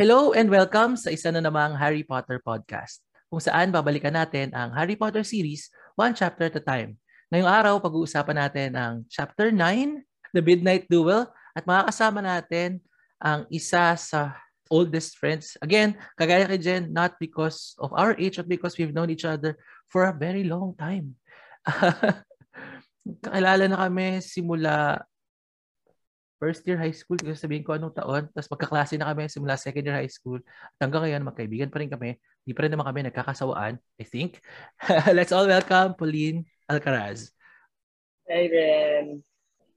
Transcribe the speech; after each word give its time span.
Hello 0.00 0.32
and 0.32 0.48
welcome 0.48 0.96
sa 0.96 1.12
isa 1.12 1.28
na 1.28 1.44
namang 1.44 1.76
Harry 1.76 2.00
Potter 2.00 2.40
podcast, 2.40 3.04
kung 3.28 3.36
saan 3.36 3.68
babalikan 3.68 4.16
natin 4.16 4.48
ang 4.56 4.72
Harry 4.72 4.96
Potter 4.96 5.20
series 5.20 5.68
one 5.92 6.16
chapter 6.16 6.48
at 6.48 6.56
a 6.56 6.64
time. 6.64 6.96
Ngayong 7.28 7.44
araw, 7.44 7.74
pag-uusapan 7.84 8.40
natin 8.40 8.70
ang 8.80 9.04
Chapter 9.12 9.52
9, 9.52 10.00
The 10.32 10.40
Midnight 10.40 10.88
Duel, 10.88 11.28
at 11.52 11.68
makakasama 11.68 12.24
natin 12.24 12.80
ang 13.20 13.44
isa 13.52 13.92
sa 14.00 14.40
oldest 14.72 15.20
friends. 15.20 15.60
Again, 15.60 15.92
kagaya 16.16 16.48
kay 16.48 16.56
Jen, 16.56 16.88
not 16.88 17.20
because 17.20 17.76
of 17.76 17.92
our 17.92 18.16
age, 18.16 18.40
but 18.40 18.48
because 18.48 18.80
we've 18.80 18.96
known 18.96 19.12
each 19.12 19.28
other 19.28 19.60
for 19.92 20.08
a 20.08 20.16
very 20.16 20.48
long 20.48 20.72
time. 20.80 21.12
Kakilala 23.28 23.68
na 23.68 23.84
kami 23.84 24.24
simula 24.24 25.04
first 26.40 26.64
year 26.64 26.80
high 26.80 26.90
school, 26.90 27.20
kasi 27.20 27.36
sabihin 27.36 27.60
ko 27.60 27.76
anong 27.76 27.92
taon, 27.92 28.24
tapos 28.32 28.48
magkaklase 28.48 28.96
na 28.96 29.12
kami 29.12 29.28
simula 29.28 29.60
second 29.60 29.84
year 29.84 29.92
high 29.94 30.08
school. 30.08 30.40
At 30.40 30.88
hanggang 30.88 31.04
ngayon, 31.04 31.22
magkaibigan 31.22 31.68
pa 31.68 31.78
rin 31.78 31.92
kami. 31.92 32.16
Di 32.40 32.56
pa 32.56 32.64
rin 32.64 32.72
naman 32.72 32.88
kami 32.88 33.04
nagkakasawaan, 33.06 33.76
I 33.76 34.04
think. 34.08 34.40
Let's 35.16 35.30
all 35.30 35.44
welcome 35.44 35.92
Pauline 35.94 36.48
Alcaraz. 36.64 37.28
Hey, 38.24 38.48
Ren. 38.48 39.20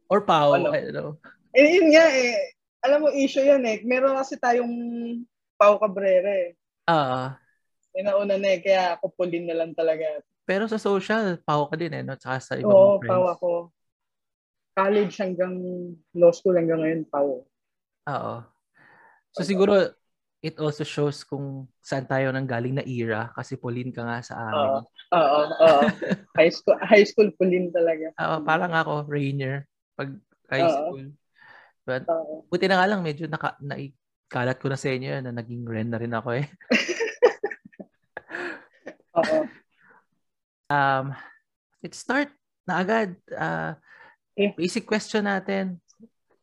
Or 0.08 0.23
Pau, 0.23 0.55
Ano? 0.55 0.72
I 0.72 0.88
don't 0.88 0.95
know. 0.95 1.12
Eh, 1.52 1.67
yun 1.77 1.91
nga 1.91 2.05
eh. 2.08 2.55
Alam 2.80 3.05
mo, 3.05 3.08
issue 3.11 3.44
yan 3.44 3.61
eh. 3.67 3.84
Meron 3.84 4.16
kasi 4.16 4.39
tayong 4.39 4.72
Pau 5.59 5.75
Cabrera 5.77 6.31
eh. 6.31 6.55
Ah, 6.88 7.36
Yung 7.94 8.08
nauna 8.08 8.39
na 8.39 8.50
eh, 8.55 8.59
kaya 8.64 8.95
ako 8.95 9.11
pulin 9.14 9.45
na 9.45 9.53
lang 9.53 9.75
talaga. 9.75 10.05
pero 10.44 10.67
sa 10.67 10.75
social, 10.75 11.39
Pau 11.44 11.67
ka 11.67 11.75
din 11.75 11.94
eh, 11.94 12.03
no? 12.03 12.16
Tsaka 12.16 12.38
sa 12.39 12.53
ibang 12.59 12.72
Oo, 12.72 13.00
friends. 13.00 13.11
Pau 13.11 13.23
ako. 13.27 13.50
College 14.73 15.13
hanggang 15.22 15.54
law 16.18 16.34
school 16.34 16.58
hanggang 16.58 16.81
ngayon, 16.81 17.05
Pau. 17.05 17.45
Oo. 18.09 18.36
So 19.30 19.45
siguro, 19.45 19.94
it 20.42 20.58
also 20.58 20.81
shows 20.81 21.22
kung 21.22 21.70
saan 21.80 22.09
tayo 22.09 22.34
nang 22.34 22.50
galing 22.50 22.73
na 22.73 22.86
era 22.86 23.30
kasi 23.38 23.53
Pauline 23.53 23.94
ka 23.94 24.02
nga 24.02 24.17
sa 24.25 24.50
amin. 24.50 24.81
Oo, 25.14 25.42
oo. 25.62 25.86
high 26.38 26.50
school, 26.50 26.78
high 26.81 27.06
school 27.06 27.30
pulin 27.38 27.70
talaga. 27.70 28.09
Oo, 28.17 28.42
parang 28.42 28.73
ako, 28.73 29.06
Rainier, 29.06 29.70
pag 29.94 30.09
high 30.50 30.66
Oo. 30.66 30.73
school. 30.73 31.06
But 31.86 32.09
Oo. 32.09 32.50
buti 32.50 32.66
na 32.66 32.81
nga 32.81 32.90
lang, 32.90 33.06
medyo 33.06 33.30
naka, 33.30 33.53
naikalat 33.62 34.58
ko 34.58 34.73
na 34.73 34.80
sa 34.81 34.90
inyo 34.90 35.22
na 35.22 35.38
naging 35.38 35.69
Ren 35.69 35.94
na 35.94 36.02
rin 36.02 36.17
ako 36.17 36.34
eh. 36.34 36.50
Oo. 39.22 39.45
Um, 40.73 41.14
let's 41.86 42.02
start 42.02 42.34
na 42.66 42.81
agad. 42.81 43.14
Uh. 43.30 43.78
Basic 44.34 44.86
question 44.86 45.30
natin. 45.30 45.78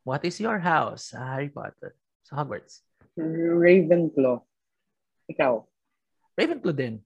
What 0.07 0.23
is 0.23 0.39
your 0.39 0.63
house, 0.63 1.13
sa 1.13 1.37
Harry 1.37 1.51
Potter? 1.51 1.99
Sa 2.23 2.39
Hogwarts? 2.39 2.87
Ravenclaw. 3.19 4.39
Ikaw. 5.29 5.53
Ravenclaw 6.39 6.75
din. 6.75 7.03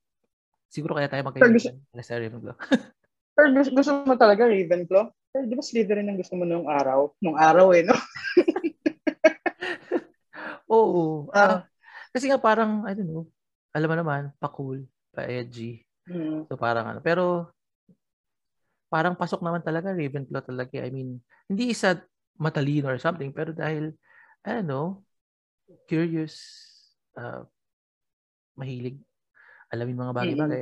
Siguro 0.69 0.95
kaya 0.95 1.09
tayo 1.09 1.25
magkaibigan. 1.25 1.81
Sa 2.05 2.21
Ravenclaw. 2.21 2.57
Pero 3.35 3.49
gusto, 3.51 3.71
gusto 3.75 3.91
mo 4.05 4.15
talaga 4.15 4.47
Ravenclaw? 4.47 5.11
Pero 5.35 5.45
di 5.51 5.57
ba 5.59 5.65
Slytherin 5.65 6.07
ang 6.07 6.21
gusto 6.21 6.39
mo 6.39 6.47
nung 6.47 6.71
araw? 6.71 7.11
Nung 7.19 7.35
araw 7.35 7.75
eh, 7.75 7.83
no? 7.83 7.97
Oo. 10.71 11.33
Ah. 11.35 11.43
ah, 11.43 11.61
kasi 12.15 12.31
nga 12.31 12.39
parang, 12.39 12.87
I 12.87 12.95
don't 12.95 13.11
know, 13.11 13.27
alam 13.75 13.91
mo 13.91 13.97
naman, 13.99 14.23
pa-cool, 14.39 14.87
pa-edgy. 15.11 15.83
Hmm. 16.07 16.47
So 16.47 16.55
parang 16.55 16.87
ano. 16.87 17.01
Pero, 17.03 17.51
parang 18.95 19.19
pasok 19.19 19.43
naman 19.43 19.59
talaga 19.59 19.91
Ravenclaw 19.91 20.47
talaga. 20.47 20.79
I 20.79 20.95
mean, 20.95 21.19
hindi 21.51 21.75
isa 21.75 21.99
matalino 22.39 22.95
or 22.95 23.03
something, 23.03 23.35
pero 23.35 23.51
dahil, 23.51 23.91
I 24.47 24.63
don't 24.63 24.71
know, 24.71 25.03
curious, 25.91 26.39
uh, 27.19 27.43
mahilig, 28.55 29.03
alamin 29.75 29.99
mga 29.99 30.15
bagay-bagay. 30.15 30.61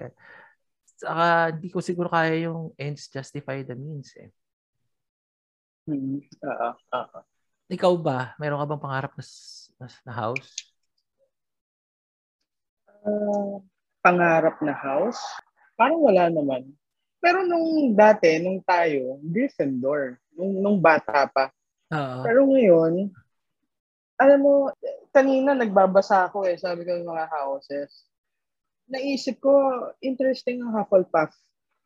Saka, 0.97 1.53
hindi 1.53 1.69
ko 1.69 1.85
siguro 1.85 2.09
kaya 2.09 2.49
yung 2.49 2.73
ends 2.81 3.13
justify 3.13 3.61
the 3.61 3.77
means 3.77 4.17
eh. 4.17 4.33
Hmm. 5.85 6.25
Oo. 6.25 6.69
Oo. 6.73 7.19
Ikaw 7.69 7.93
ba? 8.01 8.33
Meron 8.41 8.65
ka 8.65 8.67
bang 8.73 8.85
pangarap 8.85 9.13
na, 9.13 9.25
na, 9.77 9.87
na 10.09 10.13
house? 10.17 10.49
Ah, 13.03 13.61
pangarap 14.01 14.57
na 14.65 14.73
house? 14.73 15.21
Parang 15.77 16.01
wala 16.01 16.33
naman. 16.33 16.73
Pero 17.23 17.47
nung 17.47 17.95
dati, 17.95 18.43
nung 18.43 18.59
tayo, 18.67 19.23
Gryffindor. 19.23 20.19
Nung, 20.35 20.59
nung 20.59 20.79
bata 20.83 21.31
pa. 21.31 21.55
Oo. 21.95 22.21
Pero 22.27 22.41
ngayon, 22.51 23.15
alam 24.19 24.39
mo, 24.43 24.75
kanina 25.15 25.55
nagbabasa 25.55 26.27
ako 26.27 26.51
eh, 26.51 26.59
sabi 26.59 26.83
ko 26.83 26.99
yung 26.99 27.07
mga 27.07 27.31
houses. 27.31 28.11
Naisip 28.91 29.39
ko, 29.39 29.55
interesting 30.03 30.67
ang 30.67 30.75
Hufflepuff. 30.75 31.31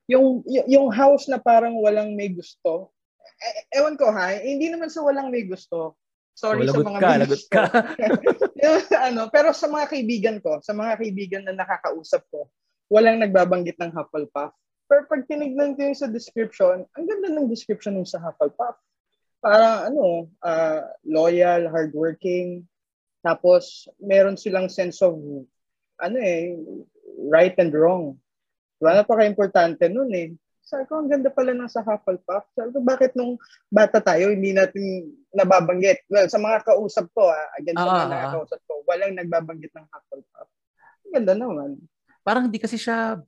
Yung, 0.09 0.41
y- 0.49 0.65
yung 0.73 0.89
house 0.89 1.29
na 1.29 1.37
parang 1.37 1.77
walang 1.85 2.17
may 2.17 2.33
gusto. 2.33 2.89
E- 3.37 3.77
ewan 3.77 4.01
ko 4.01 4.09
ha, 4.09 4.33
hindi 4.41 4.73
naman 4.73 4.89
sa 4.89 5.05
walang 5.05 5.29
may 5.29 5.45
gusto. 5.45 6.01
Sorry 6.37 6.69
Oh, 6.69 6.73
sa 6.73 6.85
mga 6.85 7.01
ka, 7.01 7.13
lagot 7.17 7.43
ka. 7.49 7.63
Ano, 9.09 9.29
pero 9.33 9.57
sa 9.57 9.69
mga 9.69 9.87
kaibigan 9.89 10.37
ko, 10.41 10.61
sa 10.61 10.77
mga 10.77 11.01
kaibigan 11.01 11.43
na 11.45 11.57
nakakausap 11.57 12.25
ko, 12.29 12.49
walang 12.93 13.21
nagbabanggit 13.21 13.77
ng 13.81 13.93
Hufflepuff. 13.93 14.53
Pero 14.87 15.03
pag 15.11 15.27
tinignan 15.27 15.75
ko 15.75 15.83
yung 15.83 15.99
sa 15.99 16.07
description, 16.07 16.87
ang 16.95 17.05
ganda 17.07 17.29
ng 17.35 17.51
description 17.51 17.99
ng 17.99 18.07
sa 18.07 18.23
Hufflepuff. 18.23 18.79
Parang 19.43 19.93
ano, 19.93 20.31
ah, 20.47 20.87
loyal, 21.03 21.67
hardworking, 21.71 22.63
tapos 23.27 23.91
meron 23.99 24.39
silang 24.39 24.71
sense 24.71 25.03
of 25.03 25.19
ano 25.99 26.19
eh, 26.23 26.55
right 27.27 27.59
and 27.59 27.75
wrong. 27.75 28.15
Diba? 28.79 29.03
Napaka-importante 29.03 29.91
nun 29.91 30.11
eh. 30.15 30.31
Sabi 30.67 30.83
ko, 30.91 30.99
ang 30.99 31.07
ganda 31.07 31.31
pala 31.31 31.55
ng 31.55 31.71
sa 31.71 31.83
Hufflepuff. 31.83 32.47
Sabi 32.55 32.75
ko, 32.75 32.79
bakit 32.83 33.15
nung 33.15 33.39
bata 33.71 34.03
tayo, 34.03 34.35
hindi 34.35 34.51
natin 34.51 35.15
nababanggit? 35.31 36.07
Well, 36.11 36.27
sa 36.27 36.43
mga 36.43 36.67
kausap 36.67 37.07
ko, 37.15 37.31
ah, 37.31 37.49
again, 37.55 37.79
sa 37.79 37.87
Ah, 37.87 37.91
mga 37.91 37.95
ah, 37.95 38.03
ah. 38.03 38.11
nakakausap 38.11 38.61
ko, 38.67 38.73
walang 38.87 39.15
nagbabanggit 39.15 39.73
ng 39.75 39.87
Hufflepuff. 39.91 40.49
Ang 41.07 41.13
ganda 41.15 41.35
naman. 41.39 41.71
Parang 42.27 42.51
hindi 42.51 42.59
kasi 42.59 42.75
siya 42.79 43.23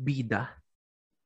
bida. 0.00 0.61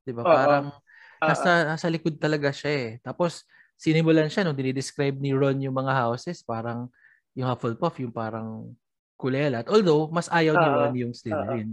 'Di 0.07 0.15
ba? 0.15 0.23
Parang 0.23 0.71
Ah, 1.17 1.33
nasa, 1.33 1.51
nasa 1.65 1.87
likod 1.89 2.21
talaga 2.21 2.53
siya 2.53 2.71
eh. 2.71 2.91
Tapos, 3.01 3.43
sinimulan 3.81 4.29
siya 4.29 4.45
nung 4.45 4.55
dinidescribe 4.55 5.17
ni 5.17 5.33
Ron 5.33 5.65
yung 5.65 5.73
mga 5.73 5.97
houses, 5.97 6.45
parang 6.45 6.93
yung 7.33 7.49
Hufflepuff, 7.49 7.97
yung 8.05 8.13
parang 8.13 8.77
kulelat. 9.17 9.65
Although, 9.67 10.13
mas 10.13 10.29
ayaw 10.29 10.55
ni. 10.61 10.69
Ron 10.69 10.95
yung 10.95 11.13
Slytherin. 11.17 11.73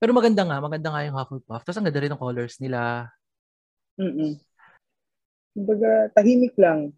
Pero 0.00 0.12
maganda 0.16 0.44
nga, 0.48 0.56
maganda 0.60 0.88
nga 0.92 1.04
yung 1.04 1.16
Hufflepuff. 1.16 1.60
Tapos 1.64 1.76
ang 1.76 1.86
ganda 1.88 2.00
rin 2.00 2.12
ng 2.12 2.20
colors 2.20 2.56
nila. 2.60 3.08
mm 4.00 4.40
Kumbaga, 5.56 6.12
tahimik 6.12 6.52
lang. 6.60 6.92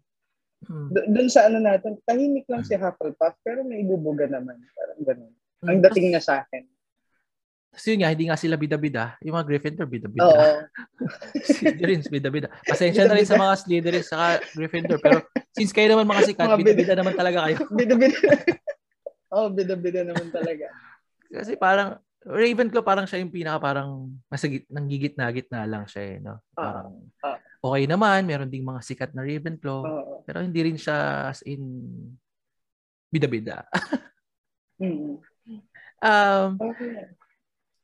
Hmm. 0.67 0.91
Do- 0.91 1.07
Doon 1.07 1.31
sa 1.31 1.47
ano 1.47 1.63
natin, 1.63 1.95
tahimik 2.03 2.43
lang 2.51 2.63
si 2.67 2.75
Hufflepuff, 2.75 3.39
pero 3.43 3.63
may 3.63 3.83
ibubuga 3.87 4.27
naman. 4.27 4.59
Parang 4.75 4.99
ganun. 5.03 5.33
Ang 5.63 5.79
Hmm. 5.79 5.85
dating 5.87 6.11
na 6.11 6.19
sa 6.19 6.43
akin. 6.43 6.67
Tapos 7.69 7.85
yun 7.85 8.01
nga, 8.01 8.09
hindi 8.09 8.25
nga 8.25 8.35
sila 8.35 8.57
bida-bida. 8.57 9.13
Yung 9.21 9.37
mga 9.37 9.45
Gryffindor, 9.45 9.85
bida-bida. 9.85 10.25
Oo. 10.25 10.49
Slytherins, 11.53 12.09
bida-bida. 12.09 12.49
Pasensya 12.65 13.05
na 13.05 13.13
rin 13.13 13.29
sa 13.29 13.37
mga 13.37 13.53
Slytherins 13.61 14.09
saka 14.09 14.41
Gryffindor. 14.57 14.97
Pero 14.97 15.21
since 15.53 15.69
kayo 15.69 15.93
naman 15.93 16.09
mga 16.09 16.33
sikat, 16.33 16.49
Mga 16.49 16.57
bida- 16.59 16.69
bida-bida 16.73 16.93
naman 16.97 17.13
talaga 17.13 17.37
kayo. 17.45 17.57
Bida-bida. 17.79 18.17
Oh, 19.29 19.47
bida-bida 19.47 20.01
naman 20.01 20.33
talaga. 20.33 20.65
Kasi 21.29 21.53
parang, 21.55 22.01
Ravenclaw 22.19 22.83
parang 22.83 23.07
siya 23.07 23.23
yung 23.23 23.31
pinaka 23.31 23.63
parang 23.63 24.11
nasa 24.27 24.51
git, 24.51 24.67
nanggigit-na-gitna 24.67 25.63
lang 25.63 25.87
siya 25.87 26.03
eh, 26.03 26.15
no? 26.19 26.43
Parang 26.51 27.07
Ah. 27.23 27.39
okay 27.63 27.87
naman, 27.87 28.27
meron 28.27 28.51
ding 28.51 28.67
mga 28.67 28.83
sikat 28.83 29.15
na 29.15 29.23
Ravenclaw, 29.23 29.79
Oo. 29.87 30.13
pero 30.27 30.43
hindi 30.43 30.59
rin 30.59 30.75
siya 30.75 31.31
as 31.31 31.39
in 31.47 31.63
bida-bida. 33.07 33.63
Mm. 34.83 35.15
um, 36.03 36.49
Okay. 36.59 37.07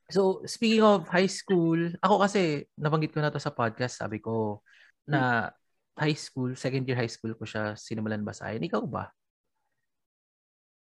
So, 0.10 0.46
speaking 0.46 0.86
of 0.86 1.10
high 1.10 1.30
school, 1.30 1.78
ako 2.02 2.16
kasi, 2.22 2.66
nabanggit 2.78 3.14
ko 3.14 3.20
na 3.22 3.34
to 3.34 3.42
sa 3.42 3.54
podcast, 3.54 4.02
sabi 4.02 4.22
ko, 4.22 4.62
na 5.06 5.54
high 5.96 6.18
school, 6.18 6.54
second 6.58 6.84
year 6.86 7.00
high 7.00 7.10
school 7.10 7.34
ko 7.38 7.48
siya 7.48 7.74
sinimulan 7.80 8.26
basahin. 8.26 8.64
Ikaw 8.66 8.84
ba? 8.86 9.10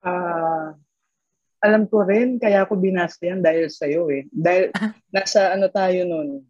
Ah, 0.05 0.73
alam 1.61 1.89
ko 1.89 2.05
rin, 2.05 2.37
kaya 2.37 2.65
ako 2.65 2.77
binasa 2.77 3.21
yan 3.25 3.41
dahil 3.41 3.69
sa'yo 3.69 4.09
eh. 4.13 4.25
Dahil 4.29 4.73
nasa 5.15 5.53
ano 5.53 5.69
tayo 5.69 6.05
nun, 6.05 6.41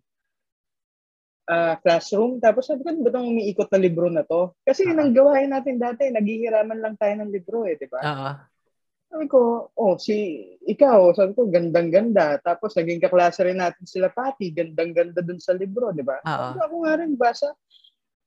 ah, 1.51 1.77
classroom. 1.79 2.41
Tapos 2.41 2.65
sabi 2.65 2.81
ko, 2.81 2.91
"Ano 2.91 3.03
ba 3.06 3.12
itong 3.12 3.29
umiikot 3.29 3.69
na 3.71 3.79
libro 3.79 4.07
na 4.09 4.23
to? 4.23 4.56
Kasi 4.65 4.88
yun 4.88 5.00
ang 5.00 5.13
gawain 5.13 5.51
natin 5.51 5.77
dati. 5.77 6.09
Naghihiraman 6.09 6.79
lang 6.81 6.95
tayo 6.97 7.13
ng 7.21 7.31
libro 7.31 7.63
eh, 7.67 7.75
di 7.77 7.88
ba? 7.91 8.01
Ah, 8.01 8.35
Sabi 9.15 9.31
ko, 9.31 9.71
oh, 9.79 9.95
si 9.95 10.44
ikaw, 10.67 11.15
sabi 11.15 11.31
ko, 11.31 11.47
gandang-ganda. 11.47 12.35
Tapos 12.44 12.75
naging 12.75 13.00
kaklase 13.00 13.47
rin 13.47 13.63
natin 13.63 13.88
sila 13.88 14.12
Pati, 14.12 14.51
gandang-ganda 14.51 15.23
dun 15.23 15.39
sa 15.39 15.56
libro, 15.56 15.95
di 15.95 16.03
ba? 16.03 16.19
Ko, 16.19 16.59
ako 16.67 16.75
nga 16.83 16.94
rin 17.00 17.15
basa. 17.15 17.56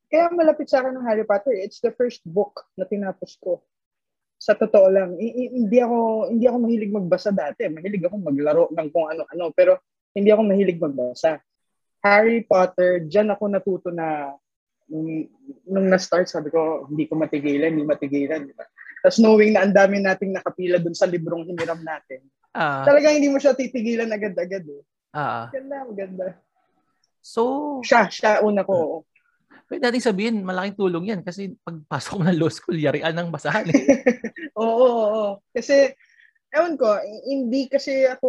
Kaya 0.09 0.33
malapit 0.33 0.73
sa 0.73 0.81
akin 0.81 0.97
ng 0.97 1.05
Harry 1.05 1.29
Potter, 1.29 1.53
it's 1.53 1.85
the 1.85 1.93
first 1.93 2.25
book 2.25 2.65
na 2.81 2.89
tinapos 2.89 3.37
ko. 3.37 3.61
sa 4.39 4.55
totoo 4.55 4.87
lang, 4.87 5.19
hindi 5.19 5.83
ako 5.83 6.31
hindi 6.31 6.47
ako 6.47 6.57
mahilig 6.63 6.95
magbasa 6.95 7.35
dati. 7.35 7.67
Mahilig 7.67 8.07
ako 8.07 8.17
maglaro 8.23 8.65
ng 8.71 8.89
kung 8.95 9.11
ano-ano, 9.11 9.51
pero 9.51 9.83
hindi 10.15 10.31
ako 10.31 10.43
mahilig 10.47 10.79
magbasa. 10.79 11.43
Harry 12.07 12.47
Potter, 12.47 13.03
diyan 13.03 13.35
ako 13.35 13.45
natuto 13.51 13.91
na 13.91 14.31
nung, 14.87 15.27
nung 15.67 15.87
na-start, 15.91 16.31
sabi 16.31 16.55
ko, 16.55 16.87
hindi 16.87 17.11
ko 17.11 17.19
matigilan, 17.19 17.75
hindi 17.75 17.83
matigilan. 17.83 18.47
Diba? 18.47 18.63
Tapos 19.05 19.19
knowing 19.23 19.55
na 19.55 19.67
ang 19.67 19.75
dami 19.75 20.03
nating 20.03 20.35
nakapila 20.35 20.83
dun 20.83 20.97
sa 20.97 21.07
librong 21.07 21.47
hiniram 21.47 21.79
natin, 21.81 22.23
uh, 22.55 22.83
talagang 22.83 23.19
hindi 23.19 23.31
mo 23.31 23.39
siya 23.39 23.55
titigilan 23.55 24.11
agad-agad. 24.11 24.65
Eh. 24.67 24.83
Uh, 25.15 25.47
ganda, 25.55 25.77
maganda. 25.87 26.27
So, 27.23 27.43
siya, 27.85 28.11
siya 28.11 28.41
una 28.43 28.63
ko. 28.63 29.05
Pwede 29.69 29.85
natin 29.85 30.01
sabihin, 30.01 30.41
malaking 30.43 30.81
tulong 30.81 31.13
yan 31.13 31.21
kasi 31.21 31.53
pagpasok 31.61 32.13
ko 32.17 32.23
ng 32.25 32.41
law 32.41 32.51
school, 32.51 32.79
yarian 32.79 33.13
ng 33.13 33.29
basahan. 33.29 33.69
Eh. 33.69 33.85
oo, 34.61 34.65
oo, 34.65 35.07
oo. 35.13 35.33
Kasi, 35.53 35.93
ewan 36.57 36.81
ko, 36.81 36.89
hindi 37.29 37.69
kasi 37.69 38.09
ako 38.09 38.29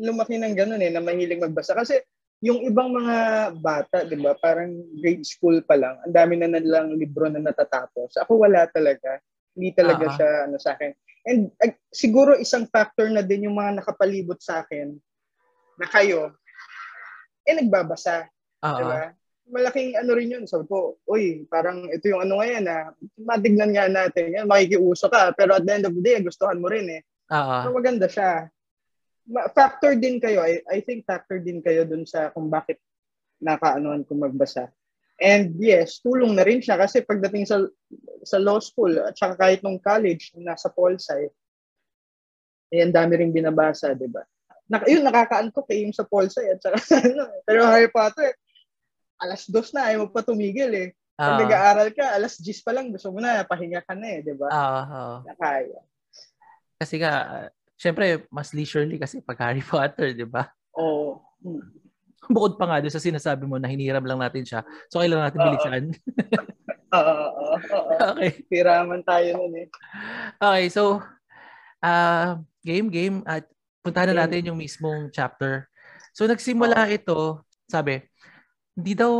lumaki 0.00 0.40
ng 0.40 0.56
ganun 0.56 0.80
eh, 0.80 0.88
na 0.88 1.04
mahilig 1.04 1.44
magbasa. 1.44 1.76
Kasi, 1.76 2.00
yung 2.40 2.64
ibang 2.64 2.92
mga 2.92 3.16
bata, 3.60 4.04
di 4.04 4.16
ba, 4.16 4.36
parang 4.36 4.72
grade 4.96 5.24
school 5.24 5.60
pa 5.64 5.76
lang, 5.76 5.96
ang 6.04 6.12
dami 6.12 6.40
na 6.40 6.48
nalang 6.48 6.96
libro 6.96 7.28
na 7.28 7.40
natatapos. 7.40 8.16
Ako 8.20 8.40
wala 8.40 8.68
talaga. 8.68 9.20
Hindi 9.56 9.72
talaga 9.72 10.04
uh-huh. 10.04 10.16
siya 10.20 10.30
ano 10.44 10.56
sa 10.60 10.70
akin. 10.76 10.90
And 11.26 11.40
uh, 11.64 11.74
siguro 11.90 12.36
isang 12.36 12.68
factor 12.68 13.08
na 13.08 13.24
din 13.24 13.48
yung 13.48 13.56
mga 13.56 13.82
nakapalibot 13.82 14.38
sa 14.38 14.62
akin 14.62 14.94
na 15.80 15.86
kayo, 15.88 16.36
eh 17.48 17.56
nagbabasa. 17.56 18.28
Uh-huh. 18.60 18.78
Di 18.78 18.84
ba? 18.84 19.00
malaking 19.46 19.94
ano 19.94 20.10
rin 20.14 20.34
yun. 20.34 20.44
Sabi 20.44 20.66
ko, 20.66 20.98
uy, 21.06 21.46
parang 21.46 21.86
ito 21.90 22.10
yung 22.10 22.26
ano 22.26 22.42
ngayon 22.42 22.64
na 22.66 22.90
ah. 22.90 22.94
matignan 23.14 23.70
nga 23.70 23.86
natin. 23.86 24.34
Yan, 24.34 24.50
makikiuso 24.50 25.06
ka. 25.06 25.30
Pero 25.38 25.54
at 25.54 25.64
the 25.64 25.72
end 25.72 25.86
of 25.86 25.94
the 25.94 26.02
day, 26.02 26.18
gustuhan 26.18 26.58
mo 26.58 26.66
rin 26.66 26.86
eh. 26.90 27.02
Uh-huh. 27.30 27.62
So 27.66 27.74
maganda 27.74 28.06
siya. 28.10 28.50
Factor 29.54 29.98
din 29.98 30.22
kayo. 30.22 30.42
I, 30.42 30.62
I 30.70 30.78
think 30.82 31.06
factor 31.06 31.42
din 31.42 31.62
kayo 31.62 31.82
dun 31.86 32.06
sa 32.06 32.30
kung 32.30 32.50
bakit 32.50 32.78
nakaanoan 33.42 34.06
ko 34.06 34.14
magbasa. 34.14 34.70
And 35.16 35.56
yes, 35.56 36.04
tulong 36.04 36.36
na 36.36 36.44
rin 36.44 36.60
siya 36.60 36.76
kasi 36.76 37.00
pagdating 37.00 37.48
sa 37.48 37.64
sa 38.26 38.36
law 38.36 38.60
school 38.60 39.00
at 39.00 39.16
saka 39.16 39.38
kahit 39.40 39.60
nung 39.64 39.80
college, 39.80 40.34
nasa 40.36 40.68
Pol 40.68 41.00
Sci, 41.00 41.24
eh, 42.74 42.80
ang 42.82 42.92
dami 42.92 43.16
rin 43.16 43.32
binabasa, 43.32 43.94
di 43.94 44.10
ba? 44.10 44.26
Na, 44.66 44.82
yun, 44.84 45.06
nakakaantok 45.06 45.70
eh, 45.70 45.86
yung 45.86 45.94
sa 45.94 46.02
Pol 46.02 46.26
Sci 46.26 46.42
at 46.42 46.60
saka 46.60 46.76
ano. 47.06 47.30
Pero 47.46 47.64
Harry 47.64 47.88
Potter, 47.88 48.34
alas 49.22 49.46
dos 49.46 49.70
na, 49.70 49.88
ayaw 49.88 50.04
mo 50.04 50.08
pa 50.12 50.26
tumigil 50.26 50.74
eh. 50.74 50.88
Pag 51.16 51.40
uh, 51.40 51.40
nag-aaral 51.48 51.88
ka, 51.96 52.04
alas 52.12 52.36
10 52.36 52.60
pa 52.60 52.76
lang, 52.76 52.92
gusto 52.92 53.08
mo 53.08 53.24
na, 53.24 53.40
pahinga 53.40 53.80
ka 53.80 53.96
na 53.96 54.20
eh, 54.20 54.20
di 54.20 54.36
ba? 54.36 54.52
Oo. 54.52 54.80
Uh, 54.84 54.84
uh, 54.84 55.16
Nakaya. 55.24 55.80
Kasi 56.76 57.00
nga, 57.00 57.12
syempre, 57.80 58.28
mas 58.28 58.52
leisurely 58.52 59.00
kasi 59.00 59.24
pag 59.24 59.40
Harry 59.48 59.64
Potter, 59.64 60.12
di 60.12 60.28
ba? 60.28 60.52
Oo. 60.76 61.24
Oh. 61.40 61.85
Bukod 62.34 62.58
pa 62.58 62.66
nga 62.66 62.82
doon 62.82 62.94
sa 62.94 63.02
sinasabi 63.02 63.46
mo 63.46 63.56
na 63.56 63.70
hiniram 63.70 64.04
lang 64.04 64.18
natin 64.18 64.42
siya. 64.42 64.60
So, 64.90 64.98
kailangan 65.00 65.30
natin 65.30 65.40
bilisan. 65.42 65.84
Oo. 66.96 67.26
Okay. 67.96 68.44
Hiraman 68.52 69.00
tayo 69.02 69.40
nun 69.40 69.54
eh. 69.56 69.68
Okay, 70.38 70.68
so, 70.68 71.00
uh, 71.80 72.36
game, 72.60 72.92
game. 72.92 73.24
At 73.24 73.48
puntahan 73.80 74.12
na 74.12 74.24
natin 74.24 74.52
yung 74.52 74.60
mismong 74.60 75.08
chapter. 75.10 75.66
So, 76.12 76.28
nagsimula 76.28 76.86
ito, 76.92 77.42
sabi, 77.64 78.04
hindi 78.76 78.92
daw 78.92 79.12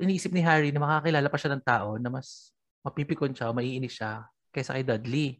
iniisip 0.00 0.32
ni 0.32 0.40
Harry 0.40 0.72
na 0.72 0.80
makakilala 0.80 1.28
pa 1.28 1.36
siya 1.36 1.52
ng 1.52 1.64
tao 1.64 2.00
na 2.00 2.08
mas 2.08 2.50
mapipikon 2.80 3.36
siya 3.36 3.52
o 3.52 3.56
maiinis 3.56 4.00
siya 4.00 4.24
kaysa 4.50 4.74
kay 4.76 4.84
Dudley. 4.84 5.38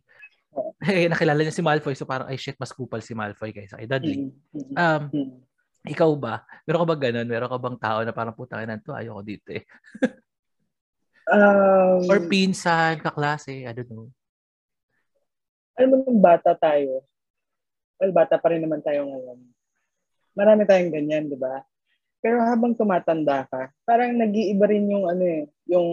Eh, 0.84 1.08
nakilala 1.08 1.40
niya 1.40 1.56
si 1.56 1.64
Malfoy 1.64 1.96
so 1.96 2.04
parang, 2.04 2.28
ay 2.28 2.36
shit, 2.36 2.60
mas 2.60 2.74
kupal 2.76 3.00
si 3.00 3.16
Malfoy 3.16 3.56
kaysa 3.56 3.80
kay 3.80 3.88
Dudley. 3.88 4.28
Mm-hmm. 4.28 4.76
Um, 4.76 5.02
mm-hmm. 5.08 5.51
Ikaw 5.82 6.14
ba? 6.14 6.46
Meron 6.62 6.87
ka 6.87 6.88
ba 6.94 6.96
ganun? 6.99 7.26
Meron 7.26 7.50
ka 7.50 7.58
bang 7.58 7.79
tao 7.79 7.99
na 8.06 8.14
parang 8.14 8.34
putang 8.34 8.62
ina 8.62 8.79
to? 8.79 8.94
Ayoko 8.94 9.23
dito 9.26 9.50
eh. 9.50 9.67
um, 11.26 12.06
Or 12.06 12.23
pinsan, 12.31 13.02
kaklase, 13.02 13.67
I 13.67 13.73
don't 13.75 13.90
know. 13.90 14.08
Alam 15.75 15.88
mo 15.90 15.94
nung 16.06 16.23
bata 16.23 16.55
tayo, 16.55 17.02
well, 17.99 18.14
bata 18.14 18.38
pa 18.38 18.55
rin 18.55 18.62
naman 18.62 18.84
tayo 18.84 19.08
ngayon. 19.11 19.38
Marami 20.38 20.62
tayong 20.69 20.93
ganyan, 20.94 21.26
di 21.26 21.37
ba? 21.37 21.67
Pero 22.23 22.38
habang 22.38 22.79
tumatanda 22.79 23.50
ka, 23.50 23.75
parang 23.82 24.14
nag-iiba 24.14 24.70
rin 24.70 24.87
yung 24.87 25.11
ano 25.11 25.25
eh, 25.26 25.43
yung 25.67 25.88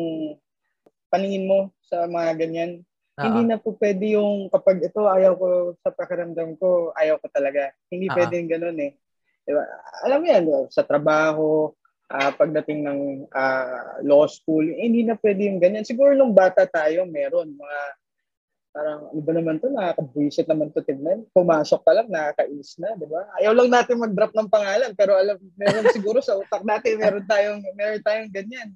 paningin 1.10 1.50
mo 1.50 1.74
sa 1.82 2.06
mga 2.06 2.38
ganyan. 2.46 2.72
Uh-huh. 3.18 3.26
Hindi 3.26 3.42
na 3.50 3.58
po 3.58 3.74
pwede 3.82 4.14
yung 4.14 4.48
kapag 4.54 4.86
ito 4.86 5.10
ayaw 5.10 5.34
ko 5.34 5.48
sa 5.82 5.90
pakiramdam 5.90 6.54
ko, 6.62 6.94
ayaw 6.94 7.18
ko 7.18 7.28
talaga. 7.34 7.74
Hindi 7.90 8.08
uh-huh. 8.08 8.16
pwede 8.16 8.34
yung 8.38 8.52
ganun 8.54 8.78
eh. 8.78 8.94
Diba? 9.50 9.66
Alam 10.06 10.20
mo 10.22 10.26
yan, 10.30 10.44
diba? 10.46 10.62
sa 10.70 10.86
trabaho, 10.86 11.74
uh, 12.14 12.32
pagdating 12.38 12.86
ng 12.86 13.00
uh, 13.34 14.06
law 14.06 14.30
school, 14.30 14.62
hindi 14.62 15.02
na 15.02 15.18
pwede 15.18 15.50
yung 15.50 15.58
ganyan. 15.58 15.82
Siguro 15.82 16.14
nung 16.14 16.38
bata 16.38 16.70
tayo, 16.70 17.10
meron 17.10 17.58
mga 17.58 17.80
parang 18.70 19.10
ano 19.10 19.22
ba 19.26 19.32
naman 19.34 19.58
to, 19.58 19.74
nakaka-buisit 19.74 20.46
naman 20.46 20.70
to 20.70 20.86
tignan. 20.86 21.26
Pumasok 21.34 21.82
pa 21.82 21.98
lang, 21.98 22.08
nakakainis 22.14 22.78
na, 22.78 22.94
di 22.94 23.10
ba? 23.10 23.26
Ayaw 23.42 23.58
lang 23.58 23.70
natin 23.74 23.98
mag-drop 23.98 24.30
ng 24.38 24.50
pangalan, 24.54 24.94
pero 24.94 25.18
alam, 25.18 25.42
meron 25.58 25.90
siguro 25.98 26.22
sa 26.22 26.38
utak 26.38 26.62
natin, 26.62 27.02
meron 27.02 27.26
tayong, 27.26 27.66
meron 27.74 28.04
tayong 28.06 28.30
ganyan. 28.30 28.70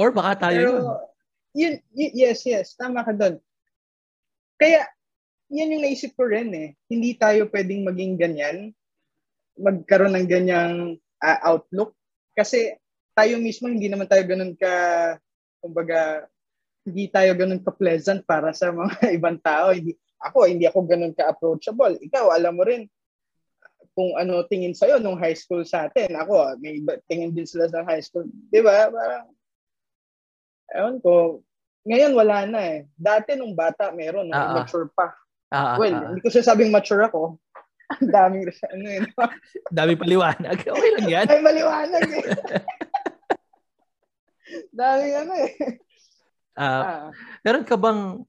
Or 0.00 0.10
baka 0.10 0.48
tayo 0.48 0.56
pero, 0.56 0.72
yun. 1.52 1.76
yun. 1.92 2.10
Yes, 2.16 2.40
yes, 2.48 2.72
tama 2.72 3.04
ka 3.04 3.12
doon. 3.12 3.36
Kaya, 4.56 4.88
yan 5.52 5.76
yung 5.76 5.84
naisip 5.84 6.16
ko 6.16 6.24
rin 6.24 6.50
eh. 6.56 6.68
Hindi 6.88 7.14
tayo 7.20 7.46
pwedeng 7.52 7.84
maging 7.84 8.16
ganyan, 8.16 8.72
magkaroon 9.58 10.14
ng 10.18 10.28
ganyang 10.28 10.74
uh, 11.22 11.38
outlook. 11.46 11.94
Kasi 12.34 12.74
tayo 13.14 13.38
mismo, 13.38 13.70
hindi 13.70 13.86
naman 13.86 14.10
tayo 14.10 14.26
ganun 14.26 14.58
ka, 14.58 14.74
kumbaga, 15.62 16.26
hindi 16.84 17.08
tayo 17.08 17.32
ganun 17.38 17.62
ka-pleasant 17.62 18.26
para 18.26 18.52
sa 18.52 18.74
mga 18.74 18.94
ibang 19.18 19.38
tao. 19.40 19.72
Hindi, 19.72 19.94
ako, 20.20 20.38
hindi 20.50 20.64
ako 20.66 20.78
ganun 20.84 21.14
ka-approachable. 21.14 21.96
Ikaw, 22.02 22.34
alam 22.34 22.58
mo 22.58 22.66
rin 22.66 22.90
kung 23.94 24.18
ano 24.18 24.42
tingin 24.50 24.74
sa'yo 24.74 24.98
nung 24.98 25.16
high 25.16 25.38
school 25.38 25.62
sa 25.62 25.86
atin. 25.86 26.10
Ako, 26.18 26.58
may 26.58 26.82
tingin 27.06 27.30
din 27.30 27.46
sila 27.46 27.70
sa 27.70 27.86
high 27.86 28.02
school. 28.02 28.26
Di 28.50 28.58
ba? 28.58 28.90
Parang, 28.90 29.30
ewan 30.74 30.98
ko, 30.98 31.40
ngayon 31.86 32.12
wala 32.16 32.48
na 32.48 32.60
eh. 32.64 32.78
Dati 32.98 33.38
nung 33.38 33.54
bata, 33.54 33.94
meron. 33.94 34.32
Uh-huh. 34.32 34.54
Mature 34.58 34.90
pa. 34.90 35.14
Uh-huh. 35.54 35.76
Well, 35.78 35.96
hindi 36.10 36.20
ko 36.24 36.28
sinasabing 36.32 36.74
mature 36.74 37.06
ako. 37.06 37.38
Ang 37.84 38.10
daming, 38.10 38.44
ano 38.48 38.86
yun. 38.88 39.04
daming 39.76 40.00
paliwanag. 40.00 40.58
Okay 40.64 40.90
lang 40.96 41.08
yan. 41.08 41.26
Ay, 41.28 41.40
maliwanag 41.44 42.04
eh. 42.08 42.24
daming 44.78 45.14
ano 45.20 45.32
eh. 45.44 45.52
Uh, 46.54 47.10
meron 47.42 47.66
ka 47.66 47.74
bang 47.74 48.22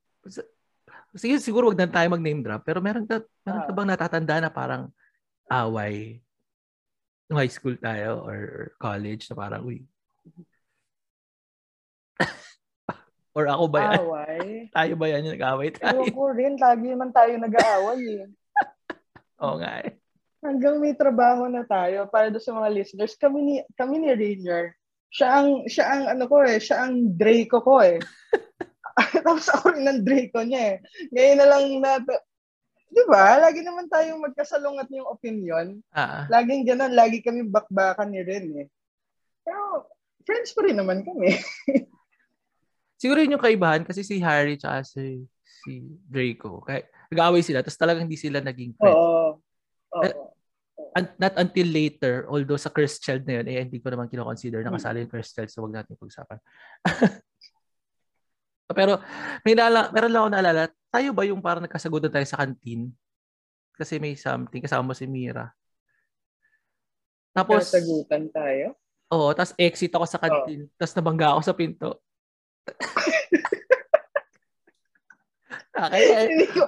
sige 1.15 1.37
siguro 1.39 1.69
wag 1.69 1.77
na 1.79 1.87
tayo 1.87 2.09
mag-name 2.09 2.41
drop 2.41 2.65
pero 2.65 2.81
meron 2.81 3.05
ka 3.05 3.21
meron 3.45 3.63
ka 3.69 3.73
bang 3.73 3.87
natatanda 3.87 4.35
na 4.41 4.49
parang 4.49 4.89
away 5.47 6.25
nung 7.29 7.37
high 7.37 7.53
school 7.53 7.77
tayo 7.77 8.25
or 8.25 8.73
college 8.81 9.29
na 9.29 9.35
parang 9.37 9.61
uy 9.61 9.85
or 13.37 13.45
ako 13.45 13.65
ba 13.69 13.79
yan? 13.79 13.99
Away? 14.01 14.45
tayo 14.73 14.93
ba 14.97 15.05
yan 15.11 15.25
yung 15.27 15.35
nag-away 15.37 15.69
tayo? 15.75 16.01
Ewan 16.01 16.15
ko 16.15 16.23
rin, 16.31 16.53
lagi 16.55 16.87
naman 16.87 17.11
tayo 17.11 17.31
nag-aaway 17.35 18.01
eh. 18.23 18.27
Oo 19.43 19.59
nga 19.59 19.83
eh. 19.83 19.99
Hanggang 20.45 20.77
may 20.77 20.93
trabaho 20.93 21.49
na 21.49 21.65
tayo 21.65 22.05
para 22.07 22.29
do 22.29 22.37
sa 22.37 22.53
mga 22.53 22.69
listeners, 22.69 23.17
kami 23.17 23.39
ni, 23.41 23.55
kami 23.73 23.97
ni 23.97 24.13
Rainier, 24.13 24.77
siya 25.09 25.41
ang, 25.41 25.65
siya 25.65 25.85
ang 25.89 26.03
ano 26.11 26.23
ko 26.29 26.43
eh, 26.45 26.61
siya 26.61 26.85
ang 26.85 27.17
Draco 27.17 27.63
ko 27.65 27.81
eh. 27.81 27.97
Tapos 29.25 29.47
ako 29.49 29.73
rin 29.73 29.89
ang 29.89 30.03
Draco 30.05 30.45
niya 30.45 30.75
eh. 30.75 30.77
Ngayon 31.11 31.37
na 31.39 31.47
lang 31.49 31.63
na, 31.81 31.91
di 32.91 33.03
ba? 33.09 33.41
Lagi 33.41 33.59
naman 33.65 33.89
tayong 33.89 34.21
magkasalungat 34.21 34.87
yung 34.93 35.07
opinion. 35.09 35.81
Uh-huh. 35.91 36.23
Laging 36.29 36.67
ganun, 36.67 36.93
lagi 36.93 37.25
kami 37.25 37.47
bakbakan 37.47 38.13
ni 38.13 38.21
Ren 38.21 38.47
eh. 38.59 38.67
Pero, 39.41 39.89
friends 40.25 40.53
pa 40.53 40.61
rin 40.67 40.77
naman 40.77 41.01
kami. 41.01 41.35
Siguro 43.01 43.19
yun 43.19 43.35
yung 43.35 43.43
kaibahan 43.43 43.83
kasi 43.83 44.01
si 44.01 44.17
Harry 44.23 44.55
tsaka 44.55 44.87
si, 44.87 45.25
si 45.43 45.83
Draco. 46.07 46.63
Kaya 46.63 46.87
nag-away 47.15 47.39
sila, 47.39 47.63
tapos 47.63 47.79
talagang 47.79 48.11
hindi 48.11 48.19
sila 48.19 48.43
naging 48.43 48.75
friends. 48.75 48.99
Oo. 48.99 49.39
Oo 49.95 50.35
not 51.19 51.35
until 51.35 51.67
later, 51.67 52.23
although 52.31 52.55
sa 52.55 52.71
cursed 52.71 53.03
child 53.03 53.27
na 53.27 53.43
yun, 53.43 53.47
eh, 53.51 53.59
hindi 53.67 53.83
ko 53.83 53.91
naman 53.91 54.07
kinoconsider 54.07 54.63
na 54.63 54.71
kasali 54.71 55.03
yung 55.03 55.11
cursed 55.11 55.35
child, 55.35 55.51
so 55.51 55.67
wag 55.67 55.75
natin 55.75 55.99
pag-usapan. 55.99 56.39
Pero 58.79 59.03
may 59.43 59.53
nala, 59.59 59.91
meron 59.91 60.11
lang 60.11 60.21
ako 60.23 60.29
naalala, 60.31 60.63
tayo 60.87 61.11
ba 61.11 61.27
yung 61.27 61.43
parang 61.43 61.67
nagkasagutan 61.67 62.11
tayo 62.11 62.23
sa 62.23 62.39
canteen? 62.39 62.95
Kasi 63.75 63.99
may 63.99 64.15
something, 64.15 64.63
kasama 64.63 64.87
mo 64.87 64.95
si 64.95 65.03
Mira. 65.03 65.51
Tapos, 67.35 67.67
Nagkasagutan 67.67 68.31
tayo? 68.31 68.79
Oo, 69.11 69.35
tapos 69.35 69.51
exit 69.59 69.91
ako 69.91 70.07
sa 70.07 70.17
canteen, 70.17 70.71
oh. 70.71 70.71
tapos 70.79 70.95
nabangga 70.95 71.35
ako 71.35 71.41
sa 71.43 71.53
pinto. 71.53 71.99
Okay. 75.75 76.07
hindi 76.31 76.45
ko, 76.47 76.61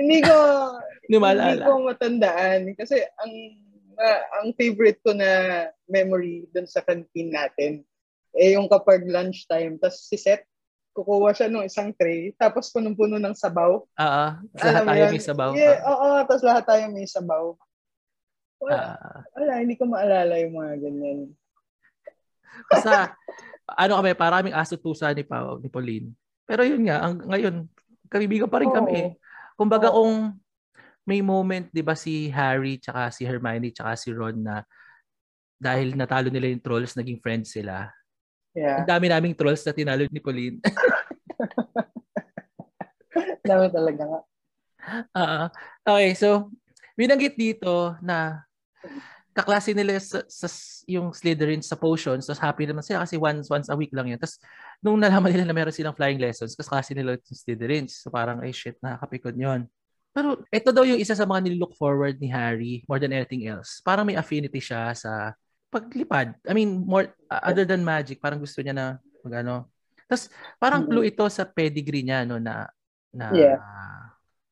hindi 0.00 0.18
ko, 0.24 0.36
Hindi 1.04 1.20
hindi 1.20 1.60
ko 1.60 1.84
matandaan. 1.84 2.72
Kasi 2.80 2.96
ang, 3.20 3.32
uh, 4.00 4.20
ang 4.40 4.46
favorite 4.56 5.04
ko 5.04 5.12
na 5.12 5.64
memory 5.84 6.48
dun 6.48 6.64
sa 6.64 6.80
canteen 6.80 7.28
natin, 7.28 7.84
eh 8.32 8.56
yung 8.56 8.66
kapag 8.72 9.04
lunchtime, 9.04 9.76
tapos 9.76 10.08
si 10.08 10.16
Seth, 10.16 10.48
kukuha 10.94 11.34
siya 11.34 11.50
ng 11.50 11.66
isang 11.66 11.90
tray, 11.92 12.32
tapos 12.38 12.70
punong-puno 12.70 13.18
ng 13.20 13.36
sabaw. 13.36 13.82
Oo. 13.84 14.26
Lahat 14.56 14.80
Alam 14.80 14.86
tayo 14.88 15.02
yun? 15.02 15.12
may 15.12 15.24
sabaw. 15.26 15.50
Yeah, 15.52 15.78
oo, 15.84 16.08
tapos 16.24 16.44
lahat 16.46 16.64
tayo 16.64 16.82
may 16.88 17.06
sabaw. 17.06 17.44
Wala, 18.62 18.96
Ah, 18.96 19.20
wala, 19.36 19.52
hindi 19.60 19.74
ko 19.76 19.84
maalala 19.90 20.34
yung 20.40 20.54
mga 20.56 20.74
ganyan. 20.80 21.18
Basta, 22.70 23.12
ano 23.66 23.92
kami, 24.00 24.14
paraming 24.14 24.54
aso 24.56 24.78
pusa 24.78 25.10
ni 25.10 25.26
Pao, 25.26 25.58
ni 25.58 25.68
Pauline. 25.68 26.14
Pero 26.46 26.62
yun 26.62 26.86
nga, 26.86 27.02
ang, 27.02 27.20
ngayon, 27.26 27.66
kaibigan 28.08 28.50
pa 28.50 28.62
rin 28.62 28.70
Oo. 28.70 28.76
kami. 28.76 29.18
Kumbaga 29.54 29.88
Oo. 29.90 30.04
kung 30.04 30.14
may 31.04 31.20
moment, 31.20 31.68
di 31.68 31.84
ba, 31.84 31.92
si 31.92 32.32
Harry, 32.32 32.80
tsaka 32.80 33.12
si 33.12 33.28
Hermione, 33.28 33.70
tsaka 33.70 33.92
si 33.94 34.08
Ron 34.10 34.40
na 34.40 34.64
dahil 35.60 35.96
natalo 35.96 36.28
nila 36.28 36.48
yung 36.48 36.64
trolls, 36.64 36.96
naging 36.96 37.20
friends 37.20 37.52
sila. 37.52 37.92
Yeah, 38.56 38.82
Ang 38.82 38.88
dami 38.88 39.06
naming 39.10 39.36
trolls 39.36 39.64
na 39.64 39.76
tinalo 39.76 40.08
ni 40.08 40.20
Pauline. 40.20 40.58
dami 43.48 43.66
talaga 43.70 44.02
nga. 44.04 44.20
Oo. 45.20 45.44
okay, 45.88 46.16
so, 46.16 46.48
binanggit 46.96 47.36
dito 47.36 47.96
na 48.00 48.44
kaklase 49.34 49.74
nila 49.74 49.98
sa, 49.98 50.22
sa 50.30 50.46
yung 50.86 51.10
Slytherin 51.10 51.58
sa 51.60 51.74
potions, 51.74 52.22
tapos 52.24 52.38
happy 52.38 52.70
naman 52.70 52.86
sila 52.86 53.02
kasi 53.02 53.18
once 53.18 53.50
once 53.50 53.66
a 53.66 53.74
week 53.74 53.90
lang 53.90 54.06
yun. 54.06 54.16
Tapos 54.16 54.38
nung 54.78 54.96
nalaman 54.96 55.34
nila 55.34 55.44
na 55.44 55.52
meron 55.52 55.74
silang 55.74 55.96
flying 55.96 56.22
lessons, 56.22 56.54
kasi 56.54 56.68
klase 56.70 56.90
nila 56.94 57.18
yung 57.18 57.38
Slytherins. 57.42 57.98
So 57.98 58.14
parang, 58.14 58.40
ay 58.46 58.54
shit, 58.54 58.78
nakakapikon 58.78 59.34
yun. 59.34 59.60
Pero 60.14 60.46
ito 60.46 60.70
daw 60.70 60.86
yung 60.86 61.02
isa 61.02 61.18
sa 61.18 61.26
mga 61.26 61.50
nilook 61.50 61.74
forward 61.74 62.14
ni 62.22 62.30
Harry 62.30 62.86
more 62.86 63.02
than 63.02 63.10
anything 63.10 63.50
else. 63.50 63.82
Parang 63.82 64.06
may 64.06 64.14
affinity 64.14 64.62
siya 64.62 64.94
sa 64.94 65.34
paglipad. 65.74 66.38
I 66.46 66.54
mean, 66.54 66.86
more 66.86 67.10
uh, 67.26 67.42
other 67.42 67.66
than 67.66 67.82
magic, 67.82 68.22
parang 68.22 68.38
gusto 68.38 68.62
niya 68.62 68.70
na 68.70 68.86
magano. 69.26 69.66
Tapos 70.06 70.30
parang 70.62 70.86
Mhm. 70.86 70.88
clue 70.94 71.04
ito 71.10 71.26
sa 71.26 71.42
pedigree 71.42 72.06
niya 72.06 72.22
no 72.22 72.38
na 72.38 72.70
na 73.10 73.26
Yeah. 73.34 73.58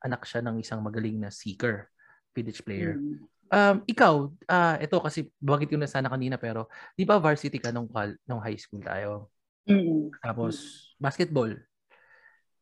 anak 0.03 0.27
siya 0.27 0.43
ng 0.43 0.59
isang 0.59 0.83
magaling 0.83 1.23
na 1.23 1.31
seeker, 1.31 1.87
Quidditch 2.35 2.67
player. 2.67 2.99
Mm. 2.99 3.23
Um, 3.53 3.85
ikaw, 3.85 4.33
ah 4.49 4.81
ito 4.81 4.97
kasi 4.97 5.29
bakit 5.37 5.69
ko 5.69 5.77
na 5.77 5.85
sana 5.85 6.09
kanina 6.09 6.41
pero 6.41 6.73
di 6.97 7.05
ba 7.05 7.21
varsity 7.21 7.61
ka 7.61 7.69
nung, 7.69 7.85
nung 8.25 8.41
high 8.41 8.57
school 8.57 8.81
tayo? 8.81 9.29
Mm-mm. 9.69 10.09
Tapos 10.25 10.89
basketball. 10.97 11.53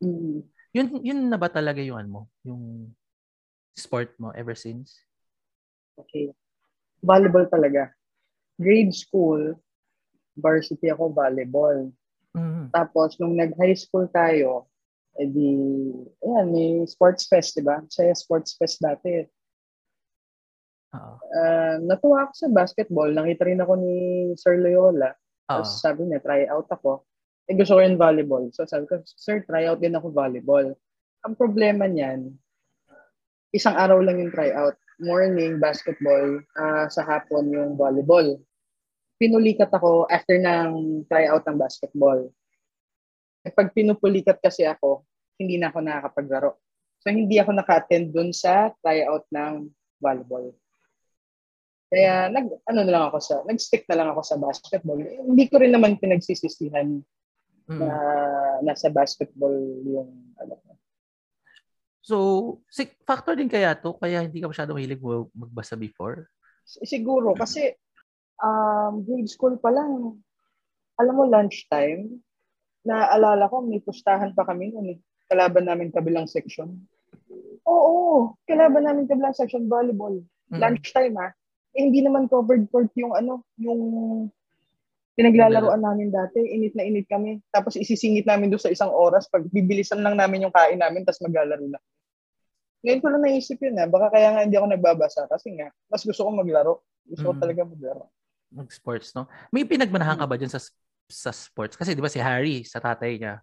Mm-mm. 0.02 0.42
Yun 0.74 0.86
yun 0.98 1.20
na 1.30 1.38
ba 1.38 1.46
talaga 1.46 1.78
yung 1.78 1.94
ano 1.94 2.10
mo, 2.10 2.22
yung 2.42 2.90
sport 3.78 4.18
mo 4.18 4.34
ever 4.34 4.58
since? 4.58 4.98
Okay. 5.94 6.34
Volleyball 7.06 7.46
talaga. 7.46 7.94
Grade 8.58 8.92
school, 8.92 9.54
varsity 10.36 10.90
ako 10.90 11.14
volleyball. 11.14 11.88
Mhm. 12.34 12.70
Tapos, 12.70 13.18
nung 13.18 13.34
nag-high 13.34 13.74
school 13.74 14.06
tayo, 14.10 14.66
edi, 15.18 15.58
ayan, 16.22 16.46
may 16.50 16.82
sports 16.86 17.26
fest, 17.26 17.58
di 17.58 17.64
ba? 17.64 17.82
Saya 17.90 18.14
sports 18.14 18.54
fest 18.54 18.78
dati. 18.78 19.26
Oo. 20.90 21.14
Ah, 21.30 21.76
natuwa 21.78 22.26
ako 22.26 22.32
sa 22.34 22.48
basketball. 22.50 23.10
Nakita 23.14 23.46
rin 23.46 23.62
ako 23.62 23.78
ni 23.78 23.94
Sir 24.34 24.58
Loyola. 24.58 25.14
Oo. 25.14 25.62
Tapos 25.62 25.78
sabi 25.78 26.06
niya, 26.06 26.18
try 26.22 26.46
out 26.50 26.66
ako. 26.66 27.06
Eh, 27.46 27.54
gusto 27.54 27.78
ko 27.78 27.80
yung 27.82 27.98
volleyball. 27.98 28.46
So 28.54 28.66
sabi 28.66 28.86
ko, 28.90 29.02
Sir, 29.06 29.42
try 29.46 29.66
out 29.70 29.78
din 29.82 29.94
ako 29.94 30.10
volleyball. 30.10 30.74
Ang 31.26 31.34
problema 31.38 31.86
niyan, 31.86 32.30
isang 33.54 33.74
araw 33.74 34.02
lang 34.02 34.18
yung 34.18 34.34
try 34.34 34.50
out. 34.54 34.78
Morning, 35.00 35.56
basketball. 35.56 36.42
ah, 36.58 36.86
sa 36.90 37.06
hapon, 37.06 37.50
yung 37.50 37.78
volleyball. 37.78 38.38
Pinulikat 39.20 39.70
ako 39.72 40.08
after 40.10 40.36
ng 40.36 41.04
try 41.06 41.28
out 41.30 41.44
ng 41.46 41.58
basketball. 41.58 42.30
Eh, 43.46 43.52
pag 43.52 43.72
pinupulikat 43.72 44.36
kasi 44.42 44.68
ako, 44.68 45.04
hindi 45.40 45.56
na 45.56 45.72
ako 45.72 45.78
nakakapaglaro. 45.80 46.50
So, 47.00 47.08
hindi 47.08 47.40
ako 47.40 47.56
naka-attend 47.56 48.12
dun 48.12 48.28
sa 48.36 48.68
tryout 48.84 49.24
ng 49.32 49.72
volleyball. 49.96 50.52
Kaya, 51.90 52.30
nag, 52.30 52.46
ano 52.70 52.80
na 52.86 52.92
lang 52.94 53.04
ako 53.10 53.18
sa, 53.18 53.34
nag-stick 53.42 53.82
na 53.90 53.98
lang 53.98 54.08
ako 54.14 54.22
sa 54.22 54.38
basketball. 54.38 55.02
Eh, 55.02 55.18
hindi 55.18 55.50
ko 55.50 55.58
rin 55.58 55.74
naman 55.74 55.98
pinagsisisihan 55.98 57.02
Mhm. 57.66 57.78
na 57.82 57.88
nasa 58.62 58.86
basketball 58.94 59.52
yung, 59.82 60.34
ano, 60.38 60.54
So, 62.00 62.16
si- 62.72 62.96
factor 63.04 63.36
din 63.36 63.46
kaya 63.50 63.76
to 63.76 63.92
kaya 64.00 64.24
hindi 64.24 64.40
ka 64.40 64.48
masyadong 64.48 64.80
mahilig 64.80 65.04
magbasa 65.36 65.76
before? 65.76 66.32
Siguro, 66.64 67.36
kasi, 67.36 67.76
um, 68.40 69.04
grade 69.04 69.28
school 69.28 69.60
pa 69.60 69.68
lang, 69.68 70.16
alam 70.96 71.14
mo, 71.14 71.28
lunchtime, 71.28 72.22
naaalala 72.88 73.50
ko, 73.52 73.60
may 73.60 73.84
pustahan 73.84 74.32
pa 74.32 74.48
kami 74.48 74.72
noon 74.72 74.96
eh. 74.96 74.98
Kalaban 75.28 75.68
namin 75.68 75.92
kabilang 75.92 76.24
section. 76.24 76.72
Oo, 77.68 78.32
kalaban 78.48 78.88
namin 78.88 79.04
kabilang 79.04 79.36
section, 79.36 79.68
volleyball. 79.68 80.24
Mhm. 80.50 80.56
lunchtime 80.58 81.14
ha, 81.20 81.30
eh, 81.74 81.82
hindi 81.86 82.02
naman 82.02 82.26
covered 82.26 82.66
court 82.70 82.90
yung 82.98 83.14
ano, 83.14 83.46
yung 83.56 83.80
pinaglalaroan 85.14 85.84
namin 85.84 86.08
dati. 86.10 86.40
Init 86.40 86.74
na 86.74 86.82
init 86.82 87.06
kami. 87.06 87.38
Tapos 87.52 87.76
isisingit 87.76 88.24
namin 88.24 88.50
doon 88.50 88.62
sa 88.62 88.72
isang 88.72 88.90
oras. 88.90 89.28
Pag 89.28 89.46
bibilisan 89.52 90.00
lang 90.00 90.16
namin 90.16 90.48
yung 90.48 90.54
kain 90.54 90.80
namin, 90.80 91.04
tapos 91.04 91.20
maglalaro 91.22 91.66
na. 91.68 91.78
Ngayon 92.80 93.00
ko 93.04 93.06
lang 93.12 93.22
naisip 93.28 93.60
yun 93.60 93.76
ha. 93.76 93.84
Baka 93.84 94.08
kaya 94.16 94.32
nga 94.32 94.42
hindi 94.48 94.56
ako 94.56 94.66
nagbabasa. 94.72 95.28
Kasi 95.28 95.52
nga, 95.60 95.68
mas 95.92 96.00
gusto 96.00 96.24
ko 96.24 96.30
maglaro. 96.32 96.80
Gusto 97.04 97.26
ko 97.28 97.34
Mm. 97.36 97.42
talaga 97.44 97.60
maglaro. 97.68 98.04
Mag-sports, 98.50 99.12
no? 99.14 99.28
May 99.52 99.68
pinagmanahan 99.68 100.16
ka 100.18 100.26
ba 100.26 100.34
dyan 100.40 100.50
sa 100.50 100.58
sa 101.10 101.30
sports? 101.34 101.74
Kasi 101.76 101.92
di 101.92 102.00
ba 102.00 102.08
si 102.08 102.22
Harry, 102.22 102.62
sa 102.64 102.78
tatay 102.80 103.18
niya, 103.18 103.42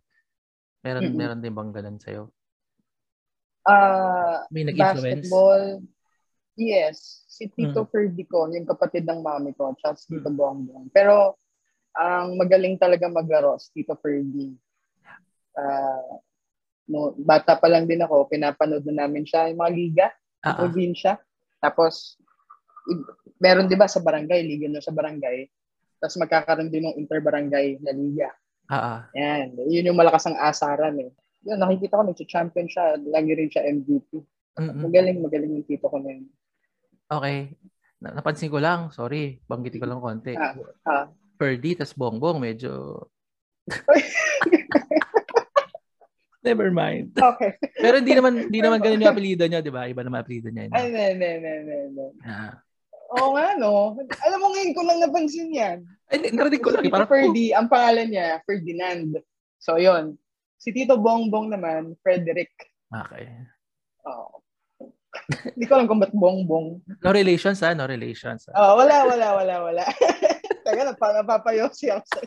meron, 0.81 1.03
Mhm. 1.11 1.15
meron 1.19 1.39
din 1.43 1.53
bang 1.53 1.71
ganun 1.75 1.99
sa'yo? 1.99 2.31
Ah, 3.67 4.47
May 4.47 4.63
nag-influence? 4.63 5.27
basketball, 5.27 5.83
yes. 6.57 7.23
Si 7.29 7.47
Tito 7.53 7.85
Mm. 7.85 7.89
Ferdy 7.93 8.23
ko, 8.25 8.49
yung 8.49 8.65
kapatid 8.65 9.05
ng 9.05 9.21
mami 9.21 9.53
ko, 9.53 9.71
tsaka 9.77 9.95
si 9.95 10.17
Tito 10.17 10.33
Bongbong. 10.33 10.89
Pero, 10.89 11.37
ang 11.93 12.37
magaling 12.37 12.77
talaga 12.77 13.09
maglaro 13.09 13.57
si 13.61 13.81
Tito 13.81 13.93
Ferdy. 13.97 14.57
Ah, 15.57 16.17
no, 16.89 17.13
bata 17.17 17.57
pa 17.57 17.69
lang 17.69 17.85
din 17.85 18.01
ako, 18.01 18.29
pinapanood 18.29 18.85
na 18.89 19.05
namin 19.05 19.25
siya, 19.25 19.49
yung 19.49 19.61
mga 19.61 19.73
liga, 19.73 20.07
ah. 20.45 20.57
probinsya. 20.57 21.17
Tapos, 21.61 22.17
meron 23.41 23.69
di 23.69 23.75
ba 23.77 23.89
sa 23.89 24.01
barangay, 24.01 24.39
liga 24.45 24.67
na 24.69 24.81
sa 24.81 24.93
barangay. 24.93 25.49
Tapos 25.97 26.17
magkakaroon 26.21 26.69
din 26.69 26.85
ng 26.85 26.97
interbarangay 27.01 27.81
na 27.81 27.91
liga. 27.93 28.29
Ah. 28.69 29.09
Yan, 29.17 29.57
yun 29.67 29.89
yung 29.93 29.99
malakas 29.99 30.27
ang 30.29 30.37
asaran 30.37 30.95
eh. 31.01 31.11
Yun, 31.47 31.57
nakikita 31.57 31.97
ko, 31.97 32.03
nag-champion 32.03 32.67
siya, 32.67 32.99
lagi 33.07 33.31
rin 33.33 33.49
siya 33.49 33.65
MVP. 33.65 34.21
Mm-mm. 34.57 34.83
Magaling, 34.89 35.17
magaling 35.21 35.53
yung 35.57 35.67
tito 35.67 35.87
ko 35.87 35.97
na 36.01 36.11
yun. 36.17 36.27
Okay. 37.07 37.55
Na- 37.97 38.13
napansin 38.13 38.51
ko 38.51 38.59
lang, 38.61 38.91
sorry, 38.93 39.41
banggitin 39.47 39.81
ko 39.81 39.87
lang 39.89 40.03
konti. 40.03 40.35
Ah, 40.37 40.53
ah. 40.85 41.05
Ferdy, 41.39 41.73
tas 41.77 41.95
Bongbong, 41.95 42.37
medyo... 42.41 43.03
Never 46.47 46.71
mind. 46.71 47.11
Okay. 47.11 47.59
Pero 47.75 47.99
hindi 47.99 48.15
naman 48.15 48.47
hindi 48.47 48.63
naman 48.63 48.79
ganun 48.79 49.03
yung 49.03 49.11
apelyido 49.11 49.43
niya, 49.49 49.59
di 49.59 49.67
ba? 49.67 49.83
Iba 49.83 50.07
naman 50.07 50.23
apelyido 50.23 50.47
niya. 50.47 50.71
Ay, 50.71 50.87
ne, 50.87 51.11
ne, 51.11 51.29
ne, 51.43 51.53
ne, 51.67 51.77
ne. 51.91 52.05
Ah. 52.23 52.55
Oo 53.19 53.35
nga, 53.35 53.55
no? 53.59 53.99
Alam 54.23 54.39
mo 54.39 54.47
ngayon 54.55 54.71
ko 54.71 54.81
lang 54.87 54.99
napansin 55.03 55.51
yan. 55.51 55.83
Ay, 56.07 56.23
narinig 56.31 56.63
ko 56.63 56.71
lang. 56.71 56.83
Si 56.83 56.87
eh, 56.87 56.91
Tito 56.91 57.07
Ferdy, 57.07 57.45
ang 57.51 57.67
pangalan 57.67 58.07
niya, 58.07 58.39
Ferdinand. 58.47 59.19
So, 59.59 59.75
yon 59.75 60.15
Si 60.55 60.71
Tito 60.71 60.95
Bongbong 60.95 61.51
naman, 61.51 61.95
Frederick. 61.99 62.51
oh, 62.95 63.03
okay. 63.03 63.27
Oo. 64.07 64.39
Hindi 65.53 65.65
ko 65.65 65.71
alam 65.75 65.87
kung 65.87 65.99
ba't 65.99 66.13
Bongbong. 66.13 66.79
No 67.01 67.09
relations, 67.11 67.59
ah. 67.61 67.73
No 67.73 67.85
relations. 67.85 68.47
Ah. 68.49 68.73
Oh, 68.73 68.73
wala, 68.79 69.03
wala, 69.05 69.27
wala, 69.35 69.55
wala. 69.63 69.83
Teka, 70.67 70.83
napa, 70.83 71.07
napapayosi 71.15 71.91
ako 71.91 72.03
sa 72.07 72.19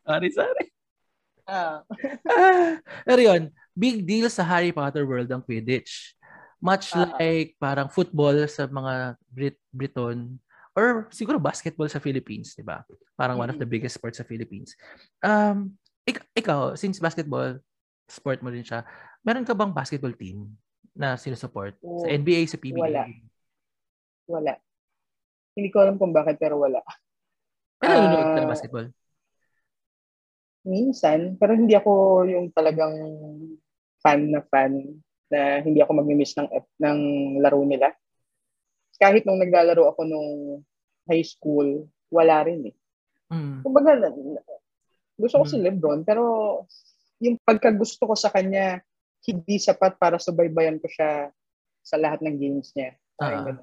Sorry, 0.00 0.30
sorry. 0.32 0.66
ah. 1.46 1.82
Ah, 2.26 2.78
Pero 3.06 3.20
yun, 3.22 3.42
big 3.74 4.02
deal 4.02 4.26
sa 4.30 4.42
Harry 4.42 4.72
Potter 4.74 5.06
world 5.06 5.30
ang 5.30 5.42
Quidditch. 5.42 6.14
Much 6.60 6.92
Ah. 6.92 7.08
like 7.16 7.56
parang 7.56 7.88
football 7.88 8.36
sa 8.46 8.66
mga 8.66 9.16
Brit 9.30 9.56
Briton 9.72 10.36
or 10.76 11.08
siguro 11.10 11.40
basketball 11.40 11.88
sa 11.88 11.98
Philippines, 11.98 12.52
di 12.54 12.62
ba? 12.62 12.84
Parang 13.16 13.38
one 13.40 13.50
of 13.50 13.58
the 13.58 13.66
biggest 13.66 13.96
sports 13.96 14.18
sa 14.18 14.26
Philippines. 14.26 14.74
Um, 15.20 15.74
ik- 16.04 16.26
ikaw, 16.36 16.76
since 16.76 17.00
basketball, 17.00 17.58
sport 18.06 18.42
mo 18.42 18.50
rin 18.50 18.66
siya, 18.66 18.82
meron 19.24 19.46
ka 19.46 19.54
bang 19.56 19.72
basketball 19.72 20.14
team 20.16 20.54
na 20.96 21.16
sinusupport? 21.16 21.76
Oo. 21.84 22.04
Sa 22.04 22.08
NBA, 22.08 22.46
sa 22.48 22.60
PBA? 22.60 22.80
Wala. 22.80 23.02
Wala. 24.30 24.54
Hindi 25.54 25.68
ko 25.68 25.78
alam 25.82 25.96
kung 25.98 26.14
bakit, 26.14 26.38
pero 26.38 26.60
wala. 26.62 26.80
Pero 27.80 27.96
nanonood 27.96 28.28
ka 28.32 28.38
Ah, 28.38 28.42
ng 28.44 28.52
basketball? 28.52 28.88
minsan, 30.64 31.40
pero 31.40 31.56
hindi 31.56 31.72
ako 31.72 32.24
yung 32.28 32.52
talagang 32.52 32.94
fan 34.00 34.32
na 34.32 34.40
fan 34.44 35.00
na 35.30 35.62
hindi 35.62 35.80
ako 35.80 36.02
mag-miss 36.02 36.34
ng, 36.36 36.48
ng 36.80 36.98
laro 37.40 37.62
nila. 37.64 37.94
Kahit 39.00 39.24
nung 39.24 39.40
naglalaro 39.40 39.94
ako 39.94 40.00
nung 40.04 40.30
high 41.08 41.24
school, 41.24 41.88
wala 42.12 42.44
rin 42.44 42.74
eh. 42.74 42.76
Mm. 43.30 43.64
Kumbaga, 43.64 44.10
gusto 45.16 45.34
ko 45.40 45.44
mm. 45.46 45.50
si 45.50 45.56
Lebron, 45.56 46.00
pero 46.04 46.24
yung 47.22 47.38
pagkagusto 47.40 48.04
ko 48.04 48.14
sa 48.18 48.28
kanya, 48.28 48.82
hindi 49.26 49.60
sapat 49.60 50.00
para 50.00 50.16
subaybayan 50.16 50.80
ko 50.80 50.88
siya 50.88 51.28
sa 51.84 51.96
lahat 51.96 52.24
ng 52.24 52.36
games 52.36 52.72
niya. 52.76 52.96
Uh-huh. 53.20 53.56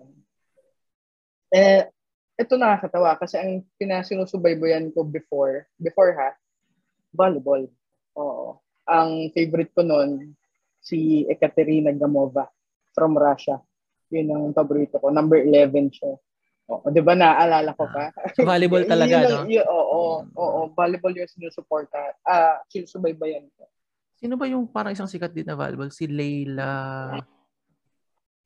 Eh, 1.54 1.90
ito 2.38 2.54
nakakatawa 2.60 3.18
kasi 3.18 3.42
ang 3.42 3.66
pinasinusubaybayan 3.82 4.94
ko 4.94 5.02
before, 5.02 5.66
before 5.82 6.14
ha, 6.14 6.38
volleyball. 7.10 7.66
Oo. 8.18 8.62
Ang 8.86 9.34
favorite 9.34 9.74
ko 9.74 9.82
noon, 9.82 10.38
si 10.88 11.26
Ekaterina 11.28 11.92
Gamova 11.92 12.48
from 12.96 13.18
Russia. 13.18 13.60
Yun 14.08 14.32
ang 14.32 14.56
paborito 14.56 15.02
ko. 15.04 15.12
Number 15.12 15.44
11 15.44 15.92
siya. 15.92 16.16
Oo, 16.68 16.84
'di 16.92 17.00
ba 17.00 17.16
naalala 17.16 17.72
ko 17.76 17.88
pa? 17.88 18.12
Ah, 18.12 18.32
volleyball 18.44 18.84
talaga, 18.92 19.24
yun, 19.24 19.28
no? 19.32 19.40
Yun, 19.48 19.66
oo, 19.68 20.00
oo, 20.36 20.60
volleyball 20.76 21.16
yung 21.16 21.32
sinusuporta. 21.32 22.16
Ah, 22.28 22.60
uh, 22.60 22.68
sinusubaybayan 22.68 23.48
ko. 23.56 23.68
Sino 24.18 24.34
ba 24.34 24.50
yung 24.50 24.66
parang 24.66 24.94
isang 24.98 25.06
sikat 25.10 25.30
din 25.30 25.46
na 25.46 25.54
volleyball? 25.54 25.94
Si 25.94 26.10
Leila 26.10 27.14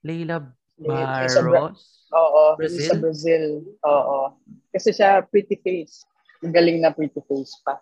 Leila 0.03 0.43
Barros? 0.75 2.09
Oo, 2.11 2.59
Brazil? 2.59 2.87
sa 2.91 2.95
Brazil. 2.99 3.43
Oo. 3.87 4.35
Kasi 4.75 4.91
siya 4.91 5.23
pretty 5.23 5.55
face. 5.63 6.03
Galing 6.43 6.83
na 6.83 6.91
pretty 6.91 7.23
face 7.23 7.55
pa. 7.63 7.79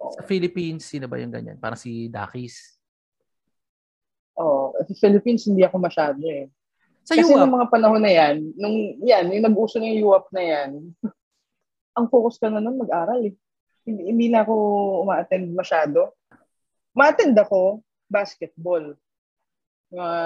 Oo. 0.00 0.14
Sa 0.16 0.24
Philippines, 0.24 0.88
sino 0.88 1.04
ba 1.04 1.20
yung 1.20 1.34
ganyan? 1.34 1.60
Parang 1.60 1.76
si 1.76 2.08
Dakis. 2.08 2.80
Oo. 4.40 4.72
Sa 4.78 4.94
Philippines, 4.96 5.44
hindi 5.44 5.66
ako 5.66 5.76
masyado 5.82 6.22
eh. 6.24 6.48
Sa 7.04 7.12
Kasi 7.12 7.34
UAP? 7.34 7.44
mga 7.44 7.68
panahon 7.72 8.02
na 8.04 8.12
yan, 8.12 8.36
nung 8.56 8.76
yan, 9.00 9.32
yung 9.32 9.44
nag-uso 9.48 9.80
ng 9.80 9.96
UAP 10.04 10.28
na 10.32 10.44
yan, 10.44 10.70
ang 11.98 12.06
focus 12.08 12.36
ka 12.38 12.52
na 12.52 12.60
nun 12.60 12.78
mag-aral 12.78 13.20
eh. 13.26 13.34
Hindi, 13.88 14.02
hindi 14.12 14.26
na 14.28 14.44
ako 14.44 14.54
uma-attend 15.04 15.48
masyado. 15.56 16.12
Ma-attend 16.96 17.36
ako 17.36 17.82
basketball. 18.08 18.96
Mga 19.92 20.18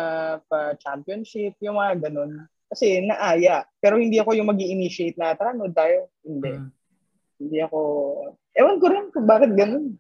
pa-championship, 0.47 1.55
yung 1.63 1.79
mga 1.79 2.11
ganun. 2.11 2.47
Kasi 2.73 3.05
naaya. 3.05 3.69
Pero 3.79 4.01
hindi 4.01 4.17
ako 4.17 4.35
yung 4.35 4.49
mag 4.49 4.61
initiate 4.61 5.19
na, 5.21 5.37
tara, 5.37 5.53
no, 5.53 5.69
tayo. 5.71 6.09
Hindi. 6.25 6.53
Hmm. 6.57 6.71
Hindi 7.43 7.59
ako, 7.59 7.79
ewan 8.55 8.77
ko 8.79 8.87
rin 8.89 9.07
kung 9.11 9.27
bakit 9.27 9.51
ganun. 9.53 9.99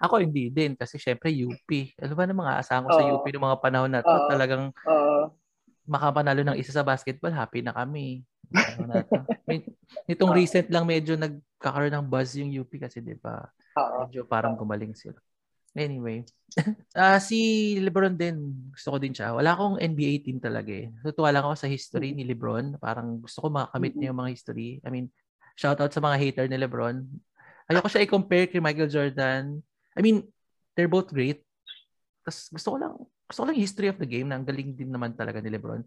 Ako 0.00 0.20
hindi 0.20 0.48
din 0.48 0.72
kasi 0.76 0.96
syempre 0.96 1.28
UP. 1.28 1.68
Ano 2.00 2.12
ba 2.16 2.24
ng 2.24 2.40
mga 2.40 2.54
asahan 2.60 2.84
ko 2.88 2.90
sa 2.96 3.04
UP 3.04 3.26
ng 3.28 3.44
mga 3.44 3.60
panahon 3.60 3.92
na 3.92 4.00
to? 4.00 4.08
Uh, 4.08 4.28
talagang 4.32 4.64
uh, 4.88 5.28
makapanalo 5.84 6.40
ng 6.40 6.56
isa 6.56 6.72
sa 6.72 6.86
basketball, 6.86 7.32
happy 7.32 7.60
na 7.60 7.76
kami. 7.76 8.24
na 8.80 9.04
May, 9.48 9.64
nitong 10.08 10.32
recent 10.32 10.68
lang 10.72 10.88
medyo 10.88 11.16
nagkakaroon 11.20 11.92
ng 11.92 12.06
buzz 12.08 12.32
yung 12.36 12.52
UP 12.52 12.70
kasi 12.80 13.04
'di 13.04 13.20
ba? 13.20 13.44
Medyo 13.76 14.24
parang 14.24 14.56
gumaling 14.56 14.96
sila. 14.96 15.20
Anyway, 15.74 16.22
uh, 16.94 17.18
si 17.28 17.74
LeBron 17.82 18.14
din, 18.14 18.70
gusto 18.70 18.94
ko 18.94 18.98
din 19.02 19.10
siya. 19.10 19.34
Wala 19.34 19.58
akong 19.58 19.82
NBA 19.82 20.22
team 20.22 20.38
talaga 20.38 20.70
eh. 20.70 20.94
Tutuwa 21.02 21.34
lang 21.34 21.42
ako 21.42 21.58
sa 21.58 21.66
history 21.66 22.14
ni 22.14 22.22
LeBron. 22.22 22.78
Parang 22.78 23.18
gusto 23.18 23.42
ko 23.42 23.46
makamit 23.50 23.98
niya 23.98 24.14
yung 24.14 24.22
mga 24.22 24.32
history. 24.32 24.78
I 24.86 24.88
mean, 24.94 25.10
shout 25.58 25.82
out 25.82 25.90
sa 25.90 25.98
mga 25.98 26.16
hater 26.22 26.46
ni 26.46 26.58
LeBron. 26.62 27.02
Ayoko 27.66 27.90
siya 27.90 28.06
i-compare 28.06 28.46
kay 28.46 28.62
Michael 28.62 28.90
Jordan. 28.90 29.58
I 29.98 30.00
mean, 30.00 30.22
they're 30.78 30.90
both 30.90 31.10
great. 31.10 31.42
Tapos 32.22 32.54
gusto 32.54 32.68
ko 32.70 32.78
lang 32.78 32.94
gusto 33.24 33.40
ko 33.40 33.46
lang 33.48 33.58
history 33.58 33.88
of 33.88 33.98
the 33.98 34.06
game 34.06 34.28
na 34.28 34.36
ang 34.36 34.46
galing 34.46 34.76
din 34.76 34.92
naman 34.92 35.16
talaga 35.16 35.40
ni 35.40 35.48
LeBron. 35.50 35.82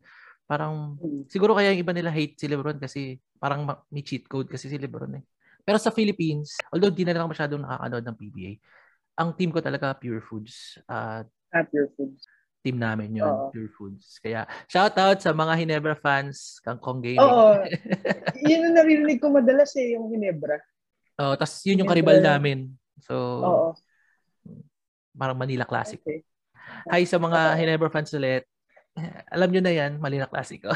Parang 0.49 0.99
siguro 1.31 1.53
kaya 1.53 1.71
yung 1.71 1.83
iba 1.85 1.93
nila 1.93 2.09
hate 2.09 2.35
si 2.35 2.47
LeBron 2.49 2.79
kasi 2.81 3.21
parang 3.37 3.63
may 3.93 4.01
cheat 4.01 4.25
code 4.25 4.49
kasi 4.49 4.67
si 4.67 4.75
LeBron 4.75 5.21
eh. 5.21 5.23
Pero 5.61 5.77
sa 5.77 5.91
Philippines, 5.91 6.55
although 6.71 6.91
di 6.91 7.03
na 7.03 7.11
lang 7.11 7.27
masyadong 7.27 7.61
nakakanood 7.61 8.05
ng 8.07 8.17
PBA, 8.17 8.51
ang 9.17 9.33
team 9.33 9.49
ko 9.49 9.59
talaga 9.59 9.97
Pure 9.97 10.21
Foods. 10.21 10.77
Uh, 10.85 11.25
ah, 11.51 11.65
Pure 11.65 11.89
Foods. 11.97 12.21
Team 12.61 12.77
namin 12.77 13.17
yun, 13.17 13.25
Uh-oh. 13.25 13.49
Pure 13.49 13.73
Foods. 13.73 14.21
Kaya 14.21 14.45
shout 14.69 14.93
out 15.01 15.17
sa 15.17 15.33
mga 15.33 15.57
Hinebra 15.57 15.97
fans, 15.97 16.61
Kangkong 16.61 17.01
Gaming. 17.01 17.25
Oo. 17.25 17.57
yun 18.49 18.61
ang 18.69 18.75
naririnig 18.77 19.17
ko 19.17 19.33
madalas 19.33 19.73
eh, 19.75 19.97
yung 19.97 20.13
Hinebra. 20.13 20.61
Oo, 21.17 21.33
oh, 21.33 21.35
tapos 21.35 21.65
yun 21.65 21.81
yung 21.81 21.89
karibal 21.89 22.21
namin. 22.21 22.69
So, 23.01 23.15
Oo. 23.17 23.67
parang 25.17 25.37
Manila 25.37 25.65
Classic. 25.65 25.97
Okay. 25.97 26.21
Hi 26.93 27.01
sa 27.09 27.17
mga 27.17 27.57
Hinebra 27.57 27.89
fans 27.89 28.13
ulit. 28.13 28.45
Alam 29.33 29.49
nyo 29.49 29.61
na 29.65 29.73
yan, 29.73 29.97
mali 29.97 30.21
na 30.21 30.29
klasiko. 30.29 30.69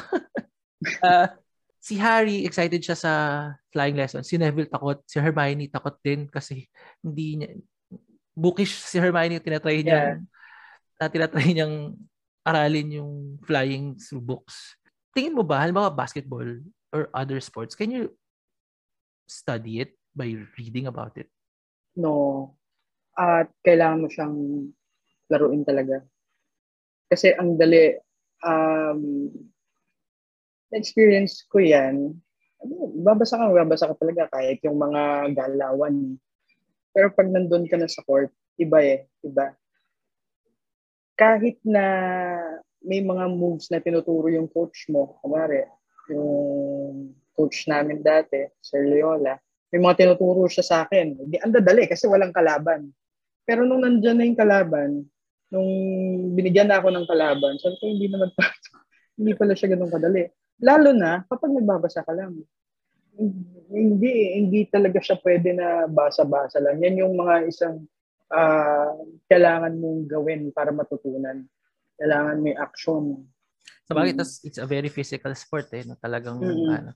uh, 1.05 1.27
si 1.81 1.97
Harry, 1.97 2.45
excited 2.45 2.81
siya 2.81 2.97
sa 2.97 3.13
flying 3.73 3.97
lesson. 3.97 4.21
Si 4.21 4.37
Neville 4.37 4.69
takot. 4.69 5.01
Si 5.09 5.17
Hermione 5.17 5.65
takot 5.67 5.97
din 6.05 6.29
kasi 6.29 6.69
hindi 7.01 7.41
niya, 7.41 7.49
bookish 8.35 8.79
si 8.79 8.97
Hermione, 8.97 9.43
tinatry 9.43 9.83
niya, 9.83 10.15
yeah. 10.15 10.17
na 10.99 11.11
tinatry 11.11 11.51
niyang 11.51 11.95
aralin 12.41 12.89
yung 13.01 13.13
flying 13.45 13.95
through 13.97 14.23
books. 14.23 14.75
Tingin 15.13 15.35
mo 15.35 15.43
ba, 15.43 15.61
halimbawa 15.61 15.91
basketball 15.91 16.47
or 16.91 17.11
other 17.13 17.37
sports, 17.43 17.75
can 17.75 17.91
you 17.91 18.09
study 19.27 19.83
it 19.83 19.95
by 20.15 20.31
reading 20.57 20.87
about 20.87 21.15
it? 21.15 21.27
No. 21.95 22.55
At 23.15 23.51
uh, 23.51 23.59
kailangan 23.63 24.01
mo 24.03 24.07
siyang 24.07 24.37
laruin 25.27 25.63
talaga. 25.67 26.03
Kasi 27.11 27.35
ang 27.35 27.59
dali, 27.59 27.91
um, 28.43 29.27
experience 30.71 31.43
ko 31.47 31.59
yan, 31.59 32.15
ano, 32.63 32.73
babasa 33.03 33.35
ka, 33.35 33.51
babasa 33.51 33.91
ka 33.91 33.95
talaga 33.99 34.31
kahit 34.31 34.63
yung 34.63 34.79
mga 34.79 35.35
galawan. 35.35 36.15
Pero 36.91 37.07
pag 37.15 37.27
nandun 37.27 37.67
ka 37.67 37.79
na 37.79 37.87
sa 37.87 38.03
court, 38.03 38.31
iba 38.59 38.79
eh, 38.83 39.07
iba. 39.23 39.55
Kahit 41.15 41.59
na 41.63 41.85
may 42.81 42.99
mga 42.99 43.25
moves 43.31 43.69
na 43.69 43.79
tinuturo 43.79 44.27
yung 44.27 44.49
coach 44.49 44.89
mo, 44.89 45.21
kumari, 45.21 45.63
yung 46.09 47.13
coach 47.37 47.65
namin 47.69 48.03
dati, 48.03 48.49
Sir 48.59 48.83
Leola, 48.83 49.37
may 49.71 49.79
mga 49.79 50.03
tinuturo 50.03 50.49
siya 50.51 50.65
sa 50.65 50.77
akin. 50.83 51.15
Hindi, 51.15 51.37
ang 51.39 51.53
dadali 51.55 51.87
kasi 51.87 52.09
walang 52.09 52.35
kalaban. 52.35 52.91
Pero 53.47 53.63
nung 53.63 53.85
nandyan 53.85 54.19
na 54.19 54.27
yung 54.27 54.39
kalaban, 54.39 55.07
nung 55.47 55.71
binigyan 56.35 56.67
na 56.67 56.83
ako 56.83 56.91
ng 56.91 57.07
kalaban, 57.07 57.55
sabi 57.59 57.75
ko, 57.79 57.85
hindi 57.87 58.07
naman 58.11 58.29
pa, 58.35 58.51
hindi 59.17 59.31
pala 59.37 59.53
siya 59.55 59.71
ganun 59.71 59.91
kadali. 59.93 60.27
Lalo 60.61 60.91
na, 60.91 61.23
kapag 61.25 61.55
nagbabasa 61.55 62.03
ka 62.03 62.13
lang. 62.13 62.35
Hindi, 63.71 64.13
hindi 64.41 64.59
talaga 64.67 64.99
siya 64.99 65.21
pwede 65.21 65.55
na 65.55 65.87
basa-basa 65.87 66.59
lang. 66.59 66.81
Yan 66.81 67.05
yung 67.07 67.13
mga 67.15 67.47
isang 67.47 67.85
uh, 68.33 68.91
kailangan 69.29 69.77
mong 69.77 70.01
gawin 70.09 70.51
para 70.51 70.73
matutunan. 70.73 71.45
Kailangan 71.95 72.37
may 72.41 72.57
action. 72.57 73.23
Sa 73.85 73.93
bagay, 73.93 74.17
mm. 74.17 74.47
it's 74.47 74.59
a 74.59 74.67
very 74.67 74.89
physical 74.89 75.31
sport 75.37 75.69
eh. 75.71 75.85
No? 75.87 75.95
Talagang, 76.01 76.41
mm-hmm. 76.41 76.75
ano, 76.75 76.91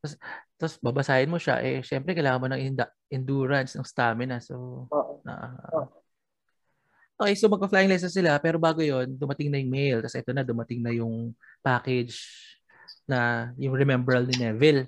tapos, 0.00 0.12
tapos 0.56 0.74
babasahin 0.80 1.32
mo 1.32 1.38
siya, 1.40 1.60
eh, 1.60 1.82
syempre 1.82 2.14
kailangan 2.14 2.40
mo 2.40 2.48
ng 2.52 2.62
endurance, 3.10 3.74
ng 3.74 3.84
stamina. 3.84 4.38
So, 4.38 4.86
Oo. 4.88 5.20
na, 5.26 5.56
uh, 5.74 5.88
Okay, 7.16 7.32
so 7.32 7.48
magpa-flying 7.48 7.88
lessons 7.88 8.12
sila, 8.12 8.36
pero 8.36 8.60
bago 8.60 8.84
yon 8.84 9.16
dumating 9.16 9.48
na 9.48 9.56
yung 9.56 9.72
mail. 9.72 9.98
Tapos 10.04 10.20
ito 10.20 10.30
na, 10.36 10.44
dumating 10.44 10.84
na 10.84 10.92
yung 10.92 11.32
package 11.64 12.20
na 13.08 13.50
yung 13.56 13.72
rememberal 13.72 14.28
ni 14.28 14.36
Neville. 14.36 14.84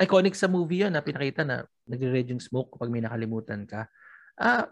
Iconic 0.00 0.32
sa 0.32 0.48
movie 0.48 0.88
yun 0.88 0.92
na 0.92 1.04
pinakita 1.04 1.44
na 1.44 1.68
nagre-red 1.84 2.32
yung 2.32 2.40
smoke 2.40 2.72
kapag 2.76 2.88
may 2.88 3.04
nakalimutan 3.04 3.68
ka. 3.68 3.84
Ah, 4.40 4.70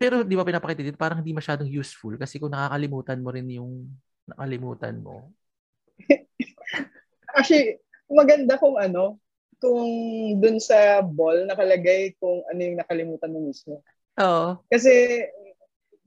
pero 0.00 0.24
di 0.24 0.34
ba 0.34 0.42
pinapakita 0.42 0.82
din, 0.82 0.96
parang 0.96 1.20
hindi 1.20 1.36
masyadong 1.36 1.68
useful 1.68 2.16
kasi 2.16 2.40
kung 2.40 2.50
nakakalimutan 2.50 3.20
mo 3.20 3.28
rin 3.30 3.46
yung 3.52 3.86
nakalimutan 4.26 4.96
mo. 4.98 5.30
Actually, 7.38 7.78
maganda 8.08 8.56
kung 8.56 8.80
ano, 8.80 9.20
kung 9.62 9.86
dun 10.42 10.58
sa 10.58 10.98
ball 11.06 11.46
nakalagay 11.46 12.18
kung 12.18 12.42
ano 12.50 12.60
yung 12.60 12.78
nakalimutan 12.82 13.30
mo 13.30 13.46
mismo. 13.46 13.78
Oo. 14.18 14.58
Kasi 14.66 15.22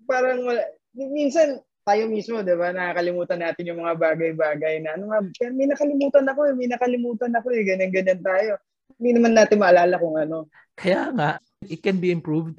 parang 0.04 0.44
wala, 0.44 0.62
minsan 0.92 1.64
tayo 1.86 2.10
mismo, 2.10 2.42
di 2.42 2.58
ba, 2.58 2.74
nakakalimutan 2.74 3.46
natin 3.46 3.70
yung 3.70 3.86
mga 3.86 3.94
bagay-bagay 4.02 4.82
na, 4.82 4.98
ano 4.98 5.14
nga, 5.14 5.22
may 5.54 5.70
nakalimutan 5.70 6.26
ako 6.26 6.50
eh, 6.50 6.54
may 6.58 6.66
nakalimutan 6.66 7.32
ako 7.38 7.54
eh, 7.54 7.62
ganyan-ganyan 7.62 8.26
tayo. 8.26 8.58
Hindi 8.98 9.22
naman 9.22 9.38
natin 9.38 9.62
maalala 9.62 10.02
kung 10.02 10.18
ano. 10.18 10.50
Kaya 10.74 11.14
nga, 11.14 11.30
it 11.70 11.86
can 11.86 12.02
be 12.02 12.10
improved. 12.10 12.58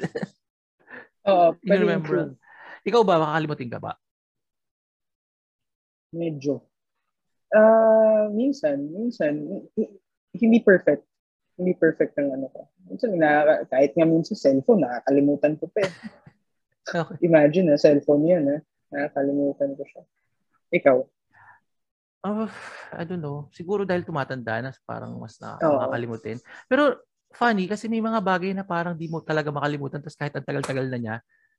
Oo, 1.28 1.58
pwede 1.66 1.82
remember. 1.82 2.38
Ikaw 2.86 3.02
ba, 3.02 3.18
makakalimutin 3.18 3.70
ka 3.74 3.82
ba? 3.82 3.98
Medyo. 6.14 6.62
Uh, 7.50 8.30
minsan, 8.30 8.78
minsan, 8.94 9.42
hindi 10.38 10.58
perfect. 10.62 11.02
Hindi 11.58 11.74
perfect 11.74 12.14
ang 12.22 12.30
ano 12.30 12.46
ko. 12.54 12.70
Minsan, 12.86 13.18
na, 13.18 13.58
kahit 13.66 13.90
nga 13.98 14.06
minsan 14.06 14.38
cellphone, 14.38 14.86
nakakalimutan 14.86 15.58
ko 15.58 15.66
pa 15.66 15.82
eh. 15.82 15.90
Okay. 16.86 17.18
Imagine, 17.26 17.74
na 17.74 17.82
cellphone 17.82 18.30
yan, 18.30 18.46
eh. 18.46 18.62
Nakakalimutan 18.96 19.76
ko 19.76 19.82
siya. 19.84 20.02
Ikaw? 20.72 20.96
Oh, 22.26 22.48
I 22.96 23.04
don't 23.04 23.20
know. 23.20 23.52
Siguro 23.52 23.84
dahil 23.84 24.02
tumatanda 24.08 24.58
na, 24.64 24.72
parang 24.88 25.20
mas 25.20 25.36
na 25.36 25.60
Oo. 25.60 25.76
makakalimutin. 25.84 26.40
Pero 26.64 27.04
funny 27.36 27.68
kasi 27.68 27.92
may 27.92 28.00
mga 28.00 28.24
bagay 28.24 28.56
na 28.56 28.64
parang 28.64 28.96
di 28.96 29.06
mo 29.12 29.20
talaga 29.20 29.52
makalimutan 29.52 30.00
tapos 30.00 30.16
kahit 30.16 30.32
ang 30.32 30.48
tagal-tagal 30.48 30.88
na 30.88 30.96
niya. 30.98 31.16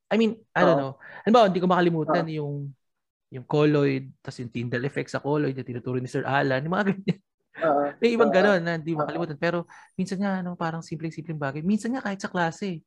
I 0.09 0.17
mean, 0.17 0.33
I 0.57 0.65
don't 0.65 0.81
Oo. 0.81 0.81
know. 0.81 0.93
Ano 0.97 1.31
ba, 1.37 1.45
hindi 1.45 1.61
ko 1.61 1.69
makalimutan 1.69 2.25
yung 2.33 2.73
yung 3.27 3.43
colloid, 3.43 4.07
tapos 4.23 4.39
yung 4.39 4.51
Tyndall 4.55 4.87
effect 4.87 5.11
sa 5.11 5.19
colloid 5.19 5.51
na 5.53 5.67
tinuturo 5.67 5.99
ni 5.99 6.07
Sir 6.07 6.23
Alan, 6.23 6.63
yung 6.63 6.73
mga 6.73 6.85
ganyan. 6.95 7.19
Oo. 7.59 7.83
May 7.99 8.09
ibang 8.15 8.31
Oo. 8.31 8.37
gano'n 8.39 8.61
na 8.63 8.79
hindi 8.79 8.95
makalimutan. 8.95 9.35
Pero 9.35 9.67
minsan 9.99 10.17
nga, 10.19 10.39
ano, 10.39 10.55
parang 10.55 10.79
simpleng-simpleng 10.79 11.37
bagay. 11.37 11.59
Minsan 11.59 11.91
nga 11.91 12.01
kahit 12.03 12.23
sa 12.23 12.31
klase, 12.31 12.81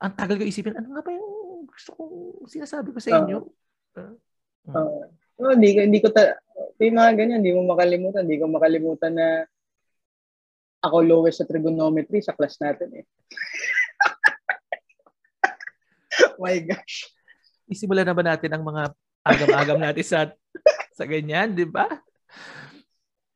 ang 0.00 0.16
tagal 0.16 0.40
ko 0.40 0.44
isipin, 0.44 0.72
ano 0.74 0.88
nga 0.88 1.02
ba 1.04 1.10
yung 1.12 1.68
gusto 1.68 1.90
kong 1.96 2.48
sinasabi 2.48 2.96
ko 2.96 2.98
sa 3.00 3.12
inyo? 3.12 3.38
Oo. 3.96 5.10
Oh, 5.34 5.50
hindi 5.50 5.74
ko 5.74 5.78
hindi 5.82 5.98
ko 5.98 6.08
ta 6.14 6.38
may 6.78 6.90
mga 6.90 7.10
ganyan, 7.18 7.42
hindi 7.42 7.54
mo 7.54 7.66
makalimutan, 7.66 8.22
hindi 8.26 8.38
ko 8.38 8.46
makalimutan 8.50 9.14
na 9.14 9.28
ako 10.84 10.96
lowest 11.02 11.42
sa 11.42 11.48
trigonometry 11.48 12.20
sa 12.22 12.36
class 12.36 12.60
natin 12.60 13.02
eh. 13.02 13.04
My 16.42 16.60
gosh. 16.62 17.10
Isimulan 17.66 18.06
na 18.06 18.14
ba 18.14 18.22
natin 18.22 18.52
ang 18.52 18.62
mga 18.62 18.92
agam-agam 19.24 19.78
natin 19.80 20.04
sa 20.04 20.20
sa 20.94 21.04
ganyan, 21.08 21.56
di 21.56 21.66
ba? 21.66 21.88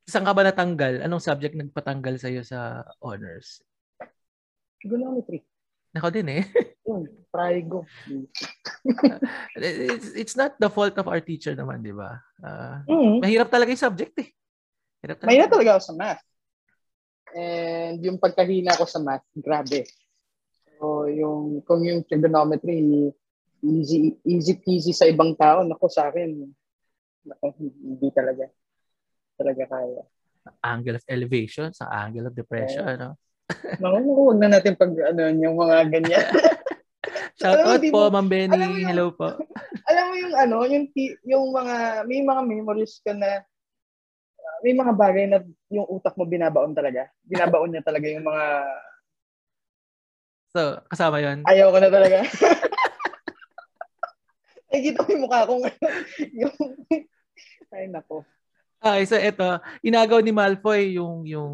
Saan 0.07 0.25
ka 0.25 0.33
ba 0.37 0.47
natanggal? 0.47 1.03
Anong 1.03 1.25
subject 1.25 1.59
nagpatanggal 1.59 2.21
sa'yo 2.21 2.47
sa 2.47 2.87
honors? 3.03 3.61
Trigonometry. 4.79 5.42
Ako 5.96 6.09
din 6.12 6.29
eh. 6.29 6.44
Yun, 6.88 7.05
trigo. 7.33 7.85
It's, 9.57 10.09
it's 10.16 10.37
not 10.37 10.57
the 10.57 10.68
fault 10.72 10.96
of 10.96 11.09
our 11.09 11.20
teacher 11.20 11.53
naman, 11.53 11.85
di 11.85 11.92
ba? 11.92 12.16
Ah, 12.40 12.81
Mm. 12.88 13.20
mahirap 13.20 13.48
talaga 13.53 13.72
yung 13.72 13.85
subject 13.85 14.14
eh. 14.20 14.29
Hirap 15.05 15.20
May 15.24 15.38
na 15.38 15.48
talaga 15.48 15.77
ako 15.77 15.83
sa 15.85 15.94
math. 15.94 16.22
And 17.37 18.01
yung 18.01 18.16
pagkahina 18.16 18.77
ko 18.77 18.88
sa 18.88 19.01
math, 19.05 19.24
grabe. 19.37 19.85
So, 20.81 21.11
yung, 21.11 21.61
kung 21.68 21.85
yung 21.85 22.07
trigonometry, 22.09 23.12
easy, 23.61 24.16
easy 24.24 24.55
peasy 24.57 24.96
sa 24.96 25.05
ibang 25.05 25.37
tao, 25.37 25.66
nako 25.66 25.92
sa 25.92 26.09
akin, 26.09 26.48
nako, 27.27 27.53
hindi 27.61 28.09
talaga. 28.14 28.48
Talaga 29.37 29.62
kaya. 29.68 30.03
Angle 30.64 30.96
of 30.96 31.05
elevation 31.05 31.68
sa 31.77 31.92
angle 31.92 32.33
of 32.33 32.35
depression. 32.35 32.87
Ano? 32.87 33.20
Naku, 33.49 33.97
naku, 34.05 34.23
wag 34.29 34.41
na 34.45 34.49
natin 34.53 34.77
pag, 34.77 34.93
ano, 34.93 35.23
yung 35.33 35.57
mga 35.57 35.77
ganyan. 35.89 36.25
Shout 37.41 37.65
mo, 37.65 37.69
out 37.73 37.83
po, 37.89 38.01
Ma'am 38.13 38.29
Benny. 38.29 38.59
yung- 38.59 38.89
Hello 38.93 39.07
po. 39.15 39.41
Alam 39.89 40.05
mo 40.11 40.15
yung, 40.21 40.35
ano, 40.37 40.57
yung, 40.69 40.85
yung 41.25 41.45
mga, 41.55 42.05
may 42.05 42.21
mga 42.21 42.43
memories 42.45 43.01
ka 43.01 43.17
na, 43.17 43.41
uh, 44.37 44.59
may 44.61 44.75
mga 44.77 44.93
bagay 44.93 45.25
na 45.31 45.39
yung 45.73 45.89
utak 45.89 46.13
mo 46.19 46.29
binabaon 46.29 46.77
talaga. 46.77 47.09
Binabaon 47.25 47.73
niya 47.73 47.83
talaga 47.87 48.07
yung 48.11 48.27
mga, 48.27 48.45
So, 50.49 50.81
kasama 50.89 51.21
yon 51.21 51.45
ayaw 51.45 51.69
ko 51.69 51.77
na 51.77 51.93
talaga. 51.93 52.25
Nakikita 54.73 55.05
ko 55.05 55.09
yung 55.13 55.25
mukha 55.29 55.45
kong, 55.45 55.61
yung, 56.33 56.57
ay 57.69 57.85
nako. 57.93 58.25
Okay, 58.81 59.05
so 59.05 59.21
ito, 59.21 59.45
inagaw 59.85 60.25
ni 60.25 60.33
Malfoy 60.33 60.97
yung 60.97 61.29
yung 61.29 61.53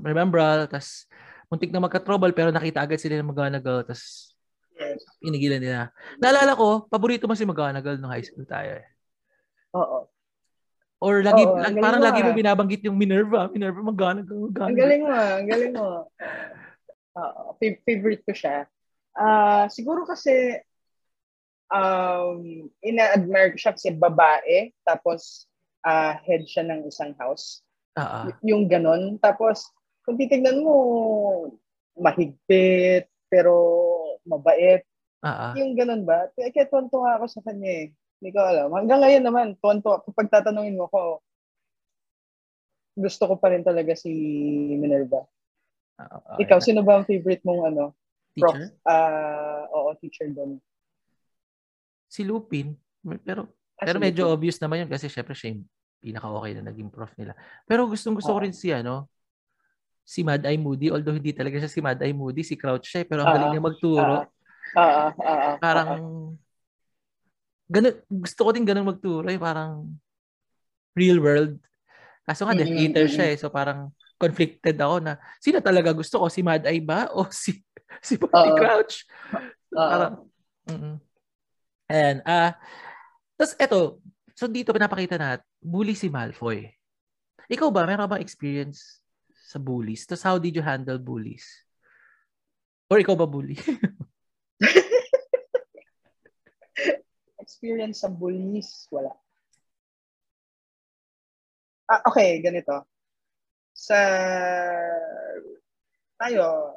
remember, 0.00 0.38
tas 0.66 1.06
muntik 1.48 1.72
na 1.72 1.80
magka-trouble 1.80 2.32
pero 2.32 2.52
nakita 2.52 2.84
agad 2.84 3.00
sila 3.00 3.18
ng 3.18 3.28
McGonagall 3.28 3.82
tas 3.84 4.32
Yes. 4.78 5.02
pinigilan 5.18 5.58
nila. 5.58 5.90
Naalala 6.22 6.54
ko, 6.54 6.86
paborito 6.86 7.26
mo 7.26 7.34
si 7.34 7.42
McGonagall 7.42 7.98
nung 7.98 8.14
high 8.14 8.22
school 8.22 8.46
tayo 8.46 8.78
eh. 8.78 8.86
Oo. 9.74 10.06
Or 11.02 11.18
lagi, 11.18 11.42
Oo, 11.42 11.58
lag- 11.58 11.66
ang 11.66 11.74
galing 11.74 11.82
parang 11.82 12.02
mo, 12.02 12.06
lagi 12.06 12.20
mo 12.22 12.30
ah. 12.30 12.38
binabanggit 12.38 12.82
yung 12.86 12.94
Minerva, 12.94 13.50
Minerva 13.50 13.82
McGonagall, 13.82 14.38
Ang 14.38 14.44
McGonagall. 14.54 14.78
galing 14.78 15.00
mo, 15.02 15.10
ah, 15.10 15.30
ang 15.34 15.46
galing 15.50 15.72
mo. 15.74 15.86
Oo, 17.18 17.42
fa- 17.58 17.80
favorite 17.82 18.22
ko 18.22 18.30
siya. 18.30 18.70
Ah, 19.18 19.66
siguro 19.66 20.06
kasi 20.06 20.62
um 21.68 22.70
ina-admire 22.80 23.52
ko 23.52 23.58
siya 23.60 23.74
kasi 23.76 23.92
babae 23.92 24.72
tapos 24.86 25.44
ah, 25.82 26.16
head 26.22 26.46
siya 26.46 26.62
ng 26.64 26.86
isang 26.86 27.18
house. 27.18 27.66
Ah, 27.98 28.22
ah. 28.22 28.24
Y- 28.30 28.54
yung 28.54 28.70
ganon. 28.70 29.18
Tapos 29.18 29.66
kung 30.08 30.16
titignan 30.16 30.64
mo 30.64 30.74
mahigpit 32.00 33.12
pero 33.28 33.52
mabait. 34.24 34.80
Ah. 35.20 35.52
Yung 35.52 35.76
ganon 35.76 36.08
ba? 36.08 36.32
Kaya, 36.32 36.48
kaya 36.48 36.64
tuwan-tuwa 36.64 37.20
ako 37.20 37.28
sa 37.28 37.44
kanya 37.44 37.68
eh. 37.68 37.86
Hindi 37.92 38.30
ko 38.32 38.40
alam. 38.40 38.72
Hanggang 38.72 39.04
ngayon 39.04 39.24
naman, 39.28 39.46
tuwan-tuwa. 39.60 40.00
Kapag 40.08 40.32
tatanungin 40.32 40.80
mo 40.80 40.88
ko, 40.88 41.20
gusto 42.96 43.28
ko 43.28 43.34
pa 43.36 43.52
rin 43.52 43.60
talaga 43.60 43.92
si 43.92 44.08
Minerva. 44.80 45.28
Ah, 46.00 46.40
Ikaw, 46.40 46.56
sino 46.64 46.80
ba 46.80 46.96
ang 46.96 47.04
favorite 47.04 47.44
mong 47.44 47.68
ano? 47.68 47.84
Prof? 48.32 48.56
teacher? 48.56 48.72
Ah, 48.88 49.68
oo, 49.68 49.92
teacher 50.00 50.32
doon. 50.32 50.56
Si 52.08 52.24
Lupin. 52.24 52.72
Pero 53.28 53.52
Ah, 53.78 53.86
pero 53.86 54.00
si 54.00 54.04
medyo 54.08 54.24
Lupin. 54.26 54.34
obvious 54.40 54.58
naman 54.58 54.86
yun 54.86 54.90
kasi 54.90 55.06
syempre 55.06 55.36
siya 55.36 55.54
yung 55.54 55.62
pinaka-okay 56.00 56.56
na 56.56 56.72
naging 56.72 56.90
prof 56.90 57.12
nila. 57.14 57.36
Pero 57.68 57.86
gustong 57.86 58.16
gusto 58.16 58.32
ko 58.32 58.40
Oo. 58.40 58.44
rin 58.46 58.54
si 58.56 58.72
ano, 58.72 59.06
si 60.08 60.24
Mad 60.24 60.40
Eye 60.48 60.56
Moody. 60.56 60.88
Although 60.88 61.20
hindi 61.20 61.36
talaga 61.36 61.60
siya 61.60 61.68
si 61.68 61.84
Mad 61.84 62.00
Eye 62.00 62.16
Moody, 62.16 62.40
si 62.40 62.56
Crouch 62.56 62.88
siya. 62.88 63.04
eh, 63.04 63.06
Pero 63.06 63.28
ang 63.28 63.28
galing 63.28 63.44
Ah, 63.44 63.52
niya 63.52 63.62
magturo. 63.68 64.14
Ah, 64.72 64.80
ah, 64.80 65.08
ah, 65.20 65.54
parang, 65.60 65.92
ganun, 67.68 67.94
gusto 68.08 68.40
ko 68.40 68.50
din 68.56 68.64
ganun 68.64 68.88
magturo. 68.88 69.28
Eh, 69.28 69.36
parang 69.36 69.92
real 70.96 71.20
world. 71.20 71.60
Kaso 72.24 72.48
nga, 72.48 72.56
Death 72.56 72.72
Mm, 72.72 72.80
Eater 72.88 73.06
siya 73.12 73.26
eh. 73.28 73.36
So 73.36 73.52
parang 73.52 73.92
conflicted 74.16 74.80
ako 74.80 74.98
na 75.04 75.14
sino 75.38 75.60
talaga 75.60 75.92
gusto 75.92 76.18
ko? 76.18 76.26
Si 76.32 76.40
Mad 76.40 76.64
Eye 76.64 76.80
ba? 76.80 77.12
O 77.12 77.28
si, 77.32 77.60
si 78.00 78.16
Oo. 78.16 78.56
Crouch? 78.56 79.04
Parang, 79.68 80.24
mm 80.64 80.96
Ayan. 81.88 82.20
Ah, 82.28 82.52
tapos 83.40 83.56
eto, 83.56 83.80
so 84.36 84.44
dito 84.44 84.76
pinapakita 84.76 85.16
na 85.16 85.40
bully 85.56 85.96
si 85.96 86.12
Malfoy. 86.12 86.68
Ikaw 87.48 87.68
ba, 87.72 87.88
meron 87.88 88.04
bang 88.12 88.20
experience 88.20 89.00
sa 89.48 89.56
bullies? 89.56 90.04
Tapos 90.04 90.28
how 90.28 90.36
did 90.36 90.52
you 90.52 90.60
handle 90.60 91.00
bullies? 91.00 91.48
Or 92.92 93.00
ikaw 93.00 93.16
ba 93.16 93.24
bully? 93.24 93.56
experience 97.48 98.04
sa 98.04 98.12
bullies, 98.12 98.84
wala. 98.92 99.08
Ah, 101.88 102.04
okay, 102.04 102.44
ganito. 102.44 102.84
Sa 103.72 103.96
tayo, 106.20 106.76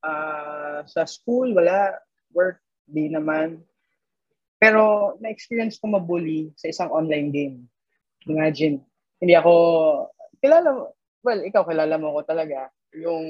ah, 0.00 0.80
sa 0.88 1.04
school, 1.04 1.52
wala. 1.52 2.00
Work, 2.32 2.64
di 2.88 3.12
naman. 3.12 3.60
Pero 4.56 5.12
na-experience 5.20 5.76
ko 5.76 5.92
mabully 5.92 6.48
sa 6.56 6.72
isang 6.72 6.88
online 6.88 7.28
game. 7.28 7.56
Imagine, 8.24 8.80
hindi 9.20 9.36
ako, 9.36 9.52
kilala 10.40 10.72
mo, 10.72 10.96
well, 11.22 11.40
ikaw 11.42 11.62
kilala 11.64 11.96
mo 11.96 12.18
ko 12.18 12.20
talaga. 12.26 12.68
Yung, 12.92 13.24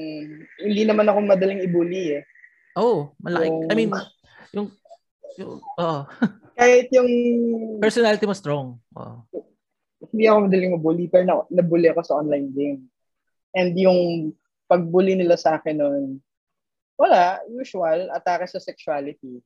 hindi 0.58 0.82
naman 0.82 1.06
ako 1.06 1.18
madaling 1.22 1.62
ibully 1.62 2.18
eh. 2.18 2.22
oh, 2.76 3.12
malaki. 3.20 3.46
Yung- 3.48 3.68
I 3.68 3.74
mean, 3.76 3.90
yung, 4.52 4.68
yung 5.38 5.60
oh, 5.78 6.02
Kahit 6.58 6.92
yung 6.92 7.10
personality 7.80 8.28
mo 8.28 8.36
strong. 8.36 8.76
Oh. 8.92 9.24
hindi 10.12 10.28
ako 10.28 10.38
madaling 10.50 10.74
mabully, 10.76 11.06
pero 11.08 11.24
na, 11.24 11.34
nabully 11.48 11.88
ako 11.88 12.00
sa 12.04 12.18
online 12.20 12.52
game. 12.52 12.84
And 13.56 13.72
yung 13.78 14.32
pagbully 14.68 15.16
nila 15.16 15.40
sa 15.40 15.56
akin 15.56 15.78
noon, 15.78 16.04
wala, 16.98 17.40
usual, 17.48 18.12
atake 18.12 18.44
sa 18.50 18.60
sexuality. 18.60 19.40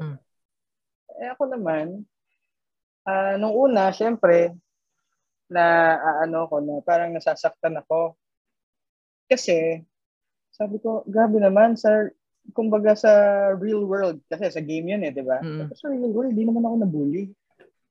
Hmm. 0.00 0.18
Eh 1.18 1.28
ako 1.30 1.50
naman, 1.50 2.02
ah 3.06 3.38
nung 3.38 3.54
una, 3.54 3.94
syempre, 3.94 4.54
na 5.48 5.96
ano 6.22 6.44
ko 6.46 6.60
na 6.60 6.80
parang 6.84 7.16
nasasaktan 7.16 7.80
ako. 7.80 8.14
Kasi, 9.28 9.84
sabi 10.52 10.80
ko, 10.80 11.04
grabe 11.04 11.36
naman, 11.36 11.76
sa, 11.76 12.08
kumbaga 12.56 12.96
sa 12.96 13.12
real 13.60 13.84
world, 13.84 14.20
kasi 14.28 14.48
sa 14.48 14.64
game 14.64 14.96
yun 14.96 15.04
eh, 15.04 15.12
di 15.12 15.20
ba? 15.20 15.40
Mm. 15.44 15.68
Sa 15.76 15.92
real 15.92 16.08
world, 16.08 16.32
di 16.32 16.48
naman 16.48 16.64
ako 16.64 16.76
nabully. 16.80 17.28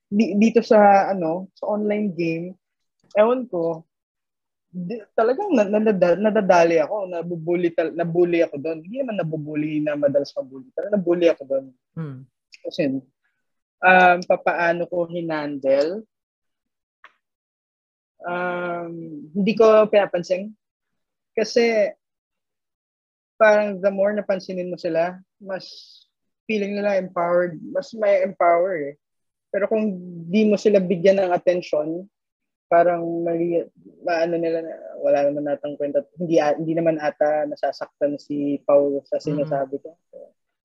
Di, 0.09 0.33
dito 0.37 0.65
sa, 0.65 1.11
ano, 1.13 1.53
sa 1.53 1.77
online 1.77 2.09
game, 2.17 2.45
ewan 3.13 3.45
ko, 3.45 3.85
di, 4.73 4.97
talagang 5.13 5.53
na, 5.53 5.69
nadada- 5.69 6.17
nadadali 6.17 6.81
ako, 6.81 7.05
nabubuli, 7.05 7.69
tal, 7.73 7.93
nabully 7.93 8.41
ako 8.41 8.57
doon. 8.57 8.81
Hindi 8.81 8.97
naman 9.01 9.17
nabubuli 9.21 9.81
na 9.85 9.93
madalas 9.93 10.33
mabully, 10.33 10.73
pero 10.73 10.89
nabully 10.89 11.29
ako 11.29 11.41
doon. 11.45 11.65
Hmm. 11.93 12.19
Kasi, 12.65 12.97
um, 13.81 14.17
papaano 14.25 14.89
ko 14.89 15.05
hinandle, 15.05 16.01
um, 18.25 18.93
hindi 19.35 19.53
ko 19.53 19.85
pinapansin. 19.89 20.53
Kasi 21.37 21.93
parang 23.37 23.77
the 23.77 23.93
more 23.93 24.09
napansinin 24.13 24.73
mo 24.73 24.77
sila, 24.77 25.21
mas 25.37 25.65
feeling 26.49 26.73
nila 26.73 26.97
empowered, 26.97 27.61
mas 27.69 27.93
may 27.93 28.25
empower 28.25 28.93
eh. 28.93 28.95
Pero 29.53 29.69
kung 29.69 29.95
di 30.27 30.49
mo 30.49 30.57
sila 30.57 30.81
bigyan 30.81 31.21
ng 31.21 31.31
attention, 31.31 32.09
parang 32.67 33.23
may, 33.23 33.63
maano 34.03 34.35
nila 34.35 34.59
na 34.65 34.75
wala 34.99 35.23
naman 35.23 35.47
natang 35.47 35.77
kwenta. 35.79 36.03
Hindi, 36.19 36.41
hindi 36.41 36.73
naman 36.75 36.99
ata 36.99 37.47
nasasaktan 37.47 38.19
si 38.19 38.59
Paul 38.67 38.99
sa 39.07 39.21
sinasabi 39.21 39.79
ko. 39.79 39.95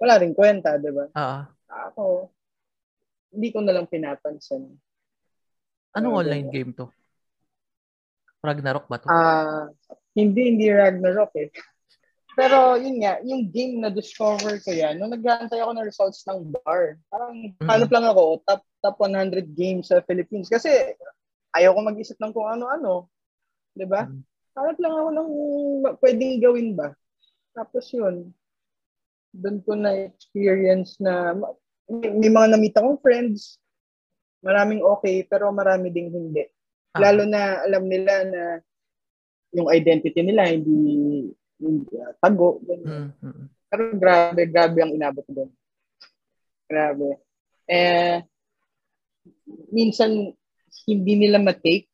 Wala 0.02 0.18
rin 0.18 0.34
kwenta, 0.34 0.80
di 0.82 0.90
ba? 0.90 1.06
Oo. 1.06 1.40
Ako, 1.72 2.04
hindi 3.36 3.48
ko 3.54 3.58
na 3.62 3.72
lang 3.76 3.86
pinapansin. 3.86 4.66
Anong 5.94 6.14
Uh, 6.14 6.20
online 6.26 6.48
ganun. 6.50 6.56
game 6.56 6.70
to? 6.74 6.86
Ragnarok 8.42 8.90
ba 8.90 8.98
to? 8.98 9.06
Ah, 9.06 9.70
hindi, 10.18 10.50
hindi 10.50 10.66
Ragnarok 10.68 11.32
eh. 11.38 11.48
Pero 12.38 12.74
yun 12.80 12.98
nga, 13.04 13.20
yung 13.22 13.46
game 13.52 13.78
na 13.78 13.92
discover 13.92 14.58
ko 14.64 14.72
yan, 14.72 14.96
nung 14.98 15.12
nag-aantay 15.12 15.60
ako 15.60 15.72
ng 15.76 15.86
results 15.86 16.24
ng 16.26 16.50
bar, 16.64 16.96
parang 17.12 17.54
Mhm. 17.54 17.68
hanap 17.68 17.90
lang 17.92 18.06
ako, 18.08 18.40
top 18.42 18.62
top 18.82 18.96
100 18.98 19.46
games 19.54 19.92
sa 19.94 20.02
Philippines. 20.02 20.50
Kasi 20.50 20.72
ayaw 21.54 21.76
ko 21.76 21.80
mag-isip 21.86 22.18
ng 22.18 22.32
kung 22.34 22.48
ano-ano. 22.50 23.06
ba? 23.86 24.04
Mhm. 24.04 24.20
Hanap 24.52 24.76
lang 24.84 24.94
ako 24.96 25.08
ng 25.16 25.28
pwedeng 26.02 26.34
gawin 26.42 26.68
ba. 26.76 26.92
Tapos 27.56 27.88
yun, 27.88 28.32
doon 29.32 29.58
ko 29.64 29.72
na-experience 29.72 31.00
na 31.00 31.32
may, 31.88 32.10
may 32.12 32.28
mga 32.32 32.48
namita 32.58 32.84
kong 32.84 33.00
friends, 33.00 33.56
maraming 34.44 34.84
okay, 34.84 35.24
pero 35.24 35.48
marami 35.52 35.88
ding 35.88 36.12
hindi. 36.12 36.44
Ah. 36.92 37.00
Lalo 37.08 37.24
na 37.24 37.64
alam 37.64 37.84
nila 37.88 38.14
na 38.28 38.42
yung 39.52 39.68
identity 39.68 40.20
nila 40.20 40.48
hindi, 40.48 40.76
hindi 41.60 41.92
uh, 41.96 42.12
tago. 42.20 42.60
ganyan. 42.64 43.12
Mm, 43.20 43.28
mm, 43.28 43.46
Pero 43.72 43.82
grabe, 43.96 44.40
grabe 44.48 44.78
ang 44.84 44.92
inabot 44.92 45.24
doon. 45.28 45.48
Grabe. 46.68 47.20
Eh, 47.68 48.20
minsan, 49.72 50.32
hindi 50.88 51.12
nila 51.16 51.36
matake 51.40 51.88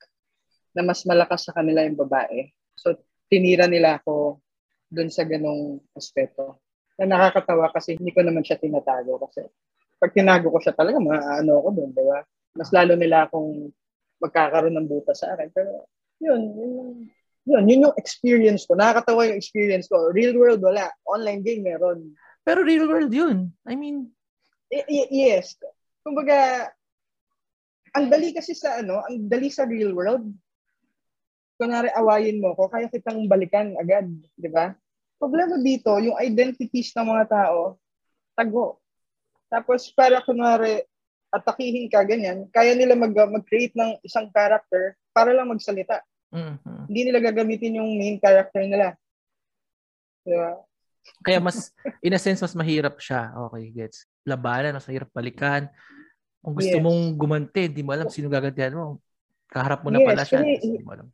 na 0.75 0.87
mas 0.87 1.03
malakas 1.03 1.51
sa 1.51 1.55
kanila 1.55 1.83
yung 1.83 1.99
babae. 1.99 2.51
So, 2.79 2.95
tinira 3.27 3.67
nila 3.67 3.99
ako 3.99 4.39
doon 4.91 5.11
sa 5.11 5.27
ganong 5.27 5.83
aspeto. 5.95 6.63
Na 6.99 7.07
nakakatawa 7.07 7.71
kasi 7.75 7.95
hindi 7.99 8.11
ko 8.15 8.23
naman 8.23 8.43
siya 8.43 8.59
tinatago 8.59 9.19
kasi 9.23 9.47
pag 9.99 10.15
tinago 10.15 10.55
ko 10.55 10.59
siya 10.63 10.75
talaga, 10.79 10.99
ano 11.03 11.53
ako 11.59 11.69
doon, 11.75 11.91
di 11.91 12.03
ba? 12.07 12.23
Mas 12.55 12.71
lalo 12.71 12.95
nila 12.95 13.27
akong 13.27 13.71
magkakaroon 14.19 14.75
ng 14.77 14.89
buta 14.91 15.15
sa 15.15 15.35
akin. 15.35 15.49
Pero, 15.55 15.87
yun, 16.19 16.43
yun, 16.55 16.71
yun, 17.49 17.65
yun 17.67 17.85
yung 17.89 17.97
experience 17.99 18.67
ko. 18.69 18.75
Nakakatawa 18.75 19.31
yung 19.31 19.39
experience 19.41 19.87
ko. 19.89 20.11
Real 20.11 20.35
world, 20.37 20.63
wala. 20.63 20.91
Online 21.07 21.41
game, 21.41 21.65
meron. 21.65 22.13
Pero 22.43 22.63
real 22.63 22.87
world 22.87 23.13
yun. 23.13 23.53
I 23.65 23.75
mean, 23.79 24.13
Y- 24.69 24.85
y- 24.85 25.11
yes. 25.25 25.57
Kumbaga, 26.05 26.69
ang 27.97 28.13
dali 28.13 28.37
kasi 28.37 28.53
sa 28.53 28.81
ano, 28.85 29.01
ang 29.01 29.25
dali 29.29 29.49
sa 29.49 29.65
real 29.65 29.97
world. 29.97 30.29
Kunwari 31.59 31.91
awayin 31.91 32.39
mo 32.39 32.55
ko, 32.55 32.71
kaya 32.71 32.87
kitang 32.87 33.27
balikan 33.27 33.75
agad, 33.81 34.07
di 34.39 34.47
ba? 34.47 34.77
Problema 35.19 35.59
dito, 35.59 35.91
yung 35.99 36.15
identities 36.23 36.95
ng 36.95 37.09
mga 37.11 37.25
tao, 37.27 37.81
tago. 38.39 38.79
Tapos 39.51 39.91
para 39.91 40.23
kunwari 40.23 40.87
atakihin 41.29 41.93
ka 41.93 42.05
ganyan, 42.05 42.49
kaya 42.49 42.73
nila 42.73 42.97
mag, 42.97 43.13
mag-create 43.13 43.77
ng 43.77 44.01
isang 44.01 44.33
character 44.33 44.97
para 45.13 45.33
lang 45.37 45.49
magsalita. 45.49 46.01
mm, 46.33 46.55
mm. 46.65 46.85
Hindi 46.89 47.01
nila 47.05 47.21
gagamitin 47.21 47.79
yung 47.81 47.91
main 47.97 48.17
character 48.17 48.65
nila. 48.65 48.97
Di 50.25 50.33
ba? 50.37 50.57
kaya 51.25 51.41
mas, 51.41 51.73
in 52.07 52.17
a 52.17 52.21
sense, 52.21 52.41
mas 52.41 52.57
mahirap 52.57 52.97
siya. 53.01 53.33
Okay, 53.49 53.73
gets. 53.73 54.05
Labanan, 54.25 54.77
mas 54.77 54.85
mahirap 54.89 55.09
balikan. 55.13 55.69
Kung 56.45 56.55
gusto 56.55 56.77
Yes. 56.77 56.85
mong 56.85 57.01
gumanti, 57.19 57.67
hindi 57.69 57.83
mo 57.83 57.91
alam 57.93 58.09
sino 58.09 58.31
gagantihan 58.31 58.77
mo. 58.77 59.01
Kaharap 59.49 59.81
mo 59.83 59.89
na 59.93 60.01
Yes, 60.01 60.09
pala 60.09 60.23
siya. 60.25 60.41
Hindi 60.45 60.85
mo 60.85 60.93
alam. 60.93 61.09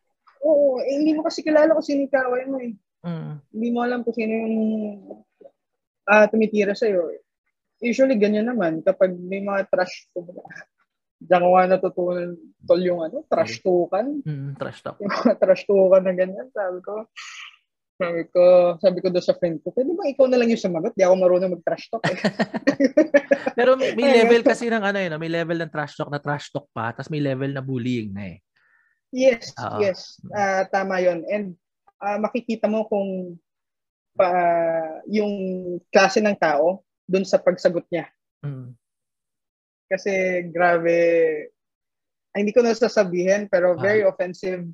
Oo, 0.44 0.82
eh, 0.84 1.00
hindi 1.00 1.16
mo 1.16 1.24
kasi 1.24 1.40
kilala 1.40 1.72
kung 1.72 1.86
sino 1.86 2.04
yung 2.04 2.12
kaaway 2.12 2.44
mo 2.44 2.56
eh. 2.60 2.72
Mm, 3.04 3.32
hindi 3.54 3.68
mo 3.72 3.78
alam 3.84 4.00
kung 4.04 4.16
sino 4.16 4.32
yung 4.32 4.56
ah 6.04 6.28
tumitira 6.28 6.76
sa'yo. 6.76 7.16
Usually, 7.82 8.14
ganyan 8.18 8.50
naman. 8.50 8.82
Kapag 8.84 9.14
may 9.16 9.42
mga 9.42 9.66
trash 9.70 10.10
Diyan 11.24 11.40
ko 11.40 11.50
nga 11.56 11.70
natutunan 11.70 12.30
tol 12.68 12.82
yung 12.84 13.00
ano, 13.00 13.24
trash 13.24 13.64
tukan. 13.64 14.20
mm, 14.20 14.60
trash 14.60 14.84
talk. 14.84 15.00
Yung 15.00 15.08
mga 15.14 15.34
trash 15.40 15.64
tukan 15.64 16.02
na 16.04 16.12
ganyan. 16.12 16.48
Sabi 16.52 16.78
ko, 16.84 17.08
sabi 17.94 18.22
ko, 18.28 18.42
sabi 18.82 18.98
ko 19.00 19.08
doon 19.08 19.24
sa 19.24 19.36
friend 19.38 19.62
ko, 19.64 19.72
pwede 19.72 19.94
ba 19.94 20.04
ikaw 20.10 20.26
na 20.28 20.36
lang 20.36 20.50
yung 20.52 20.60
sumagot? 20.60 20.92
Di 20.92 21.06
ako 21.06 21.14
marunong 21.16 21.54
mag-trash 21.56 21.86
talk 21.88 22.04
eh. 22.10 22.18
Pero 23.58 23.78
may, 23.78 23.94
may 23.94 24.10
level 24.20 24.42
kasi 24.42 24.66
ng 24.66 24.82
ano 24.82 24.98
yun, 24.98 25.14
may 25.16 25.30
level 25.30 25.58
ng 25.62 25.72
trash 25.72 25.94
talk 25.94 26.10
na 26.10 26.20
trash 26.20 26.50
talk 26.50 26.66
pa, 26.74 26.90
tapos 26.92 27.08
may 27.08 27.22
level 27.22 27.54
na 27.54 27.62
bullying 27.62 28.10
na 28.10 28.34
eh. 28.34 28.38
yes, 29.14 29.54
Oo. 29.56 29.78
yes. 29.80 30.18
Ah, 30.34 30.66
tama 30.66 30.98
yon 31.00 31.22
And 31.30 31.54
ah, 32.02 32.18
makikita 32.18 32.66
mo 32.66 32.84
kung 32.90 33.38
pa, 34.18 34.28
yung 35.06 35.32
klase 35.88 36.18
ng 36.18 36.36
tao 36.36 36.82
doon 37.04 37.24
sa 37.24 37.38
pagsagot 37.38 37.84
niya. 37.88 38.08
Mm. 38.40 38.76
kasi 39.84 40.10
grabe 40.48 40.96
ay, 42.34 42.38
hindi 42.42 42.52
ko 42.52 42.64
na 42.64 42.72
sasabihin 42.72 43.46
pero 43.46 43.72
Ah. 43.72 43.80
very 43.80 44.02
offensive 44.02 44.64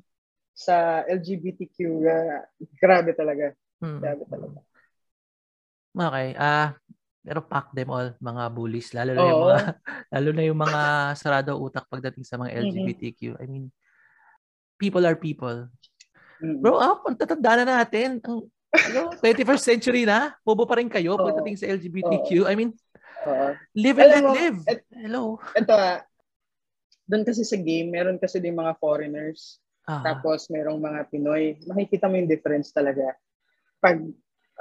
sa 0.51 1.03
LGBTQ 1.05 1.77
uh, 2.03 2.41
grabe 2.77 3.11
talaga 3.13 3.51
Mm. 3.79 3.99
grabe 3.99 4.23
talaga 4.27 4.59
Okay. 5.91 6.31
Ah, 6.39 6.71
pero 7.19 7.43
pack 7.43 7.75
them 7.75 7.91
all, 7.91 8.15
mga 8.15 8.43
bullies. 8.55 8.95
Lalo 8.95 9.11
na 9.11 9.23
yung 9.27 9.35
Oo. 9.35 9.47
mga, 9.51 9.59
lalo 10.15 10.29
na 10.31 10.43
yung 10.47 10.59
mga 10.63 10.81
sarado 11.19 11.51
utak 11.59 11.83
pagdating 11.91 12.23
sa 12.23 12.39
mga. 12.39 12.63
LGBTQ. 12.63 13.35
I 13.37 13.45
mean, 13.45 13.67
people 14.79 15.03
are 15.03 15.19
people. 15.19 15.67
Mm. 16.39 16.63
Bro, 16.63 16.79
ah, 16.79 16.95
ang 16.95 17.19
tatanda 17.19 17.59
na 17.59 17.83
natin. 17.83 18.23
Ang, 18.23 18.47
ano, 18.71 19.11
21st 19.23 19.63
century 19.63 20.03
na. 20.07 20.35
Bobo 20.41 20.63
pa 20.63 20.79
rin 20.79 20.87
kayo 20.87 21.15
Oo. 21.15 21.23
pagdating 21.23 21.57
sa 21.59 21.67
LGBTQ. 21.67 22.47
I 22.47 22.53
mean, 22.55 22.71
Oo. 23.27 23.53
live 23.75 23.97
and 23.99 24.11
let 24.11 24.23
live. 24.33 24.59
et- 24.67 24.87
Hello. 24.91 25.37
ito 25.53 25.73
ah 25.75 26.01
doon 27.05 27.27
kasi 27.27 27.43
sa 27.43 27.59
game 27.59 27.91
meron 27.91 28.15
kasi 28.15 28.39
din 28.39 28.55
mga 28.55 28.77
foreigners 28.79 29.59
Ah, 29.83 29.99
tapos 30.05 30.45
merong 30.47 30.77
mga 30.77 31.09
Pinoy 31.09 31.57
makikita 31.65 32.05
mo 32.05 32.13
yung 32.15 32.29
difference 32.29 32.69
talaga 32.69 33.17
pag 33.81 33.97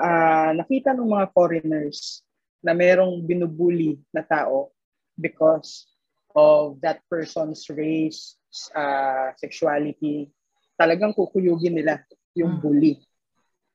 ah, 0.00 0.50
nakita 0.56 0.96
ng 0.96 1.06
mga 1.06 1.26
foreigners 1.30 2.24
na 2.64 2.72
merong 2.72 3.20
binubuli 3.22 4.00
na 4.10 4.24
tao 4.24 4.72
because 5.14 5.86
of 6.32 6.80
that 6.80 7.00
person's 7.10 7.66
race, 7.68 8.38
uh, 8.72 9.32
sexuality, 9.36 10.28
talagang 10.76 11.12
kukuyugin 11.12 11.76
nila 11.76 12.00
yung 12.32 12.56
Mm. 12.56 12.62
bully. 12.62 12.94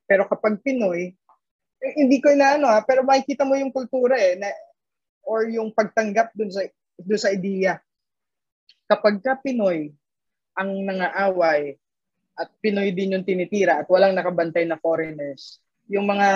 Pero 0.06 0.24
kapag 0.30 0.62
Pinoy, 0.62 1.12
eh, 1.82 1.92
hindi 1.98 2.22
ko 2.22 2.32
inaano 2.32 2.70
ha, 2.70 2.80
pero 2.86 3.02
makikita 3.02 3.44
mo 3.44 3.58
yung 3.58 3.74
kultura 3.74 4.16
eh, 4.16 4.38
na, 4.38 4.48
or 5.26 5.50
yung 5.50 5.74
pagtanggap 5.74 6.30
dun 6.32 6.48
sa, 6.48 6.62
dun 6.96 7.20
sa 7.20 7.34
ideya. 7.34 7.82
Kapag 8.86 9.18
ka 9.20 9.36
Pinoy 9.42 9.90
ang 10.56 10.70
nangaaway 10.86 11.74
at 12.38 12.48
Pinoy 12.62 12.94
din 12.94 13.18
yung 13.18 13.26
tinitira 13.26 13.82
at 13.82 13.90
walang 13.90 14.14
nakabantay 14.14 14.64
na 14.64 14.78
foreigners, 14.78 15.58
yung 15.90 16.06
mga 16.06 16.28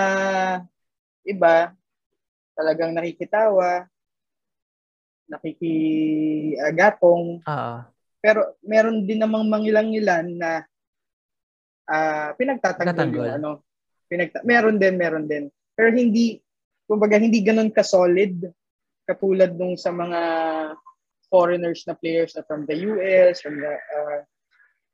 iba 1.25 1.73
talagang 2.59 2.93
nakikitawa, 2.93 3.87
nakikiagatong, 5.31 7.47
ah, 7.47 7.87
pero 8.19 8.59
meron 8.61 9.07
din 9.07 9.23
namang 9.23 9.47
mangilang-ilan 9.47 10.27
na 10.35 10.67
ah 11.91 12.31
pinagtatanggol 12.33 12.87
Nagtatanggol. 12.95 13.27
yung 13.27 13.37
ano. 13.37 13.51
Pinagta- 14.07 14.43
meron 14.43 14.79
din, 14.79 14.95
meron 14.95 15.27
din. 15.27 15.45
Pero 15.75 15.91
hindi, 15.91 16.39
kumbaga 16.85 17.19
hindi 17.19 17.43
ganun 17.43 17.71
ka-solid 17.71 18.47
katulad 19.05 19.55
nung 19.55 19.75
sa 19.75 19.91
mga 19.91 20.21
foreigners 21.27 21.87
na 21.87 21.95
players 21.95 22.35
na 22.35 22.43
from 22.43 22.67
the 22.67 22.75
US, 22.87 23.39
from 23.39 23.55
the, 23.57 23.71
ah, 23.71 24.23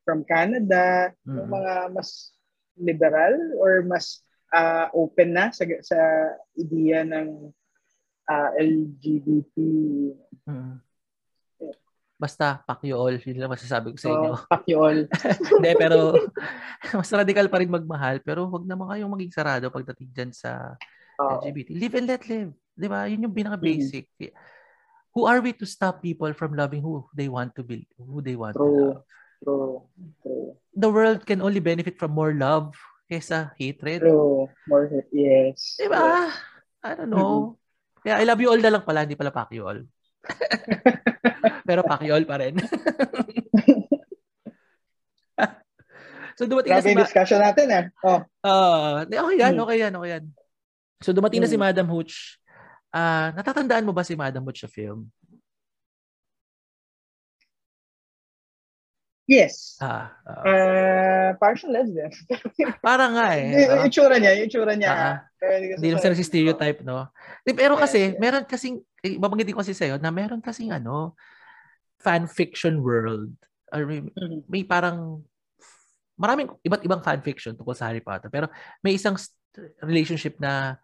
from 0.01 0.21
Canada, 0.23 1.13
yung 1.23 1.45
Mm. 1.45 1.53
mga 1.53 1.73
mas 1.91 2.33
liberal 2.77 3.33
or 3.57 3.81
mas 3.83 4.21
ah, 4.49 4.87
open 4.93 5.33
na 5.33 5.49
sa 5.49 5.65
sa 5.81 5.99
ideya 6.53 7.01
ng 7.03 7.51
ah, 8.25 8.53
LGBT. 8.53 9.55
mm. 10.45 10.75
Basta, 12.17 12.65
pack 12.65 12.81
you 12.81 12.97
all. 12.97 13.13
Yun 13.13 13.37
lang 13.37 13.53
masasabi 13.53 13.93
ko 13.93 13.97
sa 14.01 14.09
inyo. 14.09 14.31
So, 14.33 14.43
fuck 14.49 14.65
you 14.65 14.77
all. 14.81 14.99
Hindi, 15.53 15.71
pero 15.77 16.17
mas 16.97 17.13
radical 17.13 17.45
pa 17.45 17.61
rin 17.61 17.69
magmahal. 17.69 18.19
Pero 18.25 18.49
wag 18.49 18.65
naman 18.65 18.89
kayong 18.89 19.13
maging 19.13 19.33
sarado 19.33 19.69
pagdating 19.69 20.09
dyan 20.09 20.31
sa 20.33 20.73
Oo. 21.21 21.45
LGBT. 21.45 21.77
Live 21.77 21.95
and 21.95 22.07
let 22.09 22.23
live. 22.25 22.51
Di 22.73 22.87
ba? 22.89 23.05
Yun 23.05 23.29
yung 23.29 23.37
pinaka-basic. 23.37 24.09
Who 25.13 25.29
are 25.29 25.41
we 25.41 25.53
to 25.61 25.65
stop 25.65 26.01
people 26.01 26.33
from 26.33 26.57
loving 26.57 26.81
who 26.81 27.05
they 27.13 27.29
want 27.29 27.53
to 27.57 27.61
be, 27.65 27.85
who 27.97 28.21
they 28.21 28.37
want 28.37 28.57
to 28.57 28.65
True. 28.65 28.77
love? 28.97 29.01
True. 29.41 29.73
True. 30.25 30.47
The 30.73 30.89
world 30.89 31.21
can 31.25 31.41
only 31.45 31.61
benefit 31.61 32.01
from 32.01 32.13
more 32.17 32.33
love. 32.33 32.73
kesa 33.07 33.55
hatred. 33.55 34.03
True. 34.03 34.51
More 34.67 34.91
hate. 34.91 35.09
Yes. 35.15 35.79
Diba? 35.79 36.27
I 36.83 36.91
don't 36.93 37.09
know. 37.09 37.55
Kaya 38.03 38.19
I 38.21 38.23
love 38.27 38.39
you 38.43 38.51
all 38.51 38.59
na 38.59 38.71
lang 38.71 38.83
pala, 38.83 39.07
hindi 39.07 39.15
pala 39.15 39.31
pack 39.31 39.51
you 39.55 39.63
all. 39.63 39.79
Pero 41.67 41.83
all 41.83 42.23
pa 42.23 42.39
rin. 42.39 42.55
so 46.39 46.47
dumating 46.47 46.71
Grabe 46.71 46.87
na 46.87 46.87
si 46.87 46.95
Ma- 46.95 47.03
discussion 47.03 47.39
natin 47.43 47.67
eh. 47.67 47.83
Oh. 48.07 48.23
Ah, 48.45 49.03
okay 49.03 49.35
yan, 49.35 49.53
Hmm. 49.59 49.63
okay 49.67 49.77
yan, 49.83 49.93
okay 49.99 50.09
yan. 50.15 50.23
So 51.03 51.11
dumating 51.11 51.43
na 51.43 51.51
si 51.51 51.59
Hmm. 51.59 51.67
Madam 51.67 51.91
Hooch. 51.91 52.39
Ah, 52.95 53.35
natatandaan 53.35 53.83
mo 53.83 53.91
ba 53.91 54.07
si 54.07 54.15
Madam 54.15 54.47
Hooch 54.47 54.63
sa 54.63 54.71
film? 54.71 55.11
Yes. 59.27 59.75
Ah. 59.83 60.07
Uh, 60.23 61.29
partial 61.35 61.75
lesbian. 61.75 62.07
parang 62.87 63.11
nga 63.11 63.35
eh. 63.35 63.51
Yung 63.59 63.75
yung 63.75 63.83
itsura 63.91 64.15
niya, 64.23 64.31
yung 64.39 64.47
itsura 64.47 64.71
niya. 64.71 65.19
Pero 65.35 65.51
hindi 65.59 65.87
naman 65.91 65.99
sila 65.99 66.15
si 66.15 66.23
stereotype, 66.23 66.79
no? 66.87 67.11
Pero 67.43 67.75
kasi, 67.75 68.15
yes. 68.15 68.23
meron 68.23 68.47
kasing, 68.47 68.79
eh, 69.03 69.19
babanggitin 69.19 69.51
ko 69.51 69.59
kasi 69.59 69.75
sa'yo, 69.75 69.99
na 69.99 70.15
meron 70.15 70.39
kasing 70.39 70.71
ano, 70.71 71.11
fan 71.97 72.25
fiction 72.25 72.81
world. 72.81 73.33
Or 73.69 73.83
may, 73.83 73.99
Mhm. 74.05 74.47
may 74.47 74.63
parang, 74.63 75.21
maraming 76.15 76.49
iba't 76.63 76.81
ibang 76.81 77.03
fan 77.03 77.21
fiction 77.21 77.53
tungkol 77.53 77.75
sa 77.75 77.91
Harry 77.91 78.01
Potter. 78.01 78.31
Pero 78.31 78.47
may 78.81 78.95
isang 78.95 79.17
relationship 79.81 80.37
na 80.39 80.77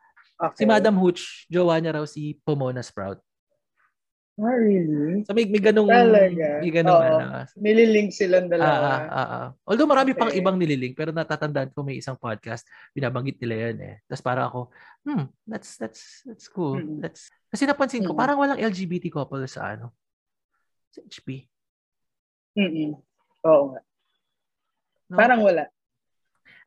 si 0.58 0.66
Okay. 0.66 0.70
Madam 0.70 0.98
Hooch, 0.98 1.46
jowa 1.48 1.78
niya 1.80 1.96
raw 1.96 2.06
si 2.06 2.36
Pomona 2.44 2.82
Sprout. 2.84 3.22
Ah, 4.34 4.58
really? 4.58 5.22
So 5.30 5.38
may, 5.38 5.46
may 5.46 5.62
ganong, 5.62 5.86
Talaga? 5.86 6.58
may 6.58 6.74
ganong 6.74 6.98
Oo. 6.98 7.06
ano. 7.22 7.46
Nililink 7.54 8.10
silang 8.10 8.50
Ah, 8.50 8.52
dalawa. 8.58 8.74
ah, 8.74 9.02
ah, 9.06 9.30
ah. 9.30 9.48
Although 9.62 9.86
marami 9.86 10.18
pang 10.18 10.34
Okay. 10.34 10.42
ibang 10.42 10.58
nililing, 10.58 10.98
pero 10.98 11.14
natatandaan 11.14 11.70
ko 11.70 11.86
may 11.86 12.02
isang 12.02 12.18
podcast, 12.18 12.66
binabanggit 12.98 13.38
nila 13.38 13.70
yan 13.70 13.78
eh. 13.86 13.96
Tapos 14.10 14.26
parang 14.26 14.46
ako, 14.50 14.60
hmm, 15.06 15.30
that's, 15.46 15.78
that's, 15.78 16.26
that's 16.26 16.50
cool. 16.50 16.82
Mm. 16.82 16.98
That's, 16.98 17.30
kasi 17.54 17.70
napansin 17.70 18.02
ko, 18.02 18.18
Mm. 18.18 18.20
parang 18.26 18.38
walang 18.42 18.58
LGBT 18.58 19.14
couple 19.14 19.46
sa 19.46 19.78
ano, 19.78 19.94
sa 20.94 21.02
HP. 21.02 21.50
Mm-mm. 22.54 22.94
Oo 23.50 23.64
nga. 23.74 23.82
No? 25.10 25.18
Parang 25.18 25.42
wala. 25.42 25.66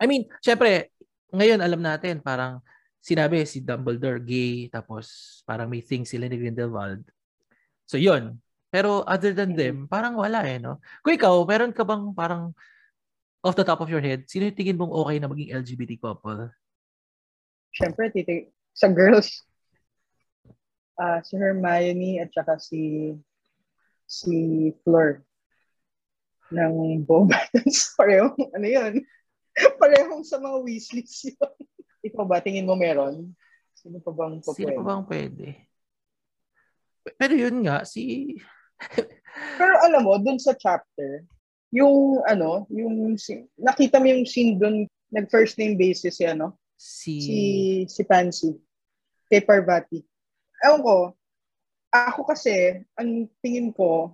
I 0.02 0.04
mean, 0.10 0.26
syempre, 0.42 0.90
ngayon 1.30 1.62
alam 1.62 1.78
natin, 1.78 2.18
parang 2.20 2.58
sinabi 2.98 3.46
si 3.46 3.62
Dumbledore 3.62 4.18
gay, 4.18 4.66
tapos 4.66 5.40
parang 5.46 5.70
may 5.70 5.80
thing 5.80 6.02
sila 6.02 6.26
ni 6.26 6.36
Grindelwald. 6.36 7.06
So, 7.86 7.96
yun. 7.96 8.42
Pero 8.66 9.06
other 9.06 9.30
than 9.30 9.54
them, 9.54 9.86
parang 9.86 10.18
wala 10.18 10.42
eh, 10.42 10.58
no? 10.58 10.82
Kung 11.06 11.14
ikaw, 11.14 11.46
meron 11.46 11.70
ka 11.70 11.86
bang 11.86 12.10
parang 12.12 12.50
off 13.46 13.54
the 13.54 13.62
top 13.62 13.78
of 13.78 13.86
your 13.86 14.02
head, 14.02 14.26
sino 14.26 14.50
yung 14.50 14.58
tingin 14.58 14.74
mong 14.74 14.90
okay 14.90 15.16
na 15.22 15.30
maging 15.30 15.54
LGBT 15.54 16.02
couple? 16.02 16.50
Siyempre, 17.70 18.10
titig 18.10 18.50
sa 18.74 18.90
girls, 18.90 19.46
ah 20.96 21.20
si 21.20 21.36
Hermione 21.36 22.24
at 22.24 22.32
saka 22.32 22.56
si 22.56 23.12
si 24.16 24.72
Fleur 24.80 25.20
ng 26.48 27.04
Bobatons. 27.04 27.76
Parehong, 27.98 28.38
ano 28.56 28.66
yun? 28.66 28.94
Parehong 29.80 30.24
sa 30.24 30.40
mga 30.40 30.56
Weasleys 30.64 31.32
yun. 31.32 31.52
Ikaw 32.08 32.24
ba, 32.24 32.40
tingin 32.40 32.68
mo 32.68 32.78
meron? 32.78 33.34
Sino 33.76 34.00
pa 34.00 34.14
bang 34.14 34.40
po 34.40 34.54
Sino 34.54 34.72
pa 34.80 34.84
bang 34.84 35.04
pwede? 35.10 35.46
Pero 37.18 37.34
yun 37.34 37.66
nga, 37.66 37.82
si... 37.84 38.34
Pero 39.58 39.74
alam 39.84 40.06
mo, 40.06 40.16
dun 40.22 40.38
sa 40.38 40.54
chapter, 40.56 41.26
yung 41.74 42.22
ano, 42.24 42.64
yung 42.70 43.18
nakita 43.58 43.98
mo 43.98 44.06
yung 44.06 44.24
scene 44.24 44.56
dun, 44.56 44.86
nag 45.10 45.28
first 45.30 45.58
name 45.58 45.76
basis 45.76 46.18
si 46.18 46.24
ano, 46.26 46.56
Si... 46.76 47.14
si 47.24 47.38
si 47.88 48.02
Pansy 48.04 48.52
kay 49.32 49.40
Parvati. 49.40 50.04
Ewan 50.62 50.82
ko, 50.84 50.96
ako 52.08 52.26
kasi, 52.26 52.52
ang 52.94 53.26
tingin 53.40 53.70
ko, 53.70 54.12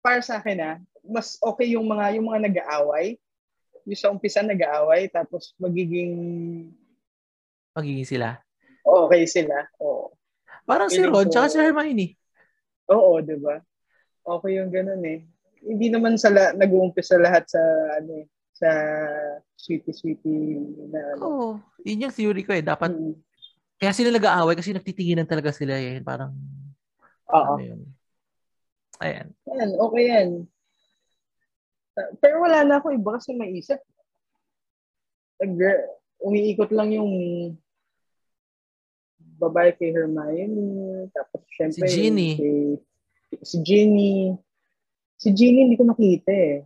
para 0.00 0.22
sa 0.22 0.38
akin 0.38 0.58
ah, 0.60 0.76
mas 1.02 1.38
okay 1.38 1.74
yung 1.74 1.86
mga 1.86 2.18
yung 2.18 2.26
mga 2.26 2.40
nag-aaway. 2.50 3.18
Yung 3.86 3.98
sa 3.98 4.10
umpisa 4.10 4.42
nag-aaway, 4.42 5.06
tapos 5.06 5.54
magiging 5.56 6.12
Magiging 7.72 8.08
sila. 8.08 8.40
okay 8.82 9.26
sila. 9.26 9.66
Oo. 9.78 10.14
Parang 10.64 10.88
si 10.88 10.98
Feeling 10.98 11.12
Ron, 11.12 11.26
ko- 11.26 11.30
tsaka 11.30 11.46
si 11.48 11.58
Hermione. 11.60 12.08
Oo, 12.88 13.18
di 13.20 13.36
ba? 13.36 13.60
Okay 14.24 14.58
yung 14.58 14.70
ganun 14.70 15.02
eh. 15.04 15.22
Hindi 15.60 15.90
naman 15.90 16.14
sa 16.16 16.30
la- 16.30 16.54
nag-uumpisa 16.54 17.18
lahat 17.18 17.46
sa 17.46 17.60
ano 17.98 18.22
eh, 18.22 18.26
sa 18.50 18.70
sweetie-sweetie 19.54 20.56
na 20.90 21.00
ano. 21.14 21.22
Oo. 21.22 21.48
Yun 21.84 22.06
yung 22.08 22.14
theory 22.14 22.42
ko 22.42 22.54
eh. 22.54 22.62
Dapat, 22.62 22.90
Mm. 22.90 23.14
Kaya 23.76 23.92
sila 23.92 24.08
nag-aaway 24.08 24.56
kasi 24.56 24.72
nagtitinginan 24.72 25.28
talaga 25.28 25.52
sila 25.52 25.76
eh. 25.76 26.00
Parang, 26.00 26.32
Oo. 27.28 27.54
ano 27.56 27.62
yun. 27.62 27.80
Ayan. 29.00 29.28
Yan, 29.52 29.70
okay 29.76 30.02
yan. 30.08 30.28
Pero 32.20 32.44
wala 32.44 32.64
na 32.64 32.80
ako 32.80 32.92
iba 32.92 33.16
kasi 33.16 33.36
maisip. 33.36 33.80
Nag- 35.40 35.92
umiikot 36.20 36.72
lang 36.72 36.96
yung 36.96 37.12
babae 39.36 39.76
kay 39.76 39.92
Hermione, 39.92 40.56
tapos 41.12 41.44
syempre 41.52 41.84
Si 41.84 41.92
Ginny. 41.92 42.30
kay- 42.40 42.80
si 43.44 43.56
Ginny. 43.60 44.32
Si 45.20 45.28
Ginny 45.32 45.68
hindi 45.68 45.76
ko 45.76 45.84
makita 45.84 46.32
eh. 46.32 46.64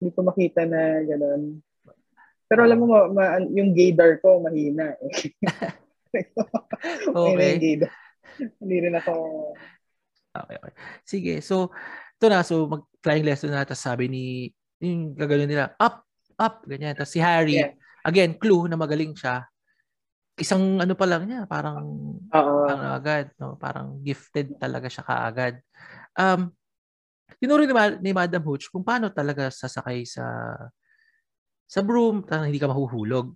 Hindi 0.00 0.10
ko 0.16 0.20
makita 0.24 0.64
na 0.64 1.04
gano'n. 1.04 1.60
Pero 2.48 2.60
alam 2.64 2.80
mo, 2.80 2.84
ma- 2.88 3.12
ma- 3.12 3.44
yung 3.52 3.76
gaydar 3.76 4.20
ko, 4.24 4.40
mahina 4.40 4.96
eh. 5.04 5.12
Okay. 7.14 7.80
Hindi 8.58 8.76
rin 8.80 8.94
ako... 8.96 9.12
Okay, 10.32 10.56
okay. 10.56 10.74
Sige, 11.04 11.34
so, 11.44 11.68
ito 12.16 12.26
na, 12.32 12.40
so, 12.40 12.64
mag-flying 12.64 13.26
lesson 13.28 13.52
na, 13.52 13.68
tapos 13.68 13.84
sabi 13.84 14.08
ni, 14.08 14.24
yung 14.80 15.12
gagawin 15.12 15.46
nila, 15.46 15.76
up, 15.76 16.02
up, 16.40 16.64
ganyan. 16.64 16.96
Tapos 16.96 17.12
si 17.12 17.20
Harry, 17.20 17.60
Yeah. 17.60 17.76
again, 18.02 18.34
clue 18.40 18.66
na 18.66 18.80
magaling 18.80 19.12
siya. 19.12 19.44
Isang 20.40 20.80
ano 20.80 20.96
pa 20.96 21.04
lang 21.04 21.28
niya, 21.28 21.44
parang, 21.44 21.84
Oo. 22.32 22.56
ano 22.66 22.84
agad, 22.96 23.30
no? 23.36 23.60
parang 23.60 24.00
gifted 24.00 24.56
talaga 24.56 24.88
siya 24.88 25.04
kaagad. 25.04 25.54
Um, 26.16 26.48
tinuro 27.36 27.62
ni, 27.68 27.74
Ma- 27.76 28.00
ni 28.00 28.10
Madam 28.16 28.42
Hooch 28.48 28.72
kung 28.72 28.82
paano 28.82 29.12
talaga 29.12 29.52
sasakay 29.52 30.08
sa 30.08 30.56
sa 31.72 31.80
broom, 31.80 32.20
na 32.28 32.44
hindi 32.44 32.60
ka 32.60 32.68
mahuhulog. 32.68 33.32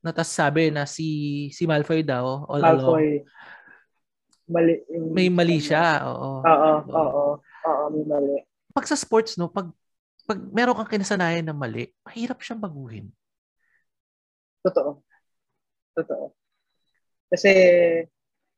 Na 0.00 0.16
tas 0.16 0.32
sabi 0.32 0.72
na 0.72 0.88
si 0.88 1.08
si 1.52 1.68
Malfoy 1.68 2.00
daw 2.00 2.48
all 2.48 2.64
along 2.64 2.80
Malfoy. 2.80 3.08
Mali. 4.50 4.74
yung- 4.90 5.14
may 5.14 5.28
mali 5.30 5.60
siya. 5.60 6.02
Oo. 6.10 6.40
Oo, 6.42 6.72
oo. 6.90 7.24
Oo, 7.38 7.82
may 7.92 8.04
mali. 8.08 8.34
Pag 8.72 8.88
sa 8.88 8.96
sports 8.98 9.36
no, 9.36 9.46
pag 9.46 9.68
pag 10.24 10.40
meron 10.50 10.74
kang 10.74 10.90
kinasanayan 10.90 11.46
ng 11.46 11.58
mali, 11.58 11.90
mahirap 12.02 12.40
siyang 12.40 12.62
baguhin. 12.62 13.06
Totoo. 14.62 15.02
Totoo. 15.94 16.32
Kasi 17.30 17.50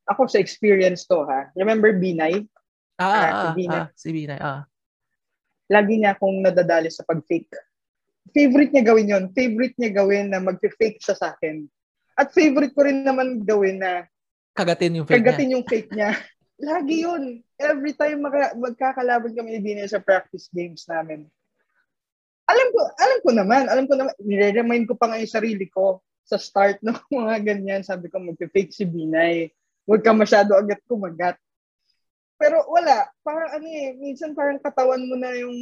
ako 0.06 0.26
sa 0.28 0.38
experience 0.40 1.04
to 1.04 1.22
ha. 1.24 1.50
Remember 1.54 1.92
Binay? 1.92 2.44
Ah, 2.96 3.04
Ah, 3.04 3.18
ah, 3.18 3.42
si 3.42 3.48
Binay. 3.58 3.80
ah, 3.80 3.88
si 3.92 4.08
Binay. 4.12 4.40
Ah. 4.40 4.62
Lagi 5.68 5.94
niya 5.96 6.12
akong 6.14 6.40
nadadali 6.44 6.92
sa 6.92 7.02
pag-fake. 7.02 7.52
Favorite 8.30 8.70
niya 8.70 8.84
gawin 8.86 9.10
yon. 9.10 9.24
Favorite 9.34 9.74
niya 9.76 9.90
gawin 9.92 10.30
na 10.30 10.38
mag-fake 10.38 11.02
siya 11.02 11.18
sa 11.18 11.34
akin. 11.34 11.66
At 12.14 12.30
favorite 12.30 12.70
ko 12.72 12.86
rin 12.86 13.02
naman 13.02 13.42
gawin 13.42 13.82
na 13.82 14.06
Kagatin 14.52 15.00
yung 15.00 15.08
fake 15.08 15.16
niya. 15.16 15.24
kagatin 15.26 15.54
yung 15.58 15.66
fake 15.66 15.90
niya. 15.90 16.10
Lagi 16.70 16.96
yun. 17.02 17.22
Every 17.58 17.92
time 17.96 18.22
maka- 18.22 18.54
magkakalaban 18.54 19.34
kami 19.34 19.58
ni 19.58 19.60
Binay 19.60 19.88
sa 19.88 19.98
practice 19.98 20.46
games 20.52 20.86
namin. 20.86 21.26
Alam 22.46 22.68
ko, 22.70 22.80
alam 23.00 23.18
ko 23.24 23.30
naman, 23.32 23.62
alam 23.66 23.84
ko 23.88 23.94
naman, 23.96 24.12
nire-remind 24.20 24.84
ko 24.86 24.94
pa 24.94 25.08
nga 25.08 25.18
yung 25.18 25.30
sarili 25.30 25.66
ko 25.72 26.04
sa 26.22 26.36
start 26.36 26.78
ng 26.84 26.94
mga 27.18 27.36
ganyan. 27.42 27.82
Sabi 27.82 28.06
ko, 28.12 28.20
mag-fake 28.20 28.70
si 28.70 28.84
Binay. 28.86 29.50
Huwag 29.82 30.04
ka 30.06 30.14
masyado 30.14 30.54
agad 30.54 30.78
kumagat. 30.86 31.34
Pero 32.36 32.62
wala. 32.68 33.08
Parang 33.24 33.56
ano 33.56 33.66
eh, 33.66 33.96
minsan 33.96 34.36
parang 34.36 34.60
katawan 34.60 35.00
mo 35.02 35.16
na 35.16 35.32
yung, 35.34 35.56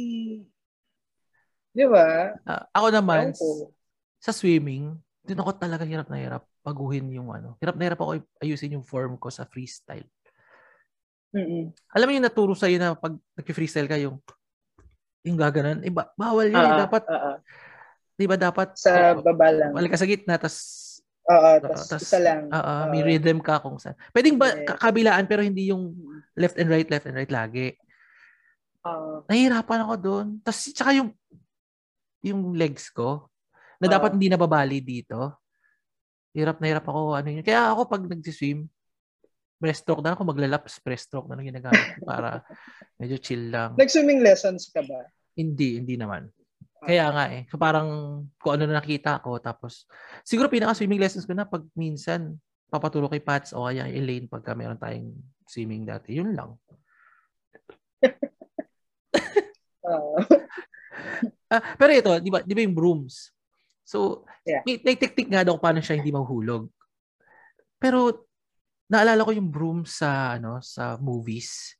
di 1.71 1.85
ba? 1.87 2.35
Ah, 2.43 2.63
ako 2.71 2.87
naman, 2.91 3.31
Ewan 3.31 3.35
ko. 3.35 3.71
sa 4.17 4.31
swimming, 4.31 4.95
din 5.21 5.37
ako 5.37 5.51
talaga 5.55 5.85
hirap 5.85 6.07
na 6.07 6.17
hirap 6.17 6.43
baguhin 6.61 7.09
yung 7.09 7.29
ano. 7.29 7.57
Hirap 7.57 7.75
na 7.75 7.85
hirap 7.85 7.99
ako 7.99 8.11
ayusin 8.37 8.75
yung 8.75 8.85
form 8.85 9.15
ko 9.15 9.29
sa 9.29 9.45
freestyle. 9.45 10.05
Mm-mm. 11.31 11.71
Alam 11.95 12.05
mo 12.05 12.13
yung 12.13 12.27
naturo 12.27 12.51
sa'yo 12.51 12.75
na 12.75 12.91
pag 12.91 13.15
nag-freestyle 13.33 13.87
ka 13.87 13.95
yung 13.95 14.19
yung 15.21 15.37
gaganan, 15.37 15.85
iba, 15.85 16.09
bawal 16.17 16.49
yun. 16.49 16.57
eh. 16.57 16.65
Ah, 16.65 16.81
dapat, 16.81 17.03
ah. 17.05 17.37
di 18.17 18.25
ba 18.25 18.35
dapat, 18.35 18.73
Sa 18.73 19.13
oh, 19.13 19.21
baba 19.21 19.53
lang. 19.53 19.69
balik 19.71 19.93
ka 19.93 20.01
sa 20.01 20.09
gitna, 20.09 20.41
tas, 20.41 20.57
Oo, 21.21 21.37
Oo, 21.37 21.61
tas 21.61 21.85
tas- 21.87 22.01
isa 22.01 22.17
lang. 22.17 22.49
ah, 22.49 22.57
ah, 22.57 22.83
may 22.89 22.99
Oo. 22.99 23.07
rhythm 23.07 23.37
ka 23.37 23.61
kung 23.61 23.77
saan. 23.77 23.93
Pwedeng 24.09 24.41
ba, 24.41 24.49
ka- 24.65 24.81
kabilaan, 24.81 25.29
pero 25.29 25.45
hindi 25.45 25.69
yung 25.69 25.93
left 26.33 26.57
and 26.57 26.67
right, 26.67 26.89
left 26.89 27.05
and 27.05 27.13
right 27.13 27.29
lagi. 27.29 27.77
Oo. 28.81 29.21
Nahihirapan 29.29 29.85
ako 29.85 29.93
doon. 30.01 30.27
Tapos, 30.41 30.73
tsaka 30.73 30.97
yung, 30.97 31.13
yung 32.21 32.53
legs 32.53 32.89
ko, 32.93 33.27
na 33.81 33.89
Ah. 33.89 33.97
dapat 33.97 34.13
hindi 34.13 34.29
nababali 34.29 34.77
dito. 34.81 35.41
Hirap 36.37 36.61
na 36.61 36.69
hirap 36.69 36.85
ako 36.87 37.17
ano 37.17 37.27
yun. 37.33 37.43
Kaya 37.43 37.73
ako 37.73 37.89
pag 37.89 38.05
nag-swim, 38.07 38.69
breaststroke 39.61 40.01
na 40.01 40.13
ako 40.13 40.25
maglalaps, 40.25 40.79
breaststroke 40.81 41.27
na 41.29 41.37
lang 41.37 41.49
ginagamit 41.49 41.97
ko 41.97 42.05
para 42.05 42.41
medyo 43.01 43.17
chill 43.17 43.49
lang. 43.51 43.73
Nag-swimming 43.77 44.21
lessons 44.21 44.69
ka 44.73 44.81
ba? 44.85 45.05
Hindi, 45.37 45.81
hindi 45.81 45.97
naman. 45.97 46.29
Kaya 46.81 47.13
nga 47.13 47.29
eh. 47.29 47.45
So 47.49 47.61
parang 47.61 47.89
kung 48.41 48.57
ano 48.57 48.65
na 48.65 48.81
nakita 48.81 49.21
ko 49.21 49.37
tapos 49.37 49.85
siguro 50.25 50.49
pinaka 50.49 50.73
swimming 50.73 50.97
lessons 50.97 51.29
ko 51.29 51.37
na 51.37 51.45
pag 51.45 51.61
minsan 51.77 52.41
papaturo 52.73 53.05
kay 53.05 53.21
Pats 53.21 53.53
o 53.53 53.69
kaya 53.69 53.85
kay 53.85 54.01
Elaine 54.01 54.25
pagka 54.25 54.57
meron 54.57 54.81
tayong 54.81 55.13
swimming 55.45 55.85
dati. 55.85 56.17
Yun 56.17 56.33
lang. 56.33 56.57
Ah, 59.81 59.97
Ah, 61.51 61.75
pero 61.75 61.91
ito, 61.91 62.11
di 62.23 62.31
ba, 62.31 62.39
di 62.39 62.53
ba 62.55 62.61
yung 62.63 62.77
brooms? 62.77 63.29
So, 63.83 64.23
Yeah. 64.41 64.65
may, 64.65 64.81
may 64.81 64.95
technique 64.97 65.29
nga 65.29 65.45
daw 65.45 65.59
paano 65.61 65.83
siya 65.83 66.01
hindi 66.01 66.09
mahuhulog. 66.09 66.65
Pero, 67.77 68.25
naalala 68.89 69.21
ko 69.21 69.31
yung 69.35 69.53
broom 69.53 69.85
sa, 69.85 70.39
ano, 70.39 70.57
sa 70.65 70.97
movies. 70.97 71.77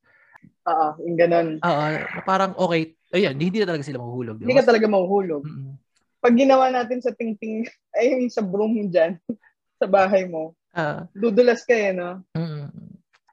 Oo, 0.70 0.88
yung 1.08 1.18
ganun. 1.18 1.48
Oo, 1.58 1.86
parang 2.22 2.54
okay, 2.54 2.94
ayun, 3.10 3.34
hindi 3.34 3.58
na 3.64 3.70
talaga 3.74 3.82
sila 3.88 3.98
mahuhulog. 3.98 4.38
Hindi 4.38 4.58
ka 4.60 4.68
talaga 4.70 4.86
mahuhulog. 4.86 5.42
Mm-mm. 5.42 5.74
Pag 6.22 6.38
ginawa 6.38 6.70
natin 6.70 7.02
sa 7.02 7.16
tingting, 7.18 7.66
ay 7.98 8.14
yung 8.14 8.30
sa 8.30 8.46
broom 8.46 8.78
dyan, 8.94 9.18
sa 9.82 9.90
bahay 9.90 10.30
mo, 10.30 10.54
Ah, 10.72 11.04
dudulas 11.12 11.68
ka 11.68 11.74
eh, 11.76 11.92
no? 11.92 12.24
mm. 12.38 12.91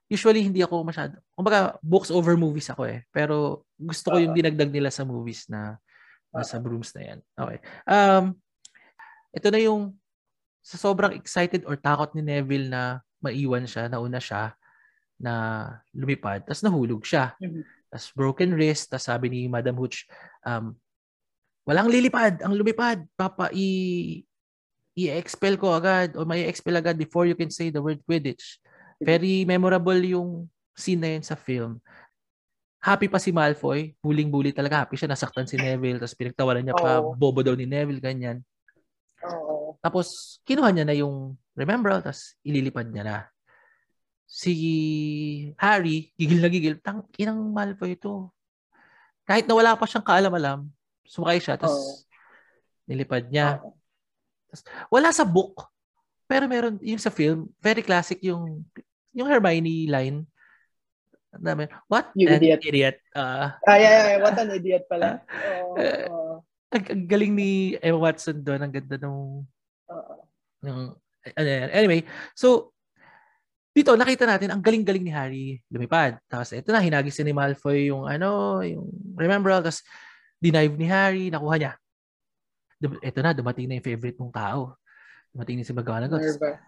Usually, 0.08 0.40
hindi 0.40 0.64
ako 0.64 0.88
masyado. 0.88 1.20
Kumbaga, 1.36 1.76
books 1.84 2.08
over 2.08 2.32
movies 2.34 2.72
ako 2.72 2.88
eh. 2.88 3.04
Pero, 3.12 3.68
gusto 3.76 4.08
ko 4.08 4.16
yung 4.16 4.32
Oo. 4.32 4.38
dinagdag 4.40 4.72
nila 4.72 4.88
sa 4.88 5.04
movies 5.04 5.44
na 5.52 5.76
nasa 6.32 6.56
brooms 6.56 6.92
na 6.96 7.02
yan. 7.12 7.18
Okay. 7.36 7.58
Um, 7.84 8.24
ito 9.32 9.48
na 9.52 9.60
yung 9.60 9.92
sa 10.64 10.76
sobrang 10.76 11.16
excited 11.16 11.64
or 11.68 11.76
takot 11.76 12.12
ni 12.16 12.24
Neville 12.24 12.68
na 12.68 13.00
maiwan 13.20 13.64
siya, 13.64 13.88
nauna 13.88 14.20
siya, 14.20 14.52
na 15.18 15.34
lumipad, 15.90 16.46
tapos 16.46 16.62
nahulog 16.62 17.02
siya. 17.02 17.34
Mhm. 17.42 17.66
Tapos 17.90 18.08
broken 18.14 18.52
wrist, 18.54 18.92
tapos 18.92 19.08
sabi 19.08 19.26
ni 19.32 19.40
Madam 19.50 19.74
Hooch, 19.76 20.06
um, 20.46 20.76
walang 21.66 21.90
lilipad, 21.90 22.40
ang 22.44 22.54
lumipad, 22.54 23.02
papa, 23.18 23.50
i 23.52 24.22
i-expel 24.98 25.54
ko 25.54 25.78
agad 25.78 26.18
o 26.18 26.26
may 26.26 26.42
expel 26.50 26.74
agad 26.74 26.98
before 26.98 27.22
you 27.22 27.38
can 27.38 27.54
say 27.54 27.70
the 27.70 27.78
word 27.78 28.02
Quidditch. 28.02 28.58
Very 28.98 29.46
memorable 29.46 29.98
yung 30.02 30.50
scene 30.74 30.98
na 30.98 31.10
yun 31.14 31.22
sa 31.22 31.38
film. 31.38 31.78
Happy 32.78 33.10
pa 33.10 33.18
si 33.18 33.34
Malfoy, 33.34 33.94
buling-buli 33.98 34.54
talaga. 34.54 34.86
Happy 34.86 34.94
siya, 34.94 35.10
nasaktan 35.10 35.46
si 35.50 35.58
Neville, 35.58 35.98
tapos 35.98 36.14
pinagtawanan 36.14 36.62
niya 36.62 36.76
pa, 36.78 37.02
bobo 37.02 37.42
daw 37.42 37.54
ni 37.58 37.66
Neville, 37.66 37.98
ganyan. 37.98 38.38
Oo. 39.26 39.74
Tapos, 39.82 40.38
kinuha 40.46 40.70
niya 40.70 40.86
na 40.86 40.94
yung 40.94 41.34
remember, 41.58 41.98
tapos 41.98 42.38
ililipad 42.46 42.86
niya 42.86 43.02
na. 43.02 43.18
Si 44.30 44.54
Harry, 45.58 46.14
gigil 46.14 46.38
na 46.38 46.50
gigil, 46.50 46.78
tang 46.78 47.02
inang 47.18 47.50
Malfoy 47.50 47.98
ito. 47.98 48.30
Kahit 49.26 49.50
na 49.50 49.58
wala 49.58 49.74
pa 49.74 49.86
siyang 49.86 50.06
kaalam-alam, 50.06 50.70
sumakay 51.02 51.42
siya, 51.42 51.58
tapos 51.58 51.74
Oo. 51.74 51.94
nilipad 52.86 53.26
niya. 53.26 53.58
Oo. 53.58 53.74
Wala 54.88 55.10
sa 55.10 55.26
book, 55.26 55.66
pero 56.30 56.46
meron, 56.46 56.78
yung 56.78 57.02
sa 57.02 57.10
film, 57.10 57.50
very 57.58 57.82
classic 57.82 58.22
yung, 58.22 58.62
yung 59.18 59.26
Hermione 59.28 59.90
line. 59.90 60.18
Ang 61.34 61.44
dami, 61.44 61.64
What 61.90 62.14
You 62.16 62.30
an 62.30 62.40
idiot." 62.40 62.60
idiot. 62.64 62.96
Ah, 63.12 63.58
Ay, 63.68 63.84
ay, 63.84 63.96
ay, 64.00 64.16
what 64.22 64.38
an 64.38 64.54
idiot 64.54 64.86
pala. 64.88 65.20
Oo. 65.28 65.76
Eh, 65.76 66.06
oo, 66.08 66.40
ang, 66.72 66.84
ang 66.88 67.04
galing 67.04 67.32
ni 67.34 67.76
Emma 67.82 68.00
Watson 68.00 68.38
doon. 68.40 68.62
Ang 68.62 68.72
ganda 68.72 68.96
nung 68.96 69.44
oo. 69.90 70.14
Yung, 70.64 70.96
ano 71.36 71.48
yan. 71.48 71.68
Anyway, 71.74 72.00
so, 72.32 72.72
dito 73.76 73.94
nakita 73.94 74.26
natin 74.26 74.50
ang 74.50 74.58
galing-galing 74.58 75.04
ni 75.06 75.12
Harry 75.12 75.46
lumipad. 75.70 76.18
Tapos 76.26 76.50
ito 76.50 76.72
na, 76.74 76.82
hinagis 76.82 77.20
ni 77.22 77.30
Malfoy 77.30 77.92
yung 77.92 78.08
ano, 78.10 78.58
yung 78.64 78.90
remember, 79.14 79.54
tapos 79.62 79.86
denive 80.42 80.74
ni 80.74 80.86
Harry, 80.90 81.30
nakuha 81.30 81.54
niya. 81.58 81.72
Ito 82.82 83.18
na, 83.22 83.34
dumating 83.34 83.70
na 83.70 83.78
yung 83.78 83.86
favorite 83.86 84.18
mong 84.18 84.34
tao. 84.34 84.74
Dumating 85.30 85.62
na 85.62 85.66
si 85.66 85.74
Nerva. 85.74 86.58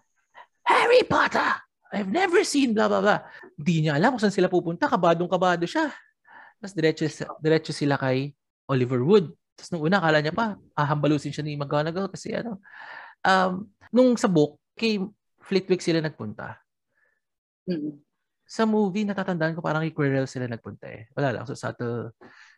Harry 0.67 1.03
Potter! 1.07 1.70
I've 1.91 2.11
never 2.11 2.47
seen 2.47 2.71
blah 2.73 2.87
blah 2.87 3.03
blah. 3.03 3.21
Hindi 3.59 3.87
niya 3.87 3.99
alam 3.99 4.15
kung 4.15 4.23
saan 4.23 4.35
sila 4.35 4.47
pupunta. 4.47 4.87
Kabadong-kabado 4.87 5.67
siya. 5.67 5.91
Tapos 6.61 6.75
diretso, 6.77 7.05
diretso 7.43 7.73
sila 7.75 7.99
kay 7.99 8.31
Oliver 8.71 9.03
Wood. 9.03 9.35
Tapos 9.59 9.71
nung 9.75 9.85
una, 9.85 9.99
akala 9.99 10.23
niya 10.23 10.33
pa, 10.33 10.55
ahambalusin 10.79 11.35
siya 11.35 11.45
ni 11.45 11.59
McGonagall 11.59 12.09
kasi 12.09 12.33
ano, 12.33 12.63
um, 13.27 13.67
nung 13.91 14.15
sa 14.17 14.31
book, 14.31 14.57
kay 14.79 15.03
Flitwick 15.43 15.83
sila 15.83 15.99
nagpunta. 16.01 16.57
Sa 18.51 18.65
movie, 18.67 19.05
natatandaan 19.05 19.55
ko 19.55 19.61
parang 19.61 19.83
kay 19.83 19.93
Quirrell 19.93 20.31
sila 20.31 20.47
nagpunta 20.47 20.87
eh. 20.89 21.11
Wala 21.15 21.35
lang. 21.35 21.45
So, 21.45 21.59
subtle 21.59 22.15